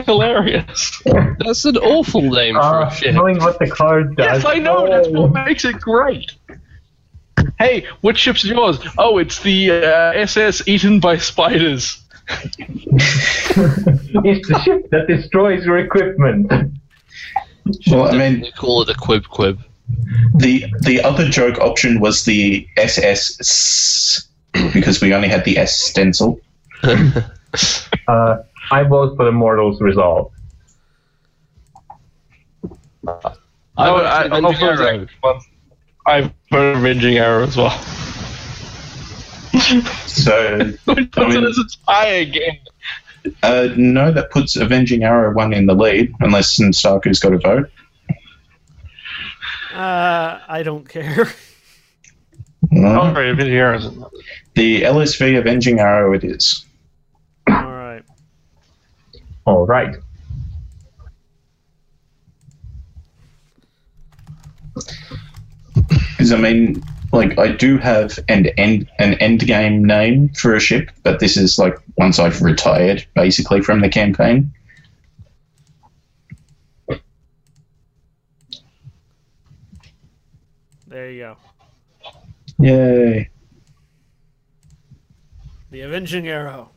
[0.06, 1.02] hilarious.
[1.40, 3.16] that's an awful name for Uh, a ship.
[3.16, 4.44] knowing what the card does.
[4.44, 4.88] Yes, I know.
[4.88, 5.24] That's Oh.
[5.28, 6.32] what makes it great.
[7.60, 8.80] Hey, what ship's yours?
[8.98, 12.02] Oh, it's the uh, SS Eaten by Spiders.
[12.30, 12.58] it's
[14.48, 16.52] the ship that destroys your equipment.
[17.88, 19.60] Well, I mean, They call it a quib quib.
[20.36, 24.28] the the other joke option was the SS
[24.74, 26.40] because we only had the S stencil.
[28.08, 30.32] Uh, I vote for the Mortals Resolve.
[33.08, 33.34] I,
[33.78, 35.40] I, voted I, for
[36.08, 37.72] I voted Avenging Arrow as well.
[40.08, 42.58] So Which puts I mean- it as a tie again.
[43.42, 47.72] Uh, no, that puts Avenging Arrow one in the lead, unless Starku's got a vote.
[49.74, 51.28] Uh, I don't care.
[52.72, 53.02] No.
[53.02, 54.04] Oh, right, Avenging Arrow's in
[54.54, 56.66] The LSV Avenging Arrow it is.
[57.48, 58.04] all right.
[59.46, 59.96] All right.
[66.26, 70.60] Because I mean, like I do have an end an end game name for a
[70.60, 74.52] ship, but this is like once I've retired basically from the campaign.
[80.88, 81.38] There you go.
[82.58, 83.30] Yay!
[85.70, 86.72] The Avenging Arrow.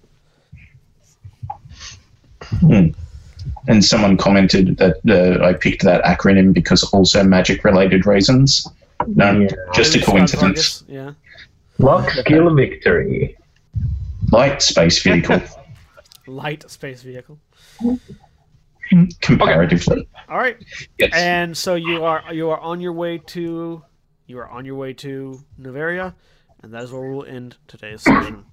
[3.66, 8.66] And someone commented that uh, I picked that acronym because also magic related reasons.
[9.06, 9.48] No, Yeah.
[9.74, 10.84] just a coincidence.
[10.88, 11.12] Yeah.
[11.78, 13.36] Luck, skill, victory.
[14.32, 15.40] Light space vehicle,
[16.26, 17.38] Light space vehicle.
[19.20, 20.08] comparatively.
[20.28, 20.56] All right.
[20.98, 21.10] Yes.
[21.14, 23.82] And so you are you are on your way to
[24.26, 26.14] you are on your way to Noveria,
[26.62, 28.44] and that is where we'll end today's session.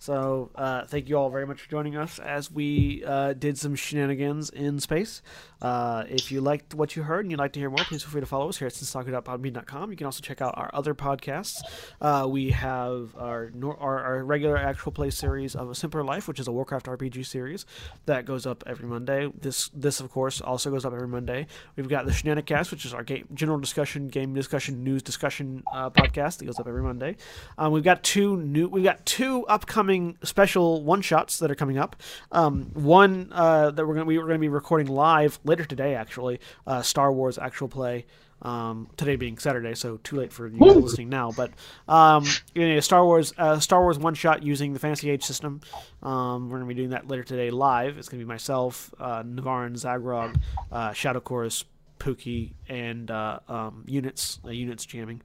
[0.00, 3.74] So uh, thank you all very much for joining us as we uh, did some
[3.74, 5.20] shenanigans in space.
[5.60, 8.12] Uh, if you liked what you heard and you'd like to hear more, please feel
[8.12, 9.90] free to follow us here at sinsaku.podbean.com.
[9.90, 11.60] You can also check out our other podcasts.
[12.00, 16.40] Uh, we have our, our our regular actual play series of A Simpler Life, which
[16.40, 17.66] is a Warcraft RPG series
[18.06, 19.30] that goes up every Monday.
[19.38, 21.46] This this of course also goes up every Monday.
[21.76, 25.90] We've got the Shenanigans, which is our game, general discussion, game discussion, news discussion uh,
[25.90, 27.16] podcast that goes up every Monday.
[27.58, 29.89] Um, we've got two new, we've got two upcoming
[30.22, 31.96] special one shots that are coming up.
[32.32, 36.40] Um, one uh, that we're gonna we gonna be recording live later today, actually.
[36.66, 38.06] Uh, Star Wars actual play.
[38.42, 41.30] Um, today being Saturday, so too late for you guys listening now.
[41.30, 41.50] But
[41.86, 45.60] um, you know, Star Wars, uh, Star Wars one shot using the Fantasy AGE system.
[46.02, 47.98] Um, we're gonna be doing that later today live.
[47.98, 50.40] It's gonna be myself, uh, Navarran, Zaghrog,
[50.72, 51.66] uh, Shadow Chorus,
[51.98, 55.20] Pookie, and uh, um, units, uh, units jamming.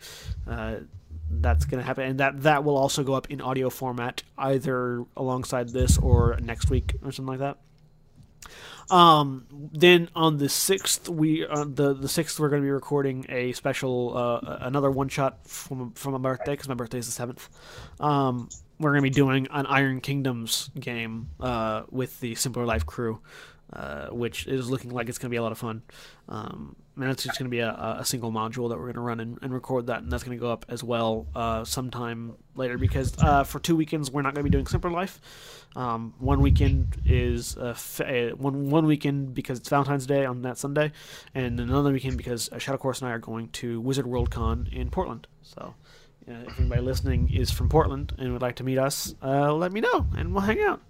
[1.30, 5.06] That's going to happen, and that that will also go up in audio format, either
[5.18, 7.58] alongside this or next week or something like that.
[8.90, 13.26] Um, then on the sixth, we uh, the the sixth we're going to be recording
[13.30, 17.12] a special uh, another one shot from from my birthday because my birthday is the
[17.12, 17.50] seventh.
[18.00, 22.86] Um, we're going to be doing an Iron Kingdoms game uh, with the Simpler Life
[22.86, 23.22] crew,
[23.74, 25.82] uh, which is looking like it's going to be a lot of fun.
[26.30, 29.02] Um, and it's just going to be a, a single module that we're going to
[29.02, 32.35] run and, and record that, and that's going to go up as well uh, sometime
[32.56, 35.19] later because uh, for two weekends we're not going to be doing Simpler Life.
[35.76, 40.42] Um, one weekend is uh, fa- uh, one one weekend because it's Valentine's Day on
[40.44, 40.94] that Sunday,
[41.34, 44.69] and another weekend because uh, Shadow Course and I are going to Wizard World Con
[44.72, 45.27] in Portland.
[45.42, 45.76] So.
[46.27, 49.72] Uh, if anybody listening is from Portland and would like to meet us, uh, let
[49.72, 50.82] me know and we'll hang out.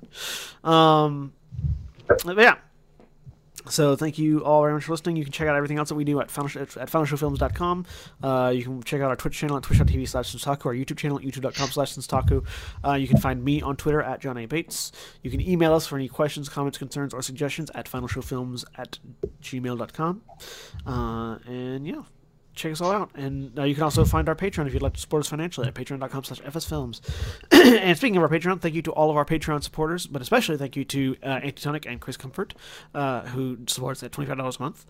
[0.64, 1.34] Um,
[2.08, 2.56] but yeah,
[3.68, 5.16] so thank you all very much for listening.
[5.16, 7.86] You can check out everything else that we do at, final, at finalshowfilms.com.
[8.22, 11.18] Uh, you can check out our Twitch channel at twitch.tv slash Senstaku, our YouTube channel
[11.18, 12.46] at youtube.com slash Senstaku.
[12.84, 14.46] Uh, you can find me on Twitter at John A.
[14.46, 14.92] Bates.
[15.24, 19.00] You can email us for any questions, comments, concerns, or suggestions at finalshowfilms at
[19.42, 20.22] gmail.com.
[20.86, 22.04] Uh, and yeah,
[22.56, 23.12] check us all out.
[23.16, 25.68] And uh, you can also find our Patreon if you'd like to support us financially
[25.68, 27.02] at patreon.com slash fsfilms.
[27.52, 30.58] and speaking of our Patreon, thank you to all of our Patreon supporters, but especially
[30.58, 32.54] thank you to uh, Antitonic and Chris Comfort,
[32.94, 34.86] uh, who supports at $25 a month.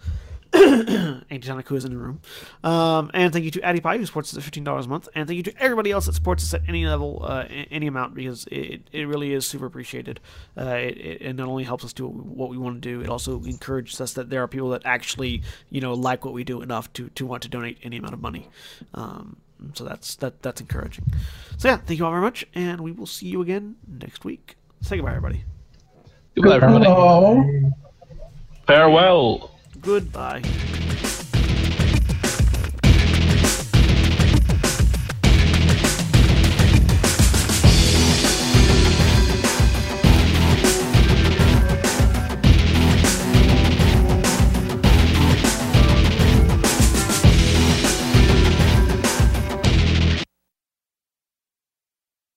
[0.55, 2.21] Antitonic, who is in the room.
[2.63, 5.09] Um, and thank you to Addy Pie, who supports us at $15 a month.
[5.15, 8.15] And thank you to everybody else that supports us at any level, uh, any amount,
[8.15, 10.19] because it, it really is super appreciated.
[10.57, 13.09] Uh, it, it, it not only helps us do what we want to do, it
[13.09, 16.61] also encourages us that there are people that actually, you know, like what we do
[16.61, 18.47] enough to, to want to donate any amount of money.
[18.93, 19.37] Um,
[19.73, 21.05] so that's that that's encouraging.
[21.57, 24.57] So yeah, thank you all very much, and we will see you again next week.
[24.81, 25.43] Say goodbye, everybody.
[26.35, 26.85] Goodbye, everybody.
[26.85, 27.71] Hello.
[28.67, 29.54] Farewell.
[29.85, 30.41] Goodbye.